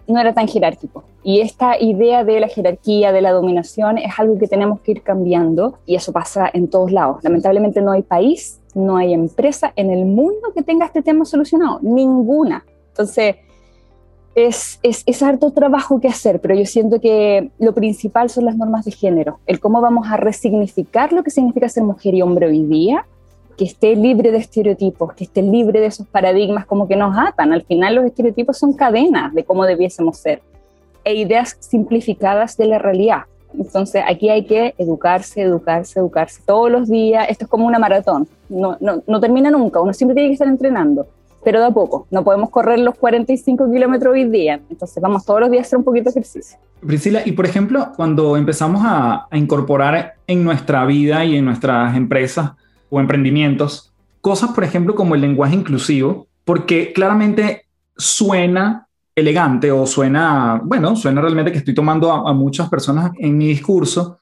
No 0.09 0.19
era 0.19 0.33
tan 0.33 0.49
jerárquico. 0.49 1.05
Y 1.23 1.41
esta 1.41 1.79
idea 1.79 2.25
de 2.25 2.41
la 2.41 2.49
jerarquía, 2.49 3.13
de 3.13 3.21
la 3.21 3.33
dominación, 3.33 3.99
es 3.99 4.19
algo 4.19 4.39
que 4.39 4.49
tenemos 4.49 4.81
que 4.81 4.93
ir 4.93 5.03
cambiando 5.03 5.79
y 5.85 5.97
eso 5.97 6.13
pasa 6.13 6.49
en 6.51 6.69
todos 6.69 6.91
lados. 6.91 7.23
Lamentablemente 7.23 7.83
no 7.83 7.93
hay 7.93 8.01
país, 8.01 8.61
no 8.75 8.97
hay 8.97 9.13
empresa 9.13 9.75
en 9.77 9.91
el 9.91 10.07
mundo 10.07 10.55
que 10.55 10.63
tenga 10.63 10.87
este 10.87 11.03
tema 11.03 11.27
solucionado. 11.27 11.81
Ninguna. 11.83 12.65
Entonces, 12.89 13.37
es, 14.35 14.79
es, 14.83 15.03
es, 15.07 15.23
harto 15.23 15.51
trabajo 15.51 16.01
que 16.01 16.09
hacer, 16.09 16.41
pero 16.41 16.55
yo 16.55 16.65
siento 16.65 17.01
que 17.01 17.51
lo 17.59 17.75
principal 17.75 18.31
son 18.31 18.45
las 18.45 18.57
normas 18.57 18.85
de 18.85 18.93
género, 18.93 19.41
el 19.47 19.59
cómo 19.59 19.81
vamos 19.81 20.07
a 20.09 20.17
resignificar 20.17 21.13
lo 21.13 21.25
que 21.25 21.31
significa 21.31 21.69
ser 21.69 21.83
mujer 21.83 22.15
y 22.15 22.23
hombre 22.23 22.47
hoy 22.47 22.65
día, 22.65 23.07
que 23.57 23.65
esté 23.65 23.97
libre 23.97 24.31
de 24.31 24.39
estereotipos, 24.39 25.13
que 25.15 25.25
esté 25.25 25.43
libre 25.43 25.81
de 25.81 25.87
esos 25.87 26.07
paradigmas 26.07 26.65
como 26.65 26.89
que 26.89 26.97
nos 26.97 27.15
atan. 27.19 27.53
Al 27.53 27.63
final 27.63 27.97
los 27.97 28.07
estereotipos 28.07 28.57
son 28.57 28.73
cadenas 28.73 29.35
de 29.35 29.45
cómo 29.45 29.67
debiésemos 29.67 30.17
ser 30.17 30.41
e 31.05 31.15
ideas 31.15 31.57
simplificadas 31.61 32.57
de 32.57 32.67
la 32.67 32.79
realidad. 32.79 33.25
Entonces 33.59 34.03
aquí 34.09 34.31
hay 34.31 34.47
que 34.47 34.75
educarse, 34.79 35.43
educarse, 35.43 35.99
educarse 35.99 36.41
todos 36.47 36.71
los 36.71 36.89
días. 36.89 37.27
Esto 37.29 37.45
es 37.45 37.51
como 37.51 37.67
una 37.67 37.79
maratón, 37.79 38.29
no, 38.49 38.79
no, 38.81 39.03
no 39.07 39.21
termina 39.21 39.51
nunca, 39.51 39.81
uno 39.81 39.93
siempre 39.93 40.15
tiene 40.15 40.31
que 40.31 40.35
estar 40.35 40.49
entrenando 40.49 41.07
pero 41.45 41.61
de 41.61 41.67
a 41.67 41.71
poco. 41.71 42.07
No 42.11 42.25
podemos 42.25 42.51
correr 42.51 42.79
los 42.81 42.95
45 42.97 43.71
kilómetros 43.71 44.13
hoy 44.13 44.25
día. 44.29 44.61
Entonces 44.69 45.03
vamos 45.03 45.25
todos 45.25 45.41
los 45.41 45.51
días 45.51 45.65
a 45.65 45.67
hacer 45.67 45.79
un 45.79 45.85
poquito 45.85 46.05
de 46.05 46.11
ejercicio. 46.11 46.59
Priscila, 46.87 47.23
y 47.25 47.33
por 47.33 47.47
ejemplo, 47.47 47.93
cuando 47.97 48.37
empezamos 48.37 48.83
a, 48.85 49.27
a 49.31 49.37
incorporar 49.37 50.15
en 50.27 50.45
nuestra 50.45 50.85
vida 50.85 51.25
y 51.25 51.37
en 51.37 51.45
nuestras 51.45 51.97
empresas 51.97 52.53
o 52.89 53.01
emprendimientos 53.01 53.93
cosas, 54.21 54.51
por 54.51 54.65
ejemplo, 54.65 54.95
como 54.95 55.15
el 55.15 55.21
lenguaje 55.21 55.55
inclusivo, 55.55 56.27
porque 56.45 56.93
claramente 56.93 57.67
suena 57.97 58.87
elegante 59.15 59.71
o 59.71 59.87
suena, 59.87 60.61
bueno, 60.65 60.97
suena 60.97 61.21
realmente 61.21 61.53
que 61.53 61.59
estoy 61.59 61.75
tomando 61.75 62.13
a, 62.13 62.31
a 62.31 62.33
muchas 62.33 62.69
personas 62.69 63.13
en 63.19 63.37
mi 63.37 63.47
discurso, 63.47 64.19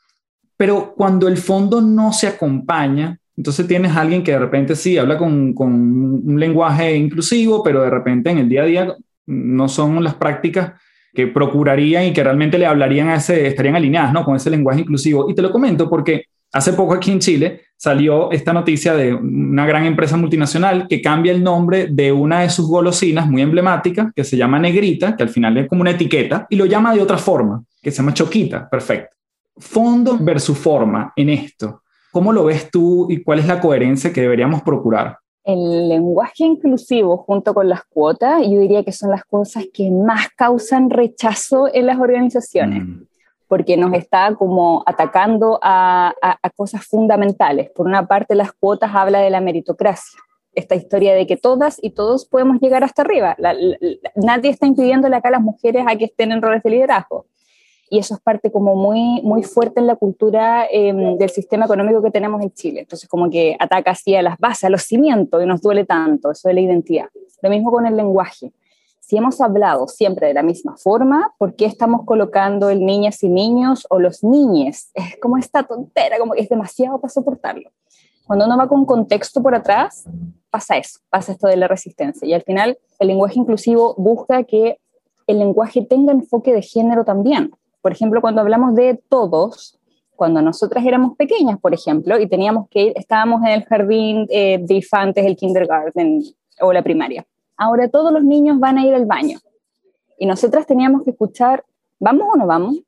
pero 0.57 0.95
cuando 0.97 1.29
el 1.29 1.37
fondo 1.37 1.81
no 1.81 2.13
se 2.13 2.27
acompaña 2.27 3.19
entonces 3.39 3.69
tienes 3.69 3.93
a 3.93 4.01
alguien 4.01 4.25
que 4.25 4.33
de 4.33 4.39
repente 4.41 4.75
sí 4.75 4.99
habla 4.99 5.17
con, 5.17 5.55
con, 5.55 5.73
un 5.73 6.41
lenguaje 6.41 6.97
inclusivo, 6.97 7.63
pero 7.63 7.83
de 7.83 7.91
repente 7.91 8.31
en 8.31 8.39
el 8.39 8.49
día 8.49 8.63
a 8.63 8.67
día 8.67 8.97
no 9.27 9.69
son 9.69 10.03
las 10.03 10.17
prácticas 10.17 10.73
que 11.15 11.29
procurarían 11.29 12.07
y 12.07 12.13
que 12.13 12.25
realmente 12.25 12.59
le 12.59 12.67
hablarían 12.67 13.11
a 13.11 13.15
ese, 13.15 13.47
estarían 13.47 13.77
alineadas 13.77 14.13
¿no? 14.13 14.25
con 14.25 14.35
ese 14.35 14.51
lenguaje 14.51 14.81
inclusivo. 14.81 15.31
Y 15.31 15.37
te 15.37 15.43
lo 15.43 15.53
comento 15.53 15.89
porque 15.89 16.25
hace 16.53 16.73
poco 16.73 16.95
aquí 16.95 17.13
en 17.13 17.21
Chile 17.21 17.61
salió 17.77 18.29
esta 18.33 18.53
noticia 18.53 18.95
de 18.95 19.15
una 19.15 19.65
gran 19.65 19.87
empresa 19.87 20.17
multinacional 20.17 20.89
que 20.89 21.01
cambia 21.01 21.31
el 21.31 21.45
nombre 21.45 21.87
de 21.93 22.11
una 22.11 22.41
de 22.41 22.51
sus 22.51 22.67
golosinas 22.67 23.29
muy 23.31 23.43
emblemática, 23.43 24.13
que 24.17 24.25
se 24.25 24.37
llama 24.37 24.59
Negrita, 24.59 25.17
que 25.17 25.23
al 25.23 25.29
final 25.29 25.57
es 25.59 25.69
como 25.69 25.83
una 25.83 25.93
etiqueta, 25.93 26.45
y 26.51 26.57
lo 26.57 26.67
llama 26.67 26.93
de 26.93 27.03
otra 27.03 27.19
forma, 27.19 27.63
que 27.81 27.93
se 27.93 27.99
llama 27.99 28.15
Choquita. 28.15 28.69
Perfecto. 28.69 29.15
Fondo 29.57 30.19
versus 30.19 30.59
forma 30.59 31.13
en 31.15 31.29
esto. 31.29 31.83
¿Cómo 32.19 32.33
lo 32.33 32.43
ves 32.43 32.69
tú 32.73 33.07
y 33.09 33.23
cuál 33.23 33.39
es 33.39 33.47
la 33.47 33.61
coherencia 33.61 34.13
que 34.13 34.23
deberíamos 34.23 34.63
procurar? 34.63 35.19
El 35.45 35.89
lenguaje 35.89 36.43
inclusivo 36.43 37.19
junto 37.19 37.55
con 37.55 37.69
las 37.69 37.85
cuotas, 37.85 38.43
yo 38.43 38.59
diría 38.59 38.83
que 38.83 38.91
son 38.91 39.13
las 39.13 39.23
cosas 39.23 39.67
que 39.73 39.89
más 39.93 40.27
causan 40.35 40.91
rechazo 40.91 41.73
en 41.73 41.87
las 41.87 42.01
organizaciones, 42.01 42.83
mm. 42.83 43.03
porque 43.47 43.77
nos 43.77 43.93
está 43.95 44.35
como 44.35 44.83
atacando 44.85 45.61
a, 45.63 46.13
cosas 46.57 46.85
fundamentales. 46.85 47.71
Por 47.71 47.87
una 47.87 48.09
parte, 48.09 48.35
las 48.35 48.51
cuotas 48.51 48.91
habla 48.93 49.21
de 49.21 49.31
la 49.31 49.41
meritocracia, 49.41 50.19
esta 50.55 50.75
historia 50.75 51.15
de 51.15 51.25
que 51.25 51.37
todas 51.37 51.79
y 51.81 51.91
todos 51.91 52.27
podemos 52.27 52.59
llegar 52.61 52.83
hasta 52.83 53.03
arriba. 53.03 53.37
nadie 54.17 54.51
está 54.51 54.67
impidiéndole 54.67 55.15
acá 55.15 55.29
a 55.29 55.39
las 55.39 55.43
mujeres 55.43 55.85
a 55.87 55.95
que 55.95 56.07
estén 56.07 56.33
en 56.33 56.43
roles 56.43 56.65
de 56.65 56.71
liderazgo 56.71 57.27
y 57.91 57.99
eso 57.99 58.15
es 58.15 58.21
parte 58.21 58.51
como 58.51 58.75
muy, 58.75 59.21
muy 59.23 59.43
fuerte 59.43 59.81
en 59.81 59.87
la 59.87 59.97
cultura 59.97 60.67
em, 60.71 61.17
del 61.17 61.31
sistema 61.31 61.65
económico 61.65 62.03
que 62.03 62.11
tenemos 62.11 62.43
en 62.43 62.53
Chile. 62.53 62.81
Entonces 62.81 63.09
como 63.09 63.31
que 63.31 63.57
ataca 63.59 63.93
así 63.93 64.15
a 64.15 64.23
las 64.23 64.39
bases, 64.39 64.65
a 64.65 64.71
los 64.71 64.83
cimientos 64.83 65.43
y 65.43 65.47
nos 65.47 65.61
duele 65.63 65.85
tanto, 65.85 66.31
eso 66.31 66.49
de 66.49 66.55
la 66.55 66.61
identidad. 66.61 67.07
Lo 67.43 67.51
mismo 67.51 67.71
con 67.71 67.87
el 67.87 67.97
lenguaje. 67.97 68.53
Si 69.01 69.17
hemos 69.17 69.41
hablado 69.41 69.89
siempre 69.89 70.27
de 70.27 70.35
la 70.35 70.43
misma 70.43 70.77
forma, 70.77 71.33
¿por 71.39 71.55
qué 71.55 71.65
estamos 71.65 72.05
colocando 72.05 72.69
el 72.69 72.85
niñas 72.85 73.23
y 73.23 73.31
niños 73.31 73.87
o 73.89 73.99
los 74.01 74.23
niñes? 74.23 74.91
Es 74.93 75.17
como 75.19 75.39
esta 75.39 75.63
tontera, 75.63 76.19
como 76.19 76.35
que 76.35 76.43
es 76.43 76.49
demasiado 76.51 77.01
para 77.01 77.11
soportarlo. 77.11 77.71
Cuando 78.27 78.45
uno 78.45 78.59
va 78.59 78.69
con 78.69 78.85
contexto 78.85 79.43
por 79.43 79.55
atrás, 79.55 80.05
pasa 80.51 80.77
eso, 80.77 81.01
pasa 81.09 81.33
esto 81.33 81.49
de 81.49 81.57
la 81.57 81.69
resistencia. 81.69 82.29
Y 82.29 82.35
al 82.35 82.43
final, 82.43 82.79
el 82.99 83.09
lenguaje 83.09 83.39
inclusivo 83.39 83.95
busca 83.97 84.45
que 84.45 84.79
el 85.27 85.39
lenguaje 85.39 85.81
tenga 85.83 86.13
enfoque 86.13 86.53
de 86.53 86.61
género 86.61 87.05
también. 87.05 87.51
Por 87.81 87.93
ejemplo, 87.93 88.21
cuando 88.21 88.41
hablamos 88.41 88.75
de 88.75 89.01
todos, 89.09 89.79
cuando 90.17 90.43
nosotras 90.43 90.85
éramos 90.85 91.17
pequeñas, 91.17 91.59
por 91.61 91.73
ejemplo, 91.73 92.19
y 92.19 92.29
teníamos 92.29 92.69
que 92.69 92.83
ir, 92.83 92.93
estábamos 92.97 93.41
en 93.43 93.53
el 93.53 93.65
jardín 93.65 94.27
eh, 94.31 94.59
de 94.61 94.75
infantes, 94.75 95.25
el 95.25 95.37
kindergarten 95.37 96.23
o 96.61 96.73
la 96.73 96.83
primaria. 96.83 97.25
Ahora 97.57 97.89
todos 97.89 98.13
los 98.13 98.25
niños 98.25 98.59
van 98.59 98.79
a 98.79 98.85
ir 98.85 98.95
al 98.95 99.07
baño. 99.07 99.39
Y 100.19 100.27
nosotras 100.27 100.67
teníamos 100.67 101.05
que 101.05 101.11
escuchar, 101.11 101.65
¿vamos 102.01 102.27
o 102.33 102.37
no 102.37 102.47
vamos? 102.47 102.79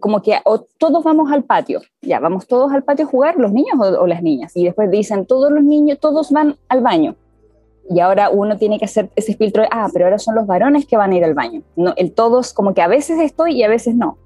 Como 0.00 0.22
que 0.22 0.38
o 0.44 0.60
todos 0.78 1.02
vamos 1.04 1.30
al 1.30 1.44
patio, 1.44 1.82
ya, 2.00 2.18
vamos 2.20 2.46
todos 2.46 2.72
al 2.72 2.84
patio 2.84 3.06
a 3.06 3.08
jugar, 3.08 3.36
los 3.36 3.52
niños 3.52 3.74
o, 3.78 4.00
o 4.00 4.06
las 4.06 4.22
niñas. 4.22 4.56
Y 4.56 4.64
después 4.64 4.90
dicen, 4.90 5.26
todos 5.26 5.50
los 5.50 5.64
niños, 5.64 5.98
todos 5.98 6.30
van 6.30 6.56
al 6.68 6.80
baño 6.80 7.16
y 7.94 8.00
ahora 8.00 8.30
uno 8.30 8.56
tiene 8.56 8.78
que 8.78 8.86
hacer 8.86 9.10
ese 9.16 9.34
filtro 9.34 9.62
de, 9.62 9.68
ah, 9.70 9.88
pero 9.92 10.06
ahora 10.06 10.18
son 10.18 10.34
los 10.34 10.46
varones 10.46 10.86
que 10.86 10.96
van 10.96 11.12
a 11.12 11.16
ir 11.16 11.24
al 11.24 11.34
baño. 11.34 11.62
No, 11.76 11.92
el 11.96 12.12
todos, 12.12 12.52
como 12.52 12.74
que 12.74 12.82
a 12.82 12.88
veces 12.88 13.20
estoy 13.20 13.56
y 13.56 13.62
a 13.62 13.68
veces 13.68 13.94
no. 13.94 14.16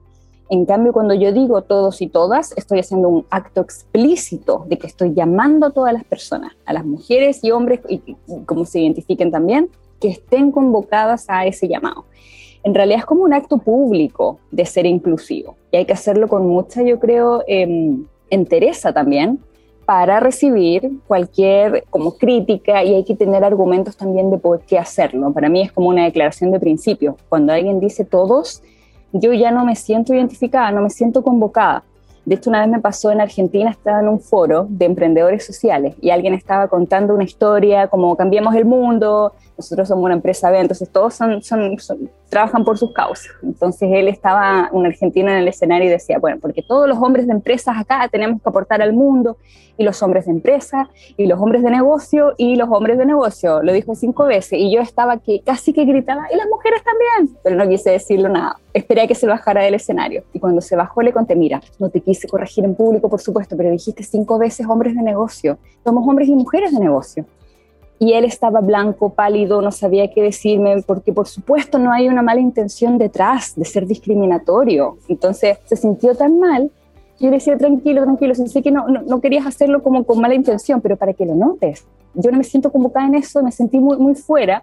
En 0.49 0.65
cambio, 0.65 0.93
cuando 0.93 1.15
yo 1.15 1.33
digo 1.33 1.63
todos 1.63 2.01
y 2.01 2.07
todas, 2.07 2.53
estoy 2.57 2.79
haciendo 2.79 3.09
un 3.09 3.27
acto 3.31 3.61
explícito 3.61 4.65
de 4.69 4.79
que 4.79 4.87
estoy 4.87 5.13
llamando 5.13 5.67
a 5.67 5.71
todas 5.71 5.93
las 5.93 6.05
personas, 6.05 6.53
a 6.65 6.73
las 6.73 6.85
mujeres 6.85 7.43
y 7.43 7.51
hombres, 7.51 7.81
y, 7.89 8.17
como 8.45 8.65
se 8.65 8.81
identifiquen 8.81 9.33
también, 9.33 9.69
que 10.01 10.09
estén 10.09 10.53
convocadas 10.53 11.25
a 11.29 11.47
ese 11.47 11.67
llamado. 11.67 12.05
En 12.63 12.75
realidad 12.75 13.01
es 13.01 13.07
como 13.07 13.23
un 13.23 13.33
acto 13.33 13.59
público 13.59 14.39
de 14.51 14.67
ser 14.67 14.87
inclusivo 14.87 15.57
y 15.71 15.77
hay 15.77 15.85
que 15.85 15.93
hacerlo 15.93 16.29
con 16.29 16.47
mucha, 16.47 16.83
yo 16.83 16.99
creo, 16.99 17.43
eh, 17.47 17.97
entereza 18.31 18.93
también, 18.93 19.41
para 19.87 20.19
recibir 20.19 20.91
cualquier 21.07 21.85
como 21.91 22.19
crítica 22.19 22.83
y 22.83 22.97
hay 22.97 23.05
que 23.05 23.15
tener 23.15 23.45
argumentos 23.45 23.97
también 23.97 24.31
de 24.31 24.37
por 24.37 24.61
qué 24.61 24.79
hacerlo. 24.79 25.33
Para 25.33 25.49
mí 25.49 25.63
es 25.63 25.73
como 25.73 25.89
una 25.89 26.05
declaración 26.05 26.51
de 26.51 26.59
principio. 26.59 27.17
Cuando 27.29 27.53
alguien 27.53 27.79
dice 27.79 28.05
todos, 28.05 28.63
yo 29.13 29.33
ya 29.33 29.53
no 29.53 29.65
me 29.65 29.77
siento 29.77 30.13
identificada, 30.13 30.73
no 30.73 30.83
me 30.83 30.91
siento 30.91 31.23
convocada. 31.23 31.85
De 32.25 32.35
hecho, 32.35 32.51
una 32.51 32.61
vez 32.63 32.69
me 32.69 32.81
pasó 32.81 33.13
en 33.13 33.21
Argentina, 33.21 33.71
estaba 33.71 34.01
en 34.01 34.09
un 34.09 34.19
foro 34.19 34.67
de 34.69 34.85
emprendedores 34.85 35.47
sociales 35.47 35.95
y 36.01 36.11
alguien 36.11 36.35
estaba 36.35 36.67
contando 36.67 37.15
una 37.15 37.23
historia 37.23 37.87
como 37.87 38.17
cambiemos 38.17 38.57
el 38.57 38.65
mundo, 38.65 39.33
nosotros 39.57 39.89
somos 39.89 40.05
una 40.05 40.15
empresa 40.15 40.51
B, 40.51 40.59
entonces 40.59 40.89
todos 40.91 41.15
son, 41.15 41.43
son, 41.43 41.77
trabajan 42.29 42.65
por 42.65 42.77
sus 42.79 42.93
causas. 42.93 43.31
Entonces 43.43 43.89
él 43.93 44.09
estaba, 44.09 44.69
un 44.73 44.87
argentino 44.87 45.31
en 45.31 45.39
el 45.39 45.49
escenario 45.49 45.89
y 45.89 45.91
decía, 45.91 46.19
bueno, 46.19 46.39
porque 46.41 46.63
todos 46.63 46.89
los 46.89 46.99
hombres 46.99 47.27
de 47.27 47.33
empresas 47.33 47.77
acá 47.79 48.09
tenemos 48.11 48.43
que 48.43 48.49
aportar 48.49 48.83
al 48.83 48.93
mundo, 48.93 49.37
y 49.79 49.85
los 49.85 50.03
hombres 50.03 50.25
de 50.25 50.33
empresa, 50.33 50.89
y 51.17 51.27
los 51.27 51.39
hombres 51.39 51.63
de 51.63 51.71
negocio, 51.71 52.35
y 52.39 52.57
los 52.57 52.69
hombres 52.71 52.99
de 52.99 53.05
negocio. 53.05 53.63
Lo 53.63 53.73
dijo 53.73 53.95
cinco 53.95 54.25
veces, 54.25 54.59
y 54.59 54.73
yo 54.75 54.81
estaba 54.81 55.19
que 55.19 55.41
casi 55.41 55.73
que 55.73 55.85
gritaba, 55.85 56.27
y 56.33 56.37
las 56.37 56.49
mujeres 56.49 56.83
también, 56.83 57.37
pero 57.43 57.57
no 57.57 57.69
quise 57.69 57.91
decirlo 57.91 58.29
nada. 58.29 58.59
Esperé 58.73 59.03
a 59.03 59.07
que 59.07 59.15
se 59.15 59.27
bajara 59.27 59.63
del 59.63 59.75
escenario, 59.75 60.25
y 60.33 60.39
cuando 60.39 60.61
se 60.61 60.77
bajó 60.77 61.03
le 61.03 61.13
conté, 61.13 61.37
mira, 61.37 61.61
no 61.79 61.91
te 61.91 62.01
quise 62.01 62.27
corregir 62.27 62.65
en 62.65 62.75
público, 62.75 63.09
por 63.09 63.21
supuesto, 63.21 63.57
pero 63.57 63.71
dijiste 63.71 64.03
cinco 64.03 64.39
veces 64.39 64.67
hombres 64.67 64.95
de 64.95 65.03
negocio. 65.03 65.59
Somos 65.85 66.07
hombres 66.09 66.29
y 66.29 66.35
mujeres 66.35 66.73
de 66.73 66.81
negocio 66.81 67.27
y 67.99 68.13
él 68.13 68.25
estaba 68.25 68.61
blanco, 68.61 69.11
pálido, 69.11 69.63
no 69.63 69.73
sabía 69.73 70.11
qué 70.11 70.23
decirme, 70.23 70.83
porque 70.83 71.13
por 71.13 71.27
supuesto 71.27 71.79
no 71.79 71.93
hay 71.93 72.09
una 72.09 72.23
mala 72.23 72.41
intención 72.41 72.99
detrás 72.99 73.55
de 73.57 73.65
ser 73.65 73.87
discriminatorio. 73.87 74.99
Entonces 75.09 75.59
se 75.65 75.77
sintió 75.77 76.15
tan 76.15 76.39
mal, 76.39 76.71
yo 77.19 77.31
le 77.31 77.37
decía, 77.37 77.57
tranquilo, 77.57 78.03
tranquilo, 78.03 78.35
sé 78.35 78.63
que 78.63 78.71
no, 78.71 78.87
no, 78.89 79.21
querías 79.21 79.47
hacerlo 79.47 79.83
como 79.83 80.05
con 80.05 80.21
mala 80.21 80.35
intención, 80.35 80.83
pero 80.83 80.97
para 80.97 81.15
que 81.15 81.25
lo 81.25 81.35
notes. 81.35 81.87
Yo 82.13 82.31
no 82.31 82.37
me 82.37 82.45
siento 82.45 82.71
convocada 82.71 83.07
en 83.07 83.15
eso, 83.15 83.43
me 83.43 83.53
sentí 83.53 83.79
muy, 83.79 83.97
muy 83.97 84.15
fuera. 84.15 84.63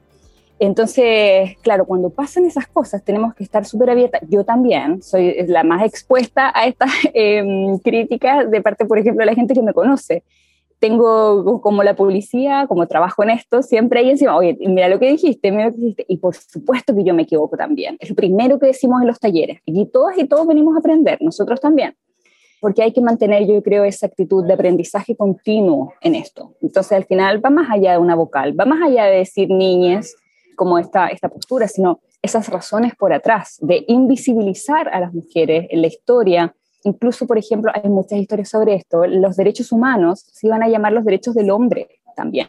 Entonces, 0.59 1.57
claro, 1.61 1.85
cuando 1.85 2.11
pasan 2.11 2.45
esas 2.45 2.67
cosas 2.67 3.03
tenemos 3.03 3.33
que 3.33 3.43
estar 3.43 3.65
súper 3.65 3.89
abiertas. 3.89 4.21
Yo 4.29 4.43
también 4.43 5.01
soy 5.01 5.35
la 5.47 5.63
más 5.63 5.83
expuesta 5.83 6.51
a 6.53 6.67
estas 6.67 6.91
em, 7.13 7.79
críticas 7.79 8.49
de 8.49 8.61
parte, 8.61 8.85
por 8.85 8.99
ejemplo, 8.99 9.21
de 9.21 9.31
la 9.31 9.35
gente 9.35 9.55
que 9.55 9.63
me 9.63 9.73
conoce 9.73 10.23
tengo 10.83 11.61
como 11.61 11.81
la 11.81 11.95
policía, 11.95 12.65
como 12.67 12.87
trabajo 12.87 13.23
en 13.23 13.29
esto, 13.29 13.61
siempre 13.61 14.01
hay 14.01 14.09
encima, 14.09 14.35
oye, 14.35 14.57
mira 14.59 14.89
lo 14.89 14.99
que 14.99 15.09
dijiste, 15.09 15.49
mira 15.49 15.67
lo 15.67 15.71
que 15.71 15.77
dijiste, 15.77 16.05
y 16.09 16.17
por 16.17 16.35
supuesto 16.35 16.93
que 16.93 17.05
yo 17.05 17.13
me 17.13 17.21
equivoco 17.21 17.55
también. 17.55 17.95
Es 18.01 18.09
lo 18.09 18.17
primero 18.17 18.59
que 18.59 18.67
decimos 18.67 18.99
en 18.99 19.07
los 19.07 19.17
talleres. 19.17 19.61
Y 19.65 19.85
todas 19.85 20.17
y 20.17 20.27
todos 20.27 20.45
venimos 20.45 20.75
a 20.75 20.79
aprender, 20.79 21.19
nosotros 21.21 21.61
también. 21.61 21.95
Porque 22.59 22.83
hay 22.83 22.91
que 22.91 22.99
mantener, 22.99 23.47
yo 23.47 23.63
creo, 23.63 23.85
esa 23.85 24.07
actitud 24.07 24.45
de 24.45 24.55
aprendizaje 24.55 25.15
continuo 25.15 25.93
en 26.01 26.15
esto. 26.15 26.53
Entonces, 26.61 26.91
al 26.91 27.05
final, 27.05 27.41
va 27.43 27.49
más 27.49 27.71
allá 27.71 27.93
de 27.93 27.99
una 27.99 28.15
vocal, 28.15 28.59
va 28.59 28.65
más 28.65 28.81
allá 28.81 29.05
de 29.05 29.19
decir 29.19 29.49
niñes, 29.49 30.17
como 30.57 30.79
esta, 30.79 31.07
esta 31.07 31.29
postura, 31.29 31.69
sino 31.69 32.01
esas 32.21 32.49
razones 32.49 32.93
por 32.95 33.13
atrás, 33.13 33.55
de 33.61 33.85
invisibilizar 33.87 34.89
a 34.89 34.99
las 34.99 35.13
mujeres 35.13 35.65
en 35.69 35.79
la 35.79 35.87
historia, 35.87 36.53
incluso, 36.83 37.27
por 37.27 37.37
ejemplo, 37.37 37.71
hay 37.73 37.89
muchas 37.89 38.19
historias 38.19 38.49
sobre 38.49 38.75
esto, 38.75 39.05
los 39.05 39.35
derechos 39.35 39.71
humanos 39.71 40.25
se 40.31 40.47
iban 40.47 40.63
a 40.63 40.67
llamar 40.67 40.93
los 40.93 41.05
derechos 41.05 41.33
del 41.35 41.51
hombre 41.51 41.87
también. 42.15 42.47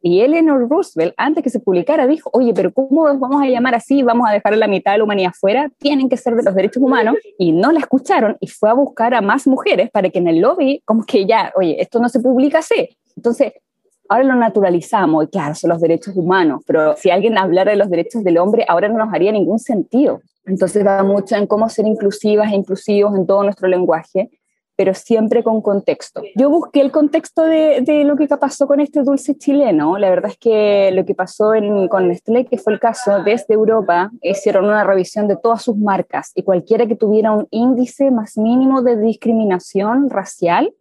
Y 0.00 0.20
Eleanor 0.20 0.68
Roosevelt, 0.68 1.12
antes 1.16 1.42
que 1.42 1.50
se 1.50 1.58
publicara, 1.58 2.06
dijo, 2.06 2.30
oye, 2.32 2.54
pero 2.54 2.72
¿cómo 2.72 3.02
vamos 3.02 3.42
a 3.42 3.46
llamar 3.46 3.74
así? 3.74 4.02
¿Vamos 4.04 4.28
a 4.28 4.32
dejar 4.32 4.52
a 4.52 4.56
la 4.56 4.68
mitad 4.68 4.92
de 4.92 4.98
la 4.98 5.04
humanidad 5.04 5.32
fuera? 5.38 5.70
Tienen 5.78 6.08
que 6.08 6.16
ser 6.16 6.36
de 6.36 6.44
los 6.44 6.54
derechos 6.54 6.82
humanos. 6.82 7.16
Y 7.36 7.50
no 7.50 7.72
la 7.72 7.80
escucharon 7.80 8.36
y 8.40 8.46
fue 8.46 8.70
a 8.70 8.74
buscar 8.74 9.12
a 9.14 9.20
más 9.20 9.48
mujeres 9.48 9.90
para 9.90 10.08
que 10.10 10.18
en 10.20 10.28
el 10.28 10.38
lobby, 10.38 10.82
como 10.84 11.04
que 11.04 11.26
ya, 11.26 11.52
oye, 11.56 11.82
esto 11.82 11.98
no 11.98 12.08
se 12.08 12.20
publica 12.20 12.60
así. 12.60 12.96
Entonces, 13.16 13.54
ahora 14.08 14.24
lo 14.24 14.34
naturalizamos 14.36 15.24
y 15.24 15.28
claro, 15.28 15.54
son 15.56 15.70
los 15.70 15.80
derechos 15.80 16.16
humanos, 16.16 16.62
pero 16.66 16.96
si 16.96 17.10
alguien 17.10 17.36
hablara 17.36 17.72
de 17.72 17.76
los 17.76 17.90
derechos 17.90 18.22
del 18.22 18.38
hombre, 18.38 18.64
ahora 18.68 18.88
no 18.88 18.98
nos 18.98 19.12
haría 19.12 19.32
ningún 19.32 19.58
sentido. 19.58 20.20
Entonces 20.48 20.84
va 20.84 21.02
mucho 21.02 21.36
en 21.36 21.46
cómo 21.46 21.68
ser 21.68 21.86
inclusivas 21.86 22.52
e 22.52 22.56
inclusivos 22.56 23.14
en 23.16 23.26
todo 23.26 23.44
nuestro 23.44 23.68
lenguaje 23.68 24.30
pero 24.78 24.94
siempre 24.94 25.42
con 25.42 25.60
contexto. 25.60 26.22
Yo 26.36 26.50
busqué 26.50 26.80
el 26.80 26.92
contexto 26.92 27.42
de, 27.42 27.80
de, 27.80 28.04
lo 28.04 28.14
que 28.14 28.28
pasó 28.28 28.68
con 28.68 28.78
este 28.78 29.02
dulce 29.02 29.36
chileno. 29.36 29.98
La 29.98 30.08
verdad 30.08 30.30
es 30.30 30.38
que 30.38 30.92
lo 30.92 31.04
que 31.04 31.16
pasó 31.16 31.52
en, 31.52 31.88
con 31.88 32.06
Nestlé, 32.06 32.46
que 32.46 32.58
fue 32.58 32.74
el 32.74 32.78
caso, 32.78 33.24
desde 33.24 33.54
Europa, 33.54 34.12
hicieron 34.22 34.66
una 34.66 34.84
revisión 34.84 35.26
de 35.26 35.36
todas 35.36 35.62
sus 35.62 35.76
marcas 35.76 36.30
y 36.36 36.44
cualquiera 36.44 36.86
que 36.86 36.94
tuviera 36.94 37.32
un 37.32 37.48
índice 37.50 38.12
más 38.12 38.38
mínimo 38.38 38.80
de 38.82 38.96
discriminación 38.96 40.10
racial, 40.10 40.72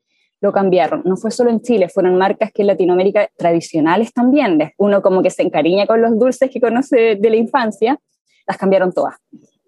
lo 0.41 0.51
cambiaron. 0.51 1.01
No 1.03 1.18
fue 1.18 1.32
solo 1.32 1.49
en 1.49 1.61
Chile, 1.61 1.89
fueron 1.89 2.20
marcas 2.20 2.51
que 2.51 2.61
en 2.61 2.68
Latinoamérica 2.68 3.28
tradicionales 3.36 4.13
también. 4.13 4.59
Uno 4.78 5.01
como 5.01 5.24
que 5.24 5.32
se 5.32 5.41
encariña 5.41 5.88
con 5.88 6.03
los 6.03 6.20
dulces 6.20 6.51
que 6.51 6.61
conoce 6.61 7.15
de 7.15 7.30
la 7.32 7.36
infancia, 7.38 7.99
las 8.45 8.57
cambiaron 8.57 8.93
todas. 8.93 9.15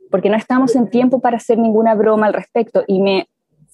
Porque 0.10 0.30
no 0.30 0.38
estamos 0.38 0.76
en 0.76 0.90
tiempo 0.90 1.20
para 1.20 1.38
hacer 1.38 1.58
ninguna 1.58 1.96
broma 1.96 2.28
al 2.28 2.34
respecto. 2.34 2.84
Y 2.88 3.02
me 3.02 3.28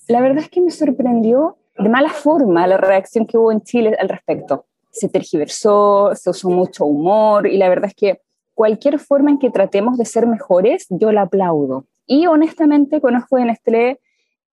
la 0.08 0.22
verdad 0.22 0.40
es 0.40 0.50
que 0.50 0.62
me 0.62 0.72
sorprendió 0.72 1.58
de 1.78 1.90
mala 1.90 2.10
forma 2.10 2.68
la 2.68 2.78
reacción 2.78 3.26
que 3.26 3.38
hubo 3.38 3.52
en 3.52 3.62
Chile 3.62 3.96
al 4.00 4.10
respecto. 4.10 4.66
Se 4.92 5.10
tergiversó, 5.10 6.12
se 6.14 6.30
usó 6.30 6.50
mucho 6.50 6.86
humor 6.86 7.48
y 7.48 7.58
la 7.58 7.70
verdad 7.70 7.90
es 7.90 7.96
que 7.96 8.22
cualquier 8.54 9.00
forma 9.00 9.32
en 9.32 9.40
que 9.40 9.50
tratemos 9.50 9.98
de 9.98 10.06
ser 10.06 10.28
mejores, 10.28 10.86
yo 10.90 11.12
la 11.12 11.24
aplaudo. 11.24 11.86
Y 12.06 12.28
honestamente 12.28 13.02
conozco 13.02 13.38
de 13.38 13.46
Nestlé 13.46 14.00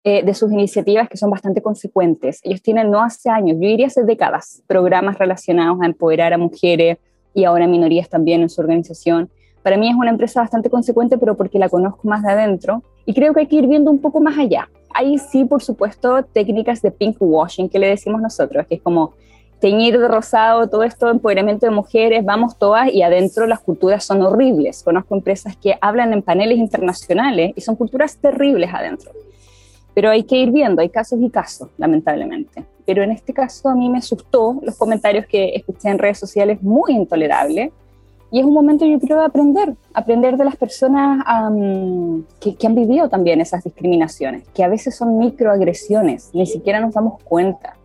eh, 0.04 0.24
de 0.24 0.34
sus 0.34 0.52
iniciativas 0.52 1.08
que 1.08 1.18
son 1.18 1.30
bastante 1.30 1.62
consecuentes. 1.62 2.40
Ellos 2.44 2.62
tienen 2.62 2.92
no 2.92 3.02
hace 3.02 3.30
años, 3.30 3.58
yo 3.62 3.68
diría 3.68 3.88
hace 3.88 4.04
décadas, 4.04 4.64
programas 4.68 5.18
relacionados 5.20 5.80
a 5.82 5.86
empoderar 5.86 6.34
a 6.34 6.38
mujeres 6.38 6.98
y 7.34 7.44
ahora 7.44 7.68
minorías 7.68 8.10
también 8.10 8.42
en 8.42 8.50
su 8.50 8.62
organización. 8.62 9.30
Para 9.66 9.76
mí 9.76 9.89
es 9.89 9.95
una 9.95 10.11
empresa 10.11 10.39
bastante 10.39 10.70
consecuente, 10.70 11.18
pero 11.18 11.36
porque 11.36 11.59
la 11.59 11.68
conozco 11.68 12.07
más 12.07 12.22
de 12.22 12.32
adentro 12.32 12.84
y 13.05 13.13
creo 13.13 13.34
que 13.34 13.41
hay 13.41 13.47
que 13.47 13.57
ir 13.57 13.68
viendo 13.68 13.91
un 13.91 13.99
poco 13.99 14.22
más 14.22 14.38
allá 14.38 14.70
hay 14.95 15.18
sí, 15.18 15.43
por 15.43 15.61
supuesto, 15.61 16.24
técnicas 16.24 16.82
de 16.82 16.89
pink 16.89 17.18
washing 17.20 17.68
que 17.68 17.80
le 17.80 17.89
decimos 17.89 18.22
nosotros, 18.22 18.66
que 18.66 18.76
es 18.76 18.82
como 18.82 19.13
teñir 19.59 19.99
de 19.99 20.07
rosado 20.07 20.70
todo 20.70 20.84
esto, 20.84 21.09
empoderamiento 21.09 21.66
de 21.66 21.74
mujeres, 21.74 22.24
vamos 22.24 22.57
todas 22.57 22.93
y 22.93 23.01
adentro 23.01 23.45
las 23.45 23.59
culturas 23.59 24.05
son 24.05 24.22
horribles. 24.22 24.84
Conozco 24.84 25.13
empresas 25.13 25.57
que 25.57 25.78
hablan 25.82 26.13
en 26.13 26.22
paneles 26.22 26.57
internacionales 26.59 27.51
y 27.57 27.61
son 27.61 27.76
culturas 27.76 28.18
terribles 28.18 28.74
adentro. 28.74 29.11
Pero 29.93 30.11
hay 30.11 30.24
que 30.24 30.38
ir 30.38 30.51
viendo, 30.51 30.82
hay 30.82 30.89
casos 30.89 31.20
y 31.22 31.30
casos, 31.30 31.68
lamentablemente. 31.78 32.63
Pero 32.86 33.03
en 33.03 33.11
este 33.11 33.34
caso 33.34 33.68
a 33.68 33.76
mí 33.76 33.89
me 33.89 33.97
asustó 33.97 34.59
los 34.61 34.78
comentarios 34.78 35.26
que 35.26 35.55
escuché 35.55 35.89
en 35.89 35.99
redes 35.99 36.20
sociales 36.20 36.63
muy 36.63 36.93
intolerables 36.93 37.74
y 38.32 38.40
es 38.40 38.46
un 38.46 38.54
momento, 38.54 38.86
yo 38.86 39.00
creo, 39.00 39.20
de 39.20 39.26
aprender, 39.26 39.76
aprender 39.94 40.38
de 40.38 40.46
las 40.46 40.56
personas 40.56 41.24
que, 42.40 42.68
han 42.68 42.76
vivido 42.76 43.08
también 43.08 43.40
esas 43.40 43.64
discriminaciones, 43.64 44.44
que 44.54 44.64
a 44.64 44.68
veces 44.68 44.96
son 44.96 45.18
microagresiones, 45.18 46.32
ni 46.34 46.46
siquiera 46.46 46.80
nos 46.80 46.94
damos 46.94 47.22
cuenta. 47.24 47.76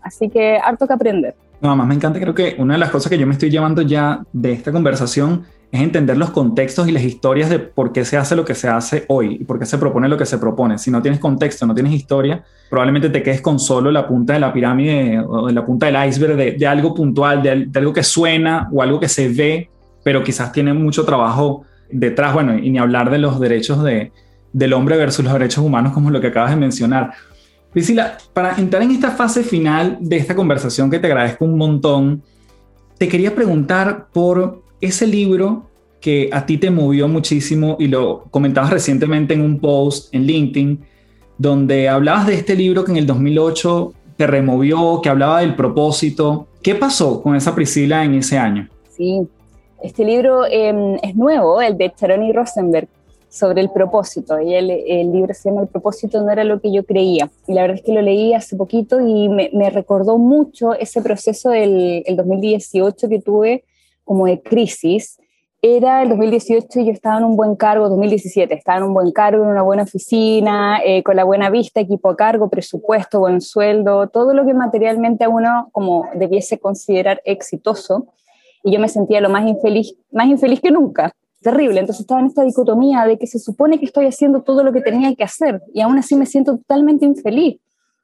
Así 0.00 0.28
que 0.28 0.58
harto 0.58 0.86
que 0.86 0.92
aprender. 0.92 1.34
No, 1.60 1.74
más 1.76 1.86
me 1.86 1.94
encanta, 1.94 2.20
creo 2.20 2.34
que 2.34 2.56
una 2.58 2.74
de 2.74 2.80
las 2.80 2.90
cosas 2.90 3.08
que 3.08 3.18
yo 3.18 3.26
me 3.26 3.32
estoy 3.32 3.50
llevando 3.50 3.82
ya 3.82 4.24
de 4.32 4.52
esta 4.52 4.72
conversación 4.72 5.44
es 5.72 5.80
entender 5.80 6.18
los 6.18 6.30
contextos 6.30 6.86
y 6.86 6.92
las 6.92 7.02
historias 7.02 7.48
de 7.48 7.58
por 7.58 7.92
qué 7.92 8.04
se 8.04 8.18
hace 8.18 8.36
lo 8.36 8.44
que 8.44 8.54
se 8.54 8.68
hace 8.68 9.06
hoy 9.08 9.38
y 9.40 9.44
por 9.44 9.58
qué 9.58 9.64
se 9.64 9.78
propone 9.78 10.06
lo 10.06 10.18
que 10.18 10.26
se 10.26 10.36
propone. 10.36 10.76
Si 10.76 10.90
no 10.90 11.00
tienes 11.00 11.18
contexto, 11.18 11.66
no 11.66 11.74
tienes 11.74 11.94
historia, 11.94 12.44
probablemente 12.68 13.08
te 13.08 13.22
quedes 13.22 13.40
con 13.40 13.58
solo 13.58 13.90
la 13.90 14.06
punta 14.06 14.34
de 14.34 14.40
la 14.40 14.52
pirámide 14.52 15.18
o 15.18 15.46
de 15.46 15.54
la 15.54 15.64
punta 15.64 15.86
del 15.86 16.06
iceberg 16.06 16.36
de, 16.36 16.52
de 16.52 16.66
algo 16.66 16.94
puntual, 16.94 17.42
de, 17.42 17.64
de, 17.66 17.78
algo 17.78 17.90
que 17.90 18.02
suena 18.02 18.68
o 18.70 18.82
algo 18.82 19.00
que 19.00 19.08
se 19.08 19.30
ve, 19.30 19.70
pero 20.04 20.22
quizás 20.22 20.52
tiene 20.52 20.74
mucho 20.74 21.06
trabajo 21.06 21.64
detrás. 21.90 22.34
Bueno, 22.34 22.58
y 22.58 22.68
ni 22.68 22.78
hablar 22.78 23.10
de 23.10 23.16
los 23.16 23.40
derechos 23.40 23.82
de, 23.82 24.12
del 24.52 24.74
hombre 24.74 24.98
versus 24.98 25.24
los 25.24 25.32
derechos 25.32 25.64
humanos, 25.64 25.94
como 25.94 26.10
lo 26.10 26.20
que 26.20 26.26
acabas 26.26 26.50
de 26.50 26.56
mencionar. 26.56 27.12
Priscila, 27.72 28.18
para 28.34 28.56
entrar 28.56 28.82
en 28.82 28.90
esta 28.90 29.12
fase 29.12 29.42
final 29.42 29.96
de 30.00 30.18
esta 30.18 30.36
conversación 30.36 30.90
que 30.90 30.98
te 30.98 31.06
agradezco 31.06 31.46
un 31.46 31.56
montón, 31.56 32.22
te 32.98 33.08
quería 33.08 33.34
preguntar 33.34 34.08
por 34.12 34.62
ese 34.82 35.06
libro 35.06 35.70
que 36.00 36.28
a 36.32 36.44
ti 36.44 36.58
te 36.58 36.70
movió 36.70 37.08
muchísimo 37.08 37.76
y 37.78 37.86
lo 37.86 38.24
comentabas 38.30 38.70
recientemente 38.70 39.32
en 39.32 39.40
un 39.40 39.60
post 39.60 40.12
en 40.12 40.24
LinkedIn, 40.24 40.84
donde 41.38 41.88
hablabas 41.88 42.26
de 42.26 42.34
este 42.34 42.54
libro 42.56 42.84
que 42.84 42.90
en 42.90 42.98
el 42.98 43.06
2008 43.06 43.92
te 44.16 44.26
removió, 44.26 45.00
que 45.00 45.08
hablaba 45.08 45.40
del 45.40 45.54
propósito. 45.54 46.48
¿Qué 46.60 46.74
pasó 46.74 47.22
con 47.22 47.36
esa 47.36 47.54
Priscila 47.54 48.04
en 48.04 48.14
ese 48.14 48.36
año? 48.36 48.68
Sí, 48.90 49.26
este 49.82 50.04
libro 50.04 50.44
em, 50.44 50.96
es 51.02 51.14
nuevo, 51.14 51.62
el 51.62 51.78
de 51.78 51.92
Charoni 51.94 52.32
Rosenberg, 52.32 52.88
sobre 53.28 53.60
el 53.62 53.70
propósito. 53.70 54.40
Y 54.40 54.54
el, 54.54 54.70
el, 54.70 55.12
libro 55.12 55.32
se 55.34 55.48
llama 55.48 55.62
El 55.62 55.68
propósito 55.68 56.20
no 56.20 56.30
era 56.30 56.44
lo 56.44 56.60
que 56.60 56.72
yo 56.72 56.84
creía. 56.84 57.30
Y 57.46 57.54
la 57.54 57.62
verdad 57.62 57.76
es 57.78 57.82
que 57.82 57.92
lo 57.92 58.02
leí 58.02 58.34
hace 58.34 58.56
poquito 58.56 59.00
y 59.00 59.28
me, 59.28 59.50
me 59.54 59.70
recordó 59.70 60.18
mucho 60.18 60.74
ese 60.74 61.00
proceso 61.00 61.50
del 61.50 62.02
el 62.04 62.16
2018 62.16 63.08
que 63.08 63.20
tuve 63.20 63.64
como 64.04 64.26
de 64.26 64.42
crisis, 64.42 65.18
era 65.64 66.02
el 66.02 66.08
2018 66.08 66.80
y 66.80 66.86
yo 66.86 66.92
estaba 66.92 67.18
en 67.18 67.24
un 67.24 67.36
buen 67.36 67.54
cargo, 67.54 67.88
2017, 67.88 68.52
estaba 68.52 68.78
en 68.78 68.84
un 68.84 68.94
buen 68.94 69.12
cargo, 69.12 69.44
en 69.44 69.50
una 69.50 69.62
buena 69.62 69.84
oficina, 69.84 70.80
eh, 70.84 71.04
con 71.04 71.14
la 71.14 71.22
buena 71.22 71.50
vista, 71.50 71.78
equipo 71.78 72.10
a 72.10 72.16
cargo, 72.16 72.50
presupuesto, 72.50 73.20
buen 73.20 73.40
sueldo, 73.40 74.08
todo 74.08 74.34
lo 74.34 74.44
que 74.44 74.54
materialmente 74.54 75.28
uno 75.28 75.68
como 75.70 76.08
debiese 76.16 76.58
considerar 76.58 77.22
exitoso. 77.24 78.08
Y 78.64 78.72
yo 78.72 78.80
me 78.80 78.88
sentía 78.88 79.20
lo 79.20 79.30
más 79.30 79.46
infeliz, 79.46 79.94
más 80.10 80.26
infeliz 80.26 80.60
que 80.60 80.72
nunca. 80.72 81.14
Terrible. 81.40 81.78
Entonces 81.78 82.00
estaba 82.00 82.20
en 82.20 82.26
esta 82.26 82.42
dicotomía 82.42 83.04
de 83.04 83.16
que 83.16 83.28
se 83.28 83.38
supone 83.38 83.78
que 83.78 83.84
estoy 83.84 84.06
haciendo 84.06 84.42
todo 84.42 84.64
lo 84.64 84.72
que 84.72 84.80
tenía 84.80 85.14
que 85.14 85.22
hacer 85.22 85.62
y 85.72 85.80
aún 85.80 85.96
así 85.96 86.16
me 86.16 86.26
siento 86.26 86.56
totalmente 86.56 87.04
infeliz. 87.04 87.60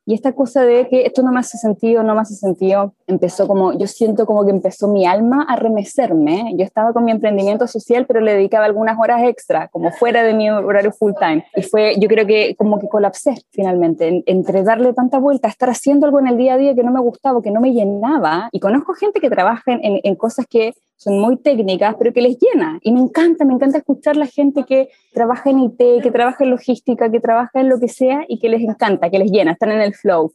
Y 0.08 0.14
esta 0.14 0.32
cosa 0.32 0.62
de 0.62 0.88
que 0.88 1.04
esto 1.04 1.22
no 1.22 1.32
me 1.32 1.40
hace 1.40 1.58
sentido, 1.58 2.02
no 2.02 2.14
me 2.14 2.22
hace 2.22 2.34
sentido, 2.34 2.94
empezó 3.06 3.46
como, 3.46 3.74
yo 3.74 3.86
siento 3.86 4.24
como 4.24 4.42
que 4.46 4.52
empezó 4.52 4.88
mi 4.88 5.04
alma 5.04 5.44
a 5.46 5.56
remecerme. 5.56 6.54
Yo 6.56 6.64
estaba 6.64 6.94
con 6.94 7.04
mi 7.04 7.10
emprendimiento 7.10 7.66
social, 7.66 8.06
pero 8.06 8.22
le 8.22 8.32
dedicaba 8.32 8.64
algunas 8.64 8.98
horas 8.98 9.22
extra, 9.24 9.68
como 9.68 9.92
fuera 9.92 10.22
de 10.22 10.32
mi 10.32 10.48
horario 10.48 10.92
full 10.92 11.12
time. 11.20 11.44
Y 11.54 11.60
fue, 11.60 11.96
yo 12.00 12.08
creo 12.08 12.26
que 12.26 12.56
como 12.56 12.78
que 12.78 12.88
colapsé 12.88 13.34
finalmente, 13.50 14.22
entre 14.24 14.62
darle 14.62 14.94
tanta 14.94 15.18
vuelta, 15.18 15.46
estar 15.46 15.68
haciendo 15.68 16.06
algo 16.06 16.20
en 16.20 16.28
el 16.28 16.38
día 16.38 16.54
a 16.54 16.56
día 16.56 16.74
que 16.74 16.84
no 16.84 16.90
me 16.90 17.00
gustaba, 17.00 17.42
que 17.42 17.50
no 17.50 17.60
me 17.60 17.74
llenaba. 17.74 18.48
Y 18.50 18.60
conozco 18.60 18.94
gente 18.94 19.20
que 19.20 19.28
trabaja 19.28 19.72
en, 19.72 20.00
en 20.02 20.14
cosas 20.14 20.46
que 20.48 20.72
son 20.98 21.20
muy 21.20 21.36
técnicas, 21.36 21.94
pero 21.96 22.12
que 22.12 22.20
les 22.20 22.36
llena. 22.38 22.78
Y 22.82 22.92
me 22.92 22.98
encanta, 22.98 23.44
me 23.44 23.54
encanta 23.54 23.78
escuchar 23.78 24.16
la 24.16 24.26
gente 24.26 24.64
que 24.64 24.88
trabaja 25.14 25.48
en 25.48 25.60
IT, 25.60 26.02
que 26.02 26.10
trabaja 26.10 26.42
en 26.42 26.50
logística, 26.50 27.08
que 27.08 27.20
trabaja 27.20 27.60
en 27.60 27.68
lo 27.68 27.78
que 27.78 27.88
sea 27.88 28.24
y 28.26 28.40
que 28.40 28.48
les 28.48 28.62
encanta, 28.62 29.08
que 29.08 29.18
les 29.20 29.30
llena, 29.30 29.52
están 29.52 29.70
en 29.70 29.80
el 29.80 29.94
flow. 29.94 30.32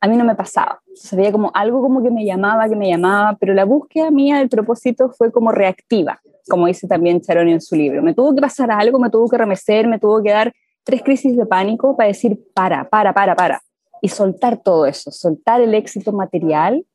A 0.00 0.08
mí 0.08 0.16
no 0.16 0.24
me 0.24 0.34
pasaba. 0.34 0.80
Se 0.94 1.16
veía 1.16 1.32
como 1.32 1.50
algo 1.52 1.82
como 1.82 2.02
que 2.02 2.10
me 2.10 2.24
llamaba, 2.24 2.66
que 2.66 2.76
me 2.76 2.88
llamaba, 2.88 3.36
pero 3.38 3.52
la 3.52 3.66
búsqueda 3.66 4.10
mía 4.10 4.38
del 4.38 4.48
propósito 4.48 5.10
fue 5.10 5.30
como 5.30 5.52
reactiva, 5.52 6.18
como 6.48 6.66
dice 6.66 6.88
también 6.88 7.20
Charoni 7.20 7.52
en 7.52 7.60
su 7.60 7.76
libro. 7.76 8.02
Me 8.02 8.14
tuvo 8.14 8.34
que 8.34 8.40
pasar 8.40 8.70
algo, 8.70 8.98
me 8.98 9.10
tuvo 9.10 9.28
que 9.28 9.36
remecer, 9.36 9.86
me 9.86 9.98
tuvo 9.98 10.22
que 10.22 10.30
dar 10.30 10.50
tres 10.82 11.02
crisis 11.02 11.36
de 11.36 11.44
pánico 11.44 11.94
para 11.94 12.08
decir 12.08 12.40
para, 12.54 12.88
para, 12.88 13.12
para, 13.12 13.36
para. 13.36 13.60
Y 14.00 14.08
soltar 14.08 14.62
todo 14.62 14.86
eso, 14.86 15.10
soltar 15.10 15.60
el 15.60 15.74
éxito 15.74 16.12
material 16.12 16.86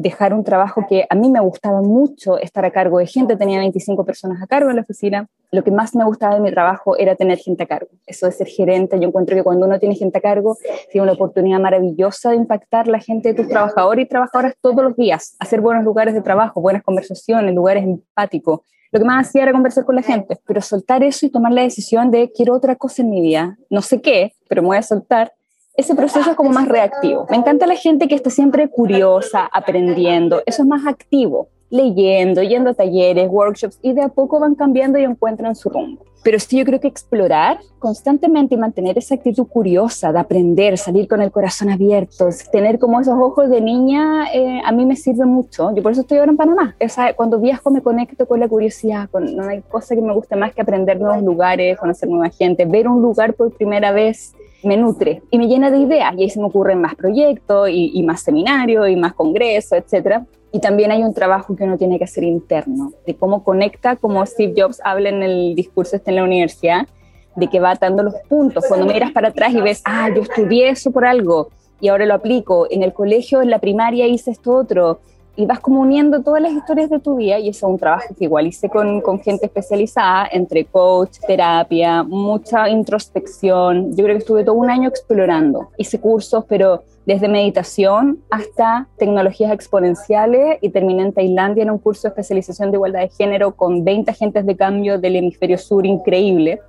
dejar 0.00 0.32
un 0.32 0.44
trabajo 0.44 0.86
que 0.88 1.04
a 1.10 1.14
mí 1.14 1.30
me 1.30 1.40
gustaba 1.40 1.82
mucho 1.82 2.38
estar 2.38 2.64
a 2.64 2.70
cargo 2.70 2.98
de 2.98 3.06
gente, 3.06 3.36
tenía 3.36 3.58
25 3.58 4.02
personas 4.06 4.42
a 4.42 4.46
cargo 4.46 4.70
en 4.70 4.76
la 4.76 4.82
oficina. 4.82 5.28
Lo 5.52 5.62
que 5.62 5.70
más 5.70 5.94
me 5.94 6.04
gustaba 6.04 6.34
de 6.36 6.40
mi 6.40 6.50
trabajo 6.50 6.96
era 6.96 7.16
tener 7.16 7.36
gente 7.36 7.64
a 7.64 7.66
cargo. 7.66 7.90
Eso 8.06 8.24
de 8.24 8.32
ser 8.32 8.46
gerente, 8.46 8.98
yo 8.98 9.08
encuentro 9.08 9.36
que 9.36 9.42
cuando 9.42 9.66
uno 9.66 9.78
tiene 9.78 9.94
gente 9.94 10.16
a 10.16 10.20
cargo, 10.22 10.56
tiene 10.90 11.02
una 11.02 11.12
oportunidad 11.12 11.60
maravillosa 11.60 12.30
de 12.30 12.36
impactar 12.36 12.88
la 12.88 12.98
gente 12.98 13.28
de 13.28 13.34
tus 13.34 13.48
trabajadores 13.48 14.06
y 14.06 14.08
trabajadoras 14.08 14.54
todos 14.62 14.82
los 14.82 14.96
días, 14.96 15.36
hacer 15.38 15.60
buenos 15.60 15.84
lugares 15.84 16.14
de 16.14 16.22
trabajo, 16.22 16.62
buenas 16.62 16.82
conversaciones, 16.82 17.54
lugares 17.54 17.84
empáticos. 17.84 18.60
Lo 18.92 19.00
que 19.00 19.04
más 19.04 19.28
hacía 19.28 19.42
era 19.42 19.52
conversar 19.52 19.84
con 19.84 19.96
la 19.96 20.02
gente, 20.02 20.38
pero 20.46 20.62
soltar 20.62 21.04
eso 21.04 21.26
y 21.26 21.30
tomar 21.30 21.52
la 21.52 21.62
decisión 21.62 22.10
de 22.10 22.32
quiero 22.32 22.54
otra 22.54 22.74
cosa 22.74 23.02
en 23.02 23.10
mi 23.10 23.20
vida, 23.20 23.58
no 23.68 23.82
sé 23.82 24.00
qué, 24.00 24.32
pero 24.48 24.62
me 24.62 24.68
voy 24.68 24.78
a 24.78 24.82
soltar 24.82 25.34
ese 25.80 25.94
proceso 25.94 26.30
es 26.30 26.36
como 26.36 26.50
más 26.50 26.68
reactivo. 26.68 27.26
Me 27.30 27.36
encanta 27.36 27.66
la 27.66 27.74
gente 27.74 28.06
que 28.06 28.14
está 28.14 28.30
siempre 28.30 28.68
curiosa, 28.68 29.48
aprendiendo. 29.52 30.42
Eso 30.46 30.62
es 30.62 30.68
más 30.68 30.86
activo. 30.86 31.48
leyendo, 31.70 32.42
yendo 32.42 32.70
a 32.70 32.74
talleres, 32.74 33.28
workshops 33.30 33.78
y 33.80 33.92
de 33.92 34.02
a 34.02 34.08
poco 34.08 34.40
van 34.40 34.56
cambiando 34.56 34.98
y 34.98 35.04
encuentran 35.04 35.54
su 35.54 35.70
rumbo. 35.70 36.04
Pero 36.22 36.38
sí 36.38 36.58
yo 36.58 36.64
creo 36.64 36.80
que 36.80 36.88
explorar 36.88 37.60
constantemente 37.78 38.54
y 38.56 38.58
mantener 38.58 38.98
esa 38.98 39.14
actitud 39.14 39.46
curiosa 39.46 40.12
de 40.12 40.18
aprender, 40.18 40.76
salir 40.76 41.06
con 41.08 41.22
el 41.22 41.30
corazón 41.30 41.70
abierto, 41.70 42.28
tener 42.50 42.78
como 42.78 43.00
esos 43.00 43.14
ojos 43.14 43.48
de 43.48 43.60
niña, 43.60 44.30
eh, 44.34 44.60
a 44.64 44.72
mí 44.72 44.84
me 44.84 44.96
sirve 44.96 45.24
mucho. 45.24 45.74
Yo 45.74 45.82
por 45.82 45.92
eso 45.92 46.02
estoy 46.02 46.18
ahora 46.18 46.32
en 46.32 46.36
Panamá. 46.36 46.76
O 46.84 46.88
sea, 46.88 47.14
cuando 47.14 47.38
viajo 47.38 47.70
me 47.70 47.80
conecto 47.80 48.26
con 48.26 48.40
la 48.40 48.48
curiosidad, 48.48 49.08
no 49.12 49.44
hay 49.44 49.62
cosa 49.62 49.94
que 49.94 50.02
me 50.02 50.12
guste 50.12 50.36
más 50.36 50.52
que 50.52 50.60
aprender 50.60 51.00
nuevos 51.00 51.22
lugares, 51.22 51.78
conocer 51.78 52.08
nueva 52.08 52.30
gente, 52.30 52.64
ver 52.66 52.88
un 52.88 53.00
lugar 53.00 53.32
por 53.34 53.56
primera 53.56 53.92
vez 53.92 54.34
me 54.62 54.76
nutre 54.76 55.22
y 55.30 55.38
me 55.38 55.46
llena 55.46 55.70
de 55.70 55.78
ideas 55.78 56.14
y 56.16 56.22
ahí 56.22 56.30
se 56.30 56.40
me 56.40 56.46
ocurren 56.46 56.80
más 56.80 56.94
proyectos 56.94 57.68
y, 57.70 58.02
más 58.02 58.22
seminarios 58.22 58.88
y 58.88 58.96
más 58.96 59.14
congresos, 59.14 59.72
etcétera. 59.72 60.26
Y 60.52 60.60
también 60.60 60.90
hay 60.90 61.02
un 61.02 61.14
trabajo 61.14 61.54
que 61.54 61.64
uno 61.64 61.78
tiene 61.78 61.98
que 61.98 62.04
hacer 62.04 62.24
interno, 62.24 62.92
de 63.06 63.14
cómo 63.14 63.44
conecta, 63.44 63.96
como 63.96 64.24
Steve 64.26 64.54
Jobs 64.56 64.80
habla 64.84 65.08
en 65.08 65.22
el 65.22 65.54
discurso 65.54 65.96
este 65.96 66.10
en 66.10 66.16
la 66.16 66.24
universidad, 66.24 66.88
de 67.36 67.46
que 67.46 67.60
va 67.60 67.70
atando 67.70 68.02
los 68.02 68.14
puntos. 68.28 68.64
Cuando 68.66 68.86
miras 68.86 69.12
para 69.12 69.28
atrás 69.28 69.52
y 69.54 69.60
ves, 69.60 69.80
ah, 69.84 70.08
yo 70.14 70.22
estudié 70.22 70.70
eso 70.70 70.90
por 70.90 71.04
algo 71.04 71.50
y 71.80 71.88
ahora 71.88 72.06
lo 72.06 72.14
aplico. 72.14 72.66
En 72.70 72.82
el 72.82 72.92
colegio, 72.92 73.42
en 73.42 73.50
la 73.50 73.58
primaria 73.58 74.06
hice 74.06 74.32
esto 74.32 74.52
otro. 74.52 75.00
Y 75.40 75.46
vas 75.46 75.58
como 75.58 75.80
uniendo 75.80 76.20
todas 76.20 76.42
las 76.42 76.52
historias 76.52 76.90
de 76.90 76.98
tu 76.98 77.16
vida 77.16 77.38
y 77.38 77.48
eso 77.48 77.66
es 77.66 77.72
un 77.72 77.78
trabajo 77.78 78.14
que 78.14 78.24
igual 78.24 78.46
hice 78.46 78.68
con, 78.68 79.00
con 79.00 79.20
gente 79.20 79.46
especializada, 79.46 80.28
entre 80.30 80.66
coach, 80.66 81.16
terapia, 81.26 82.02
mucha 82.02 82.68
introspección. 82.68 83.96
Yo 83.96 84.04
creo 84.04 84.16
que 84.16 84.18
estuve 84.18 84.44
todo 84.44 84.56
un 84.56 84.68
año 84.68 84.90
explorando. 84.90 85.70
Hice 85.78 85.98
cursos, 85.98 86.44
pero 86.46 86.82
desde 87.06 87.26
meditación 87.26 88.18
hasta 88.28 88.86
tecnologías 88.98 89.50
exponenciales 89.50 90.58
y 90.60 90.68
terminé 90.68 91.04
en 91.04 91.14
Tailandia 91.14 91.62
en 91.62 91.70
un 91.70 91.78
curso 91.78 92.02
de 92.02 92.08
especialización 92.10 92.70
de 92.70 92.76
igualdad 92.76 93.00
de 93.00 93.08
género 93.08 93.56
con 93.56 93.82
20 93.82 94.10
agentes 94.10 94.44
de 94.44 94.56
cambio 94.56 94.98
del 94.98 95.16
hemisferio 95.16 95.56
sur 95.56 95.86
increíble, 95.86 96.60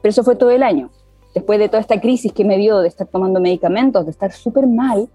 pero 0.00 0.08
eso 0.08 0.24
fue 0.24 0.36
todo 0.36 0.50
el 0.50 0.62
año. 0.62 0.88
Después 1.34 1.58
de 1.58 1.68
toda 1.68 1.80
esta 1.80 2.00
crisis 2.00 2.32
que 2.32 2.46
me 2.46 2.56
dio 2.56 2.78
de 2.78 2.88
estar 2.88 3.06
tomando 3.06 3.38
medicamentos, 3.38 4.06
de 4.06 4.12
estar 4.12 4.32
súper 4.32 4.66
mal, 4.66 5.10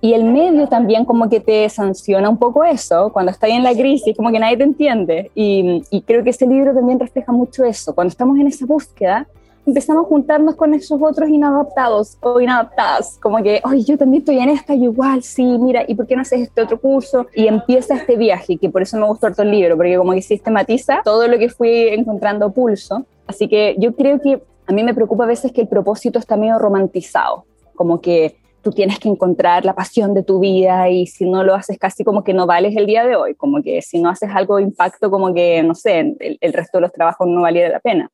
y 0.00 0.14
el 0.14 0.24
medio 0.24 0.66
también 0.66 1.04
como 1.04 1.28
que 1.28 1.40
te 1.40 1.68
sanciona 1.68 2.28
un 2.28 2.38
poco 2.38 2.64
eso, 2.64 3.12
cuando 3.12 3.32
estás 3.32 3.50
en 3.50 3.62
la 3.62 3.74
crisis, 3.74 4.16
como 4.16 4.30
que 4.30 4.38
nadie 4.38 4.56
te 4.56 4.64
entiende. 4.64 5.30
Y, 5.34 5.82
y 5.90 6.02
creo 6.02 6.24
que 6.24 6.30
ese 6.30 6.46
libro 6.46 6.74
también 6.74 6.98
refleja 6.98 7.32
mucho 7.32 7.64
eso. 7.64 7.94
Cuando 7.94 8.10
estamos 8.10 8.38
en 8.38 8.46
esa 8.46 8.64
búsqueda, 8.64 9.26
empezamos 9.66 10.04
a 10.04 10.08
juntarnos 10.08 10.56
con 10.56 10.74
esos 10.74 11.00
otros 11.02 11.28
inadaptados 11.28 12.16
o 12.20 12.40
inadaptadas, 12.40 13.18
como 13.20 13.42
que, 13.42 13.60
oye, 13.64 13.82
yo 13.82 13.98
también 13.98 14.22
estoy 14.22 14.38
en 14.38 14.50
esta, 14.50 14.74
y 14.74 14.84
igual, 14.84 15.22
sí, 15.22 15.44
mira, 15.44 15.84
¿y 15.86 15.94
por 15.94 16.06
qué 16.06 16.16
no 16.16 16.22
haces 16.22 16.40
este 16.40 16.62
otro 16.62 16.80
curso? 16.80 17.26
Y 17.34 17.46
empieza 17.46 17.94
este 17.94 18.16
viaje, 18.16 18.56
que 18.56 18.70
por 18.70 18.82
eso 18.82 18.98
me 18.98 19.06
gustó 19.06 19.26
harto 19.26 19.42
el 19.42 19.50
libro, 19.50 19.76
porque 19.76 19.96
como 19.96 20.12
que 20.12 20.22
sistematiza 20.22 21.02
todo 21.04 21.28
lo 21.28 21.38
que 21.38 21.48
fui 21.48 21.88
encontrando 21.88 22.50
pulso. 22.50 23.04
Así 23.26 23.48
que 23.48 23.76
yo 23.78 23.94
creo 23.94 24.20
que 24.20 24.42
a 24.66 24.72
mí 24.72 24.82
me 24.82 24.94
preocupa 24.94 25.24
a 25.24 25.28
veces 25.28 25.52
que 25.52 25.62
el 25.62 25.68
propósito 25.68 26.18
está 26.18 26.36
medio 26.36 26.58
romantizado, 26.58 27.44
como 27.74 28.00
que 28.00 28.36
tú 28.62 28.70
tienes 28.72 28.98
que 28.98 29.08
encontrar 29.08 29.64
la 29.64 29.74
pasión 29.74 30.14
de 30.14 30.22
tu 30.22 30.40
vida 30.40 30.88
y 30.90 31.06
si 31.06 31.28
no 31.28 31.44
lo 31.44 31.54
haces 31.54 31.78
casi 31.78 32.04
como 32.04 32.24
que 32.24 32.34
no 32.34 32.46
vales 32.46 32.76
el 32.76 32.86
día 32.86 33.04
de 33.04 33.16
hoy, 33.16 33.34
como 33.34 33.62
que 33.62 33.82
si 33.82 34.00
no 34.00 34.10
haces 34.10 34.30
algo 34.34 34.56
de 34.56 34.64
impacto, 34.64 35.10
como 35.10 35.32
que, 35.32 35.62
no 35.62 35.74
sé, 35.74 36.00
el, 36.00 36.38
el 36.40 36.52
resto 36.52 36.78
de 36.78 36.82
los 36.82 36.92
trabajos 36.92 37.26
no 37.26 37.42
valiera 37.42 37.68
la 37.68 37.80
pena. 37.80 38.10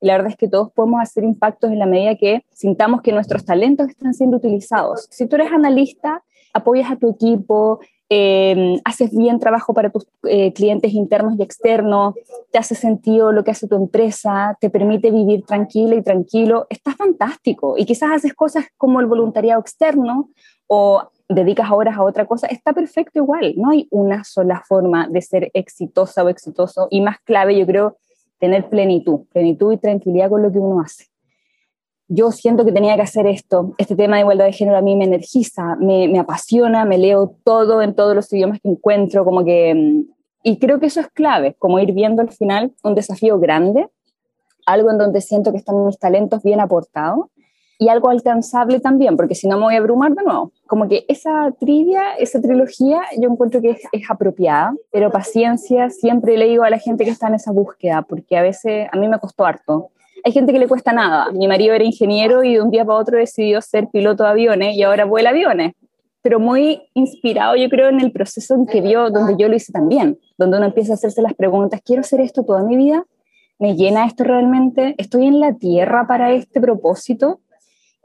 Y 0.00 0.06
la 0.06 0.14
verdad 0.14 0.30
es 0.30 0.36
que 0.36 0.48
todos 0.48 0.72
podemos 0.72 1.00
hacer 1.00 1.24
impactos 1.24 1.70
en 1.70 1.78
la 1.78 1.86
medida 1.86 2.16
que 2.16 2.42
sintamos 2.52 3.02
que 3.02 3.12
nuestros 3.12 3.44
talentos 3.44 3.88
están 3.88 4.14
siendo 4.14 4.38
utilizados. 4.38 5.06
Si 5.10 5.26
tú 5.26 5.36
eres 5.36 5.52
analista, 5.52 6.22
apoyas 6.54 6.90
a 6.90 6.96
tu 6.96 7.10
equipo, 7.10 7.80
eh, 8.12 8.80
haces 8.84 9.16
bien 9.16 9.38
trabajo 9.38 9.72
para 9.72 9.88
tus 9.90 10.04
eh, 10.24 10.52
clientes 10.52 10.92
internos 10.92 11.38
y 11.38 11.42
externos, 11.42 12.14
te 12.50 12.58
hace 12.58 12.74
sentido 12.74 13.30
lo 13.30 13.44
que 13.44 13.52
hace 13.52 13.68
tu 13.68 13.76
empresa, 13.76 14.58
te 14.60 14.68
permite 14.68 15.12
vivir 15.12 15.44
tranquila 15.46 15.94
y 15.94 16.02
tranquilo, 16.02 16.66
está 16.70 16.92
fantástico. 16.96 17.76
Y 17.78 17.86
quizás 17.86 18.10
haces 18.10 18.34
cosas 18.34 18.66
como 18.76 18.98
el 18.98 19.06
voluntariado 19.06 19.60
externo 19.60 20.28
o 20.66 21.08
dedicas 21.28 21.70
horas 21.70 21.96
a 21.96 22.02
otra 22.02 22.26
cosa, 22.26 22.48
está 22.48 22.72
perfecto 22.72 23.20
igual. 23.20 23.54
No 23.56 23.70
hay 23.70 23.86
una 23.90 24.24
sola 24.24 24.60
forma 24.66 25.06
de 25.08 25.22
ser 25.22 25.50
exitosa 25.54 26.24
o 26.24 26.28
exitoso. 26.28 26.88
Y 26.90 27.00
más 27.02 27.18
clave, 27.20 27.56
yo 27.56 27.64
creo, 27.64 27.96
tener 28.40 28.68
plenitud, 28.68 29.20
plenitud 29.32 29.72
y 29.72 29.76
tranquilidad 29.76 30.30
con 30.30 30.42
lo 30.42 30.50
que 30.50 30.58
uno 30.58 30.80
hace. 30.80 31.09
Yo 32.12 32.32
siento 32.32 32.64
que 32.64 32.72
tenía 32.72 32.96
que 32.96 33.02
hacer 33.02 33.28
esto. 33.28 33.72
Este 33.78 33.94
tema 33.94 34.16
de 34.16 34.22
igualdad 34.22 34.46
de 34.46 34.52
género 34.52 34.76
a 34.76 34.82
mí 34.82 34.96
me 34.96 35.04
energiza, 35.04 35.76
me, 35.76 36.18
apasiona, 36.18 36.84
me 36.84 36.98
leo 36.98 37.36
todo 37.44 37.82
en 37.82 37.94
todos 37.94 38.16
los 38.16 38.32
idiomas 38.32 38.58
que 38.60 38.68
encuentro, 38.68 39.24
como 39.24 39.44
que... 39.44 39.72
Mm, 39.72 40.12
y 40.42 40.58
creo 40.58 40.80
que 40.80 40.86
eso 40.86 40.98
es 40.98 41.06
clave, 41.06 41.54
como 41.56 41.78
ir 41.78 41.92
viendo 41.92 42.20
al 42.20 42.32
final 42.32 42.72
un 42.82 42.96
desafío 42.96 43.38
grande, 43.38 43.88
algo 44.66 44.90
en 44.90 44.98
donde 44.98 45.20
siento 45.20 45.52
que 45.52 45.58
están 45.58 45.86
mis 45.86 46.00
talentos 46.00 46.42
bien 46.42 46.58
aportados 46.58 47.26
y 47.78 47.90
algo 47.90 48.08
alcanzable 48.08 48.80
también, 48.80 49.16
porque 49.16 49.36
si 49.36 49.46
no 49.46 49.56
me 49.56 49.66
voy 49.66 49.74
a 49.76 49.78
abrumar 49.78 50.12
de 50.12 50.24
nuevo. 50.24 50.50
Como 50.66 50.88
que 50.88 51.04
esa 51.06 51.52
trivia, 51.60 52.14
esa 52.18 52.40
trilogía, 52.40 53.02
yo 53.20 53.30
encuentro 53.30 53.60
que 53.60 53.70
es, 53.70 53.82
es, 53.92 54.10
apropiada, 54.10 54.74
pero 54.90 55.12
paciencia, 55.12 55.90
siempre 55.90 56.36
le 56.36 56.46
digo 56.46 56.64
a 56.64 56.70
la 56.70 56.78
gente 56.78 57.04
que 57.04 57.10
está 57.10 57.28
en 57.28 57.34
esa 57.34 57.52
búsqueda, 57.52 58.02
porque 58.02 58.36
a 58.36 58.42
veces 58.42 58.88
a 58.90 58.96
mí 58.96 59.06
me 59.06 59.20
costó 59.20 59.44
harto. 59.44 59.90
Hay 60.24 60.32
gente 60.32 60.52
que 60.52 60.58
le 60.58 60.68
cuesta 60.68 60.92
nada. 60.92 61.30
Mi 61.32 61.48
marido 61.48 61.74
era 61.74 61.84
ingeniero 61.84 62.44
y 62.44 62.54
de 62.54 62.62
un 62.62 62.70
día 62.70 62.84
para 62.84 62.98
otro 62.98 63.18
decidió 63.18 63.60
ser 63.60 63.88
piloto 63.88 64.24
de 64.24 64.30
aviones 64.30 64.76
y 64.76 64.82
ahora 64.82 65.04
vuela 65.04 65.30
aviones. 65.30 65.72
Pero 66.22 66.38
muy 66.38 66.82
inspirado, 66.94 67.56
yo 67.56 67.68
creo, 67.70 67.88
en 67.88 68.00
el 68.00 68.12
proceso 68.12 68.54
en 68.54 68.66
que 68.66 68.80
vio, 68.82 69.10
donde 69.10 69.36
yo 69.38 69.48
lo 69.48 69.56
hice 69.56 69.72
también, 69.72 70.18
donde 70.36 70.58
uno 70.58 70.66
empieza 70.66 70.92
a 70.92 70.94
hacerse 70.94 71.22
las 71.22 71.34
preguntas, 71.34 71.80
¿quiero 71.82 72.00
hacer 72.00 72.20
esto 72.20 72.44
toda 72.44 72.62
mi 72.62 72.76
vida? 72.76 73.06
¿Me 73.58 73.74
llena 73.74 74.06
esto 74.06 74.24
realmente? 74.24 74.94
¿Estoy 74.98 75.26
en 75.26 75.40
la 75.40 75.54
tierra 75.54 76.06
para 76.06 76.32
este 76.32 76.60
propósito? 76.60 77.40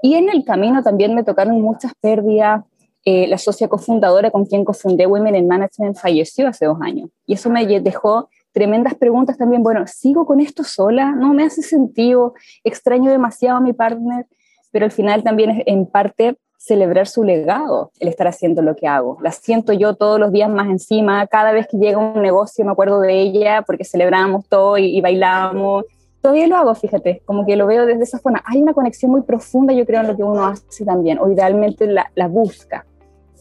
Y 0.01 0.15
en 0.15 0.29
el 0.29 0.45
camino 0.45 0.83
también 0.83 1.15
me 1.15 1.23
tocaron 1.23 1.61
muchas 1.61 1.93
pérdidas. 1.99 2.63
Eh, 3.03 3.27
la 3.27 3.37
socia 3.37 3.67
cofundadora 3.67 4.31
con 4.31 4.45
quien 4.45 4.65
cofundé 4.65 5.05
Women 5.05 5.35
in 5.35 5.47
Management 5.47 5.97
falleció 5.97 6.47
hace 6.47 6.65
dos 6.65 6.77
años. 6.81 7.09
Y 7.25 7.33
eso 7.33 7.49
me 7.49 7.65
dejó 7.65 8.29
tremendas 8.55 8.95
preguntas 8.95 9.37
también. 9.37 9.61
Bueno, 9.61 9.85
¿sigo 9.85 10.25
con 10.25 10.39
esto 10.39 10.63
sola? 10.63 11.11
No 11.11 11.33
me 11.33 11.43
hace 11.43 11.61
sentido. 11.61 12.33
Extraño 12.63 13.11
demasiado 13.11 13.57
a 13.57 13.61
mi 13.61 13.73
partner. 13.73 14.25
Pero 14.71 14.85
al 14.85 14.91
final 14.91 15.23
también 15.23 15.49
es 15.51 15.63
en 15.65 15.85
parte 15.85 16.37
celebrar 16.57 17.05
su 17.05 17.23
legado, 17.23 17.91
el 17.99 18.07
estar 18.07 18.27
haciendo 18.27 18.61
lo 18.61 18.75
que 18.75 18.87
hago. 18.87 19.17
La 19.21 19.31
siento 19.31 19.73
yo 19.73 19.95
todos 19.95 20.19
los 20.19 20.31
días 20.31 20.49
más 20.49 20.67
encima. 20.69 21.27
Cada 21.27 21.51
vez 21.51 21.67
que 21.67 21.77
llega 21.77 21.97
un 21.99 22.21
negocio 22.21 22.63
me 22.63 22.71
acuerdo 22.71 23.01
de 23.01 23.21
ella 23.21 23.61
porque 23.61 23.83
celebramos 23.83 24.47
todo 24.47 24.77
y, 24.77 24.97
y 24.97 25.01
bailamos 25.01 25.83
todavía 26.21 26.47
lo 26.47 26.57
hago, 26.57 26.73
fíjate, 26.73 27.21
como 27.23 27.45
que 27.45 27.55
lo 27.55 27.67
veo 27.67 27.85
desde 27.85 28.01
esa 28.01 28.17
forma. 28.17 28.41
Hay 28.45 28.59
una 28.59 28.73
conexión 28.73 29.11
muy 29.11 29.21
profunda, 29.21 29.73
yo 29.73 29.85
creo, 29.85 30.01
en 30.01 30.07
lo 30.07 30.17
que 30.17 30.23
uno 30.23 30.43
hace 30.43 30.83
también, 30.83 31.19
o 31.19 31.29
idealmente 31.29 31.85
la, 31.85 32.11
la 32.15 32.27
busca, 32.27 32.83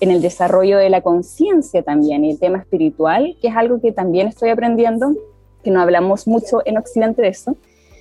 en 0.01 0.11
el 0.11 0.21
desarrollo 0.21 0.79
de 0.79 0.91
la 0.91 1.01
conciencia 1.01 1.83
también 1.83 2.25
y 2.25 2.33
el 2.33 2.39
tema 2.39 2.59
espiritual, 2.59 3.37
que 3.41 3.49
es 3.49 3.57
algo 3.57 3.81
que 3.81 3.93
también 3.93 4.29
estoy 4.29 4.51
aprendiendo, 4.51 5.15
que 5.63 5.71
no 5.71 5.81
hablamos 5.81 6.27
mucho 6.27 6.61
en 6.65 6.79
Occidente 6.79 7.23
de 7.23 7.29
eso, 7.29 7.57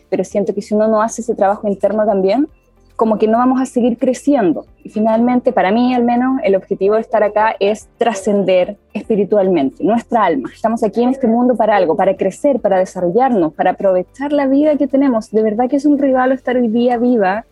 pero 0.09 0.23
siento 0.23 0.53
que 0.53 0.61
si 0.61 0.73
uno 0.73 0.87
no 0.87 1.01
hace 1.01 1.21
ese 1.21 1.35
trabajo 1.35 1.67
interno 1.67 2.05
también, 2.05 2.47
como 2.95 3.17
que 3.17 3.27
no 3.27 3.37
vamos 3.37 3.59
a 3.59 3.65
seguir 3.65 3.97
creciendo. 3.97 4.65
Y 4.83 4.89
finalmente, 4.89 5.51
para 5.51 5.71
mí 5.71 5.93
al 5.93 6.03
menos, 6.03 6.39
el 6.43 6.55
objetivo 6.55 6.95
de 6.95 7.01
estar 7.01 7.23
acá 7.23 7.55
es 7.59 7.89
trascender 7.97 8.77
espiritualmente, 8.93 9.83
nuestra 9.83 10.23
alma. 10.23 10.49
Estamos 10.53 10.83
aquí 10.83 11.01
en 11.01 11.09
este 11.09 11.27
mundo 11.27 11.55
para 11.55 11.75
algo, 11.75 11.95
para 11.95 12.15
crecer, 12.15 12.59
para 12.59 12.77
desarrollarnos, 12.77 13.53
para 13.53 13.71
aprovechar 13.71 14.31
la 14.31 14.45
vida 14.45 14.77
que 14.77 14.87
tenemos. 14.87 15.31
De 15.31 15.41
verdad 15.41 15.69
que 15.69 15.77
es 15.77 15.85
un 15.85 15.97
regalo 15.97 16.33
estar 16.33 16.55
hoy 16.55 16.67
día 16.67 16.97
viva. 16.97 17.45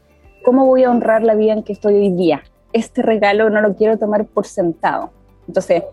¿Cómo 0.43 0.65
voy 0.65 0.83
a 0.83 0.91
honrar 0.91 1.23
la 1.23 1.35
vida 1.35 1.53
en 1.53 1.63
que 1.63 1.73
estoy 1.73 1.95
hoy 1.95 2.11
día? 2.11 2.43
Este 2.73 3.01
regalo 3.01 3.49
no 3.49 3.61
lo 3.61 3.75
quiero 3.75 3.97
tomar 3.97 4.25
por 4.25 4.45
sentado. 4.45 5.11
Entonces, 5.47 5.83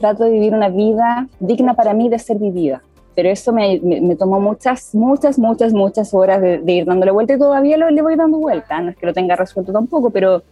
trato 0.00 0.24
de 0.24 0.30
vivir 0.30 0.54
una 0.54 0.68
vida 0.68 1.28
digna 1.38 1.74
para 1.74 1.94
mí 1.94 2.08
de 2.08 2.18
ser 2.18 2.38
vivida. 2.38 2.82
Pero 3.14 3.28
eso 3.28 3.52
me, 3.52 3.80
me, 3.80 4.16
tomó 4.16 4.40
muchas, 4.40 4.94
muchas, 4.94 5.38
muchas, 5.38 5.72
muchas 5.72 6.14
horas 6.14 6.40
de, 6.40 6.58
de, 6.58 6.72
ir 6.72 6.84
dándole 6.86 7.10
vuelta 7.10 7.34
y 7.34 7.38
todavía 7.38 7.76
lo, 7.76 7.90
le 7.90 8.02
voy 8.02 8.16
dando 8.16 8.38
vuelta, 8.38 8.80
no 8.80 8.90
es 8.90 8.96
que 8.96 9.04
lo 9.04 9.12
tenga 9.12 9.36
resuelto 9.36 9.72
tampoco, 9.72 10.10
pero, 10.10 10.42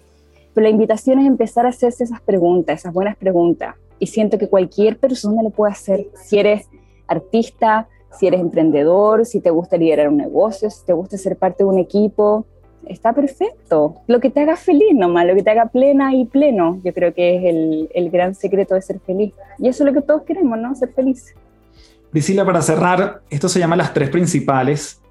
pero 0.53 0.65
la 0.65 0.71
invitación 0.71 1.21
es 1.21 1.27
empezar 1.27 1.67
a 1.67 1.71
hacerse 1.71 2.05
esas 2.05 2.21
preguntas, 2.21 2.81
esas 2.81 2.93
buenas 2.93 3.17
preguntas, 3.17 3.77
y 4.01 4.09
siento 4.09 4.39
que 4.39 4.49
cualquier 4.49 4.99
persona 4.99 5.43
lo 5.43 5.51
puede 5.51 5.73
hacer, 5.73 6.09
si 6.15 6.39
eres 6.39 6.69
artista, 7.07 7.89
si 8.19 8.27
eres 8.27 8.41
emprendedor, 8.41 9.25
si 9.25 9.41
te 9.41 9.51
gusta 9.51 9.77
liderar 9.77 10.09
un 10.09 10.17
negocio, 10.17 10.69
si 10.69 10.85
te 10.85 10.93
gusta 10.93 11.17
ser 11.17 11.37
parte 11.37 11.63
de 11.63 11.71
un 11.71 11.79
equipo, 11.79 12.45
está 12.87 13.13
perfecto. 13.13 13.97
Lo 14.07 14.21
que 14.21 14.31
te 14.31 14.41
haga 14.41 14.57
feliz 14.57 14.95
nomás, 14.95 15.27
lo 15.27 15.35
que 15.35 15.43
te 15.43 15.51
haga 15.51 15.67
plena 15.67 16.15
y 16.15 16.25
pleno, 16.25 16.81
yo 16.85 16.93
creo 16.93 17.13
que 17.15 17.37
es 17.37 17.45
el, 17.45 17.89
el 17.95 18.11
gran 18.11 18.35
secreto 18.35 18.75
de 18.75 18.83
ser 18.83 19.01
feliz. 19.01 19.33
Y 19.59 19.69
eso 19.69 19.85
es 19.85 19.93
lo 19.93 19.95
que 19.95 20.07
todos 20.07 20.23
queremos, 20.23 20.59
¿no? 20.59 20.75
Ser 20.75 20.93
felices. 20.93 21.35
Priscila, 22.11 22.45
para 22.45 22.63
cerrar, 22.63 23.21
esto 23.29 23.49
se 23.49 23.59
llama 23.59 23.77
las 23.77 23.93
tres 23.93 24.09
principales. 24.09 25.03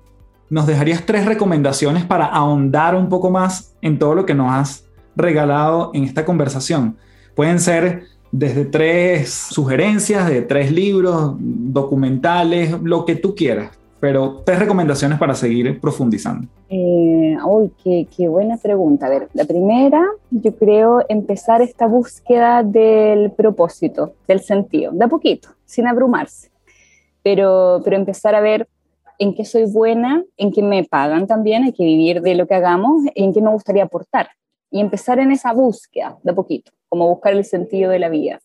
¿Nos 0.49 0.65
dejarías 0.65 1.05
tres 1.05 1.25
recomendaciones 1.25 2.05
para 2.05 2.25
ahondar 2.25 2.95
un 2.95 3.09
poco 3.09 3.29
más 3.29 3.75
en 3.81 3.99
todo 3.99 4.15
lo 4.15 4.25
que 4.25 4.33
nos 4.33 4.51
has 4.51 4.85
regalado 5.15 5.91
en 5.93 6.05
esta 6.05 6.25
conversación? 6.25 6.97
Pueden 7.35 7.59
ser 7.59 8.03
desde 8.31 8.65
tres 8.65 9.29
sugerencias, 9.29 10.27
de 10.27 10.41
tres 10.41 10.71
libros, 10.71 11.35
documentales, 11.37 12.71
lo 12.81 13.05
que 13.05 13.15
tú 13.15 13.35
quieras, 13.35 13.77
pero 13.99 14.41
tres 14.45 14.59
recomendaciones 14.59 15.17
para 15.17 15.33
seguir 15.33 15.79
profundizando. 15.79 16.47
Eh, 16.69 17.37
uy, 17.45 17.71
qué, 17.83 18.07
qué, 18.15 18.27
buena 18.27 18.57
pregunta. 18.57 19.07
A 19.07 19.09
ver, 19.09 19.29
la 19.33 19.45
primera, 19.45 20.05
yo 20.29 20.55
creo 20.55 21.03
empezar 21.09 21.61
esta 21.61 21.87
búsqueda 21.87 22.63
del 22.63 23.31
propósito, 23.31 24.13
del 24.27 24.41
sentido, 24.41 24.91
de 24.91 25.05
a 25.05 25.07
poquito, 25.07 25.49
sin 25.65 25.87
abrumarse, 25.87 26.49
pero, 27.23 27.81
pero 27.83 27.95
empezar 27.95 28.35
a 28.35 28.41
ver 28.41 28.67
en 29.19 29.33
qué 29.33 29.45
soy 29.45 29.65
buena, 29.65 30.23
en 30.37 30.51
qué 30.51 30.61
me 30.61 30.83
pagan 30.83 31.27
también, 31.27 31.63
hay 31.63 31.73
que 31.73 31.83
vivir 31.83 32.21
de 32.21 32.35
lo 32.35 32.47
que 32.47 32.55
hagamos, 32.55 33.03
en 33.15 33.33
qué 33.33 33.41
me 33.41 33.51
gustaría 33.51 33.83
aportar. 33.83 34.29
Y 34.69 34.81
empezar 34.81 35.19
en 35.19 35.31
esa 35.31 35.53
búsqueda 35.53 36.17
de 36.23 36.31
a 36.31 36.35
poquito, 36.35 36.71
como 36.89 37.07
buscar 37.07 37.33
el 37.33 37.45
sentido 37.45 37.89
de 37.89 37.99
la 37.99 38.09
vida. 38.09 38.39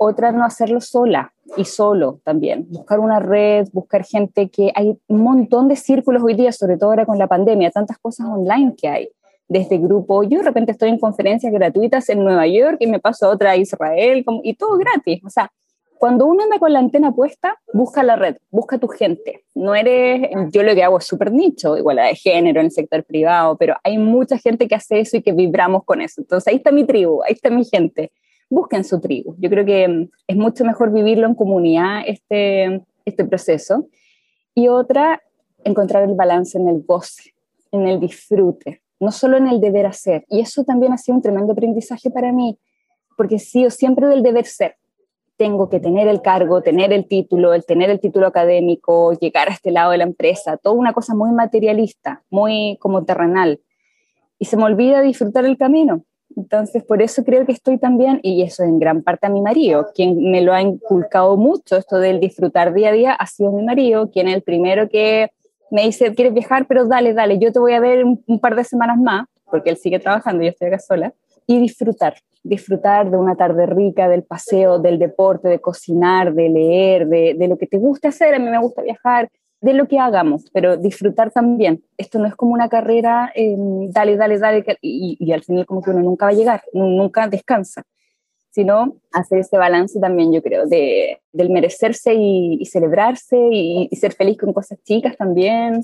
Otra, 0.00 0.30
no 0.30 0.44
hacerlo 0.44 0.80
sola 0.80 1.32
y 1.56 1.64
solo 1.64 2.20
también. 2.22 2.68
Buscar 2.70 3.00
una 3.00 3.18
red, 3.18 3.66
buscar 3.72 4.04
gente 4.04 4.48
que 4.48 4.70
hay 4.76 4.96
un 5.08 5.22
montón 5.22 5.66
de 5.66 5.74
círculos 5.74 6.22
hoy 6.22 6.34
día, 6.34 6.52
sobre 6.52 6.76
todo 6.76 6.90
ahora 6.90 7.04
con 7.04 7.18
la 7.18 7.26
pandemia, 7.26 7.72
tantas 7.72 7.98
cosas 7.98 8.28
online 8.28 8.74
que 8.80 8.88
hay. 8.88 9.08
Desde 9.48 9.76
grupo, 9.78 10.22
yo 10.22 10.38
de 10.38 10.44
repente 10.44 10.70
estoy 10.70 10.90
en 10.90 11.00
conferencias 11.00 11.52
gratuitas 11.52 12.08
en 12.10 12.22
Nueva 12.22 12.46
York 12.46 12.76
y 12.78 12.86
me 12.86 13.00
paso 13.00 13.26
a 13.26 13.30
otra 13.30 13.50
a 13.50 13.56
Israel 13.56 14.24
y 14.44 14.54
todo 14.54 14.78
gratis. 14.78 15.20
O 15.24 15.30
sea, 15.30 15.50
cuando 15.98 16.26
uno 16.26 16.44
anda 16.44 16.60
con 16.60 16.72
la 16.72 16.78
antena 16.78 17.10
puesta, 17.12 17.58
busca 17.72 18.04
la 18.04 18.14
red, 18.14 18.36
busca 18.52 18.78
tu 18.78 18.86
gente. 18.86 19.42
No 19.56 19.74
eres, 19.74 20.30
yo 20.52 20.62
lo 20.62 20.76
que 20.76 20.84
hago 20.84 20.98
es 20.98 21.06
súper 21.06 21.32
nicho, 21.32 21.76
igualdad 21.76 22.04
de 22.04 22.14
género 22.14 22.60
en 22.60 22.66
el 22.66 22.72
sector 22.72 23.02
privado, 23.02 23.56
pero 23.56 23.74
hay 23.82 23.98
mucha 23.98 24.38
gente 24.38 24.68
que 24.68 24.76
hace 24.76 25.00
eso 25.00 25.16
y 25.16 25.22
que 25.22 25.32
vibramos 25.32 25.82
con 25.84 26.00
eso. 26.00 26.20
Entonces 26.20 26.46
ahí 26.46 26.56
está 26.58 26.70
mi 26.70 26.84
tribu, 26.84 27.20
ahí 27.24 27.32
está 27.32 27.50
mi 27.50 27.64
gente 27.64 28.12
busquen 28.50 28.84
su 28.84 29.00
tribu. 29.00 29.34
Yo 29.38 29.50
creo 29.50 29.64
que 29.64 29.88
mm, 29.88 30.10
es 30.26 30.36
mucho 30.36 30.64
mejor 30.64 30.92
vivirlo 30.92 31.26
en 31.26 31.34
comunidad, 31.34 32.02
este, 32.06 32.82
este 33.04 33.24
proceso. 33.24 33.86
Y 34.54 34.68
otra, 34.68 35.22
encontrar 35.64 36.04
el 36.04 36.14
balance 36.14 36.58
en 36.58 36.68
el 36.68 36.82
goce, 36.82 37.34
en 37.72 37.86
el 37.86 38.00
disfrute, 38.00 38.82
no 39.00 39.12
solo 39.12 39.36
en 39.36 39.46
el 39.46 39.60
deber 39.60 39.86
hacer. 39.86 40.24
Y 40.28 40.40
eso 40.40 40.64
también 40.64 40.92
ha 40.92 40.98
sido 40.98 41.16
un 41.16 41.22
tremendo 41.22 41.52
aprendizaje 41.52 42.10
para 42.10 42.32
mí, 42.32 42.58
porque 43.16 43.38
sigo 43.38 43.70
siempre 43.70 44.06
del 44.06 44.22
deber 44.22 44.46
ser. 44.46 44.76
Tengo 45.36 45.68
que 45.68 45.78
tener 45.78 46.08
el 46.08 46.20
cargo, 46.20 46.62
tener 46.62 46.92
el 46.92 47.06
título, 47.06 47.54
el 47.54 47.64
tener 47.64 47.90
el 47.90 48.00
título 48.00 48.26
académico, 48.26 49.12
llegar 49.12 49.48
a 49.48 49.52
este 49.52 49.70
lado 49.70 49.92
de 49.92 49.98
la 49.98 50.04
empresa, 50.04 50.56
toda 50.56 50.74
una 50.74 50.92
cosa 50.92 51.14
muy 51.14 51.30
materialista, 51.30 52.24
muy 52.30 52.76
como 52.80 53.04
terrenal. 53.04 53.60
Y 54.40 54.46
se 54.46 54.56
me 54.56 54.64
olvida 54.64 55.00
disfrutar 55.00 55.44
el 55.44 55.56
camino, 55.56 56.04
entonces, 56.36 56.84
por 56.84 57.02
eso 57.02 57.24
creo 57.24 57.46
que 57.46 57.52
estoy 57.52 57.78
también, 57.78 58.20
y 58.22 58.42
eso 58.42 58.62
en 58.62 58.78
gran 58.78 59.02
parte 59.02 59.26
a 59.26 59.30
mi 59.30 59.40
marido, 59.40 59.88
quien 59.94 60.30
me 60.30 60.40
lo 60.40 60.52
ha 60.52 60.62
inculcado 60.62 61.36
mucho, 61.36 61.76
esto 61.76 61.98
del 61.98 62.20
disfrutar 62.20 62.74
día 62.74 62.90
a 62.90 62.92
día, 62.92 63.12
ha 63.12 63.26
sido 63.26 63.50
mi 63.52 63.64
marido, 63.64 64.10
quien 64.10 64.28
el 64.28 64.42
primero 64.42 64.88
que 64.88 65.30
me 65.70 65.82
dice, 65.82 66.14
¿quieres 66.14 66.34
viajar? 66.34 66.66
Pero 66.66 66.86
dale, 66.86 67.14
dale, 67.14 67.38
yo 67.38 67.52
te 67.52 67.58
voy 67.58 67.72
a 67.72 67.80
ver 67.80 68.04
un, 68.04 68.40
par 68.40 68.56
de 68.56 68.64
semanas 68.64 68.98
más, 68.98 69.26
porque 69.50 69.70
él 69.70 69.76
sigue 69.78 69.98
trabajando, 69.98 70.42
yo 70.42 70.50
estoy 70.50 70.68
acá 70.68 70.78
sola, 70.78 71.12
y 71.46 71.58
disfrutar, 71.58 72.14
disfrutar 72.42 73.10
de 73.10 73.16
una 73.16 73.34
tarde 73.34 73.66
rica, 73.66 74.08
del 74.08 74.22
paseo, 74.22 74.78
del 74.78 74.98
deporte, 74.98 75.48
de 75.48 75.60
cocinar, 75.60 76.34
de 76.34 76.48
leer, 76.50 77.08
de, 77.08 77.34
de 77.38 77.48
lo 77.48 77.56
que 77.56 77.66
te 77.66 77.78
gusta 77.78 78.08
hacer, 78.08 78.34
a 78.34 78.38
mí 78.38 78.48
me 78.48 78.60
gusta 78.60 78.82
viajar, 78.82 79.28
de 79.60 79.74
lo 79.74 79.88
que 79.88 79.98
hagamos, 79.98 80.44
pero 80.52 80.76
disfrutar 80.76 81.30
también. 81.30 81.82
Esto 81.96 82.18
no 82.18 82.26
es 82.26 82.34
como 82.36 82.52
una 82.52 82.68
carrera, 82.68 83.32
em, 83.34 83.90
dale, 83.90 84.16
dale, 84.16 84.38
dale, 84.38 84.64
y, 84.80 85.32
al 85.32 85.42
final 85.42 85.66
como 85.66 85.82
que 85.82 85.90
uno 85.90 86.00
nunca 86.00 86.26
va 86.26 86.30
a 86.30 86.34
llegar, 86.34 86.62
nunca 86.72 87.28
descansa, 87.28 87.82
sino 88.50 88.96
hacer 89.12 89.40
ese 89.40 89.58
balance 89.58 89.98
también, 89.98 90.32
yo 90.32 90.42
creo, 90.42 90.66
de, 90.66 91.18
del 91.32 91.50
merecerse 91.50 92.14
y, 92.14 92.64
celebrarse 92.66 93.36
y, 93.50 93.88
ser 93.96 94.12
feliz 94.12 94.38
con 94.38 94.52
cosas 94.52 94.78
chicas 94.84 95.16
también. 95.16 95.82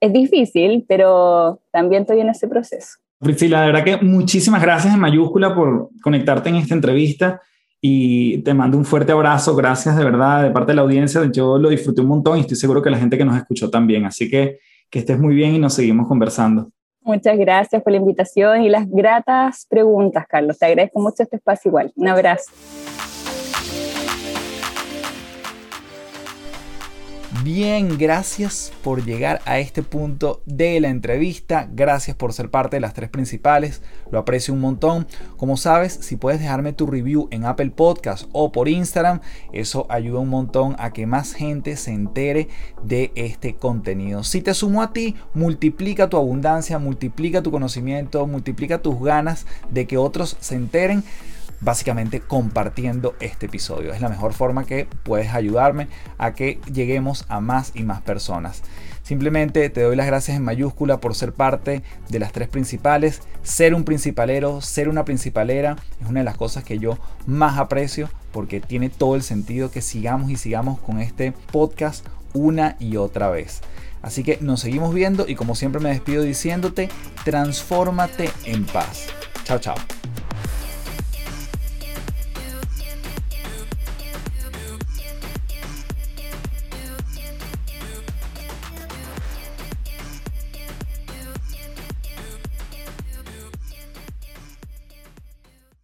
Es 0.00 0.12
difícil, 0.12 0.84
pero 0.88 1.60
también 1.72 2.02
estoy 2.02 2.20
en 2.20 2.28
ese 2.28 2.46
proceso. 2.46 2.98
Priscila, 3.18 3.62
de 3.62 3.66
verdad 3.72 3.84
que 3.84 3.96
muchísimas 3.96 4.62
gracias 4.62 4.94
en 4.94 5.00
mayúscula 5.00 5.52
por 5.52 5.90
conectarte 6.02 6.50
en 6.50 6.56
esta 6.56 6.74
entrevista 6.74 7.42
y 7.80 8.38
te 8.42 8.54
mando 8.54 8.76
un 8.76 8.84
fuerte 8.84 9.12
abrazo, 9.12 9.54
gracias 9.54 9.96
de 9.96 10.04
verdad 10.04 10.42
de 10.42 10.50
parte 10.50 10.72
de 10.72 10.76
la 10.76 10.82
audiencia, 10.82 11.22
yo 11.32 11.58
lo 11.58 11.68
disfruté 11.68 12.00
un 12.00 12.08
montón 12.08 12.38
y 12.38 12.40
estoy 12.42 12.56
seguro 12.56 12.82
que 12.82 12.90
la 12.90 12.98
gente 12.98 13.16
que 13.16 13.24
nos 13.24 13.36
escuchó 13.36 13.70
también, 13.70 14.04
así 14.04 14.28
que 14.28 14.58
que 14.90 15.00
estés 15.00 15.18
muy 15.18 15.34
bien 15.34 15.54
y 15.54 15.58
nos 15.58 15.74
seguimos 15.74 16.08
conversando. 16.08 16.70
Muchas 17.02 17.38
gracias 17.38 17.82
por 17.82 17.92
la 17.92 17.98
invitación 17.98 18.62
y 18.62 18.68
las 18.68 18.88
gratas 18.88 19.66
preguntas, 19.68 20.26
Carlos. 20.28 20.58
Te 20.58 20.66
agradezco 20.66 21.00
mucho 21.00 21.22
este 21.22 21.36
espacio 21.36 21.70
igual. 21.70 21.92
Un 21.96 22.08
abrazo. 22.08 22.50
Bien, 27.44 27.98
gracias 27.98 28.72
por 28.82 29.04
llegar 29.04 29.42
a 29.44 29.58
este 29.58 29.82
punto 29.82 30.40
de 30.46 30.80
la 30.80 30.88
entrevista. 30.88 31.68
Gracias 31.70 32.16
por 32.16 32.32
ser 32.32 32.50
parte 32.50 32.76
de 32.76 32.80
las 32.80 32.94
tres 32.94 33.10
principales. 33.10 33.82
Lo 34.10 34.18
aprecio 34.18 34.54
un 34.54 34.60
montón. 34.60 35.06
Como 35.36 35.58
sabes, 35.58 35.92
si 35.92 36.16
puedes 36.16 36.40
dejarme 36.40 36.72
tu 36.72 36.86
review 36.86 37.28
en 37.30 37.44
Apple 37.44 37.70
Podcast 37.70 38.26
o 38.32 38.50
por 38.50 38.66
Instagram, 38.66 39.20
eso 39.52 39.86
ayuda 39.90 40.20
un 40.20 40.30
montón 40.30 40.74
a 40.78 40.94
que 40.94 41.04
más 41.04 41.34
gente 41.34 41.76
se 41.76 41.92
entere 41.92 42.48
de 42.82 43.12
este 43.14 43.56
contenido. 43.56 44.24
Si 44.24 44.40
te 44.40 44.54
sumo 44.54 44.80
a 44.80 44.94
ti, 44.94 45.14
multiplica 45.34 46.08
tu 46.08 46.16
abundancia, 46.16 46.78
multiplica 46.78 47.42
tu 47.42 47.50
conocimiento, 47.50 48.26
multiplica 48.26 48.80
tus 48.80 48.98
ganas 49.02 49.44
de 49.70 49.86
que 49.86 49.98
otros 49.98 50.38
se 50.40 50.54
enteren 50.54 51.04
básicamente 51.60 52.20
compartiendo 52.20 53.14
este 53.20 53.46
episodio. 53.46 53.92
Es 53.92 54.00
la 54.00 54.08
mejor 54.08 54.32
forma 54.32 54.64
que 54.64 54.86
puedes 55.02 55.34
ayudarme 55.34 55.88
a 56.18 56.34
que 56.34 56.60
lleguemos 56.72 57.24
a 57.28 57.40
más 57.40 57.72
y 57.74 57.82
más 57.82 58.00
personas. 58.02 58.62
Simplemente 59.02 59.70
te 59.70 59.80
doy 59.80 59.96
las 59.96 60.06
gracias 60.06 60.36
en 60.36 60.44
mayúscula 60.44 61.00
por 61.00 61.14
ser 61.14 61.32
parte 61.32 61.82
de 62.10 62.18
las 62.18 62.32
tres 62.32 62.46
principales. 62.46 63.22
Ser 63.42 63.74
un 63.74 63.84
principalero, 63.84 64.60
ser 64.60 64.88
una 64.88 65.06
principalera 65.06 65.76
es 66.00 66.06
una 66.06 66.20
de 66.20 66.24
las 66.24 66.36
cosas 66.36 66.62
que 66.62 66.78
yo 66.78 66.98
más 67.26 67.58
aprecio 67.58 68.10
porque 68.32 68.60
tiene 68.60 68.90
todo 68.90 69.14
el 69.14 69.22
sentido 69.22 69.70
que 69.70 69.80
sigamos 69.80 70.30
y 70.30 70.36
sigamos 70.36 70.78
con 70.80 71.00
este 71.00 71.32
podcast 71.50 72.06
una 72.34 72.76
y 72.78 72.96
otra 72.96 73.30
vez. 73.30 73.62
Así 74.02 74.22
que 74.22 74.38
nos 74.40 74.60
seguimos 74.60 74.94
viendo 74.94 75.26
y 75.26 75.34
como 75.34 75.54
siempre 75.54 75.80
me 75.80 75.88
despido 75.88 76.22
diciéndote, 76.22 76.90
transfórmate 77.24 78.30
en 78.44 78.64
paz. 78.66 79.06
Chao, 79.44 79.58
chao. 79.58 79.74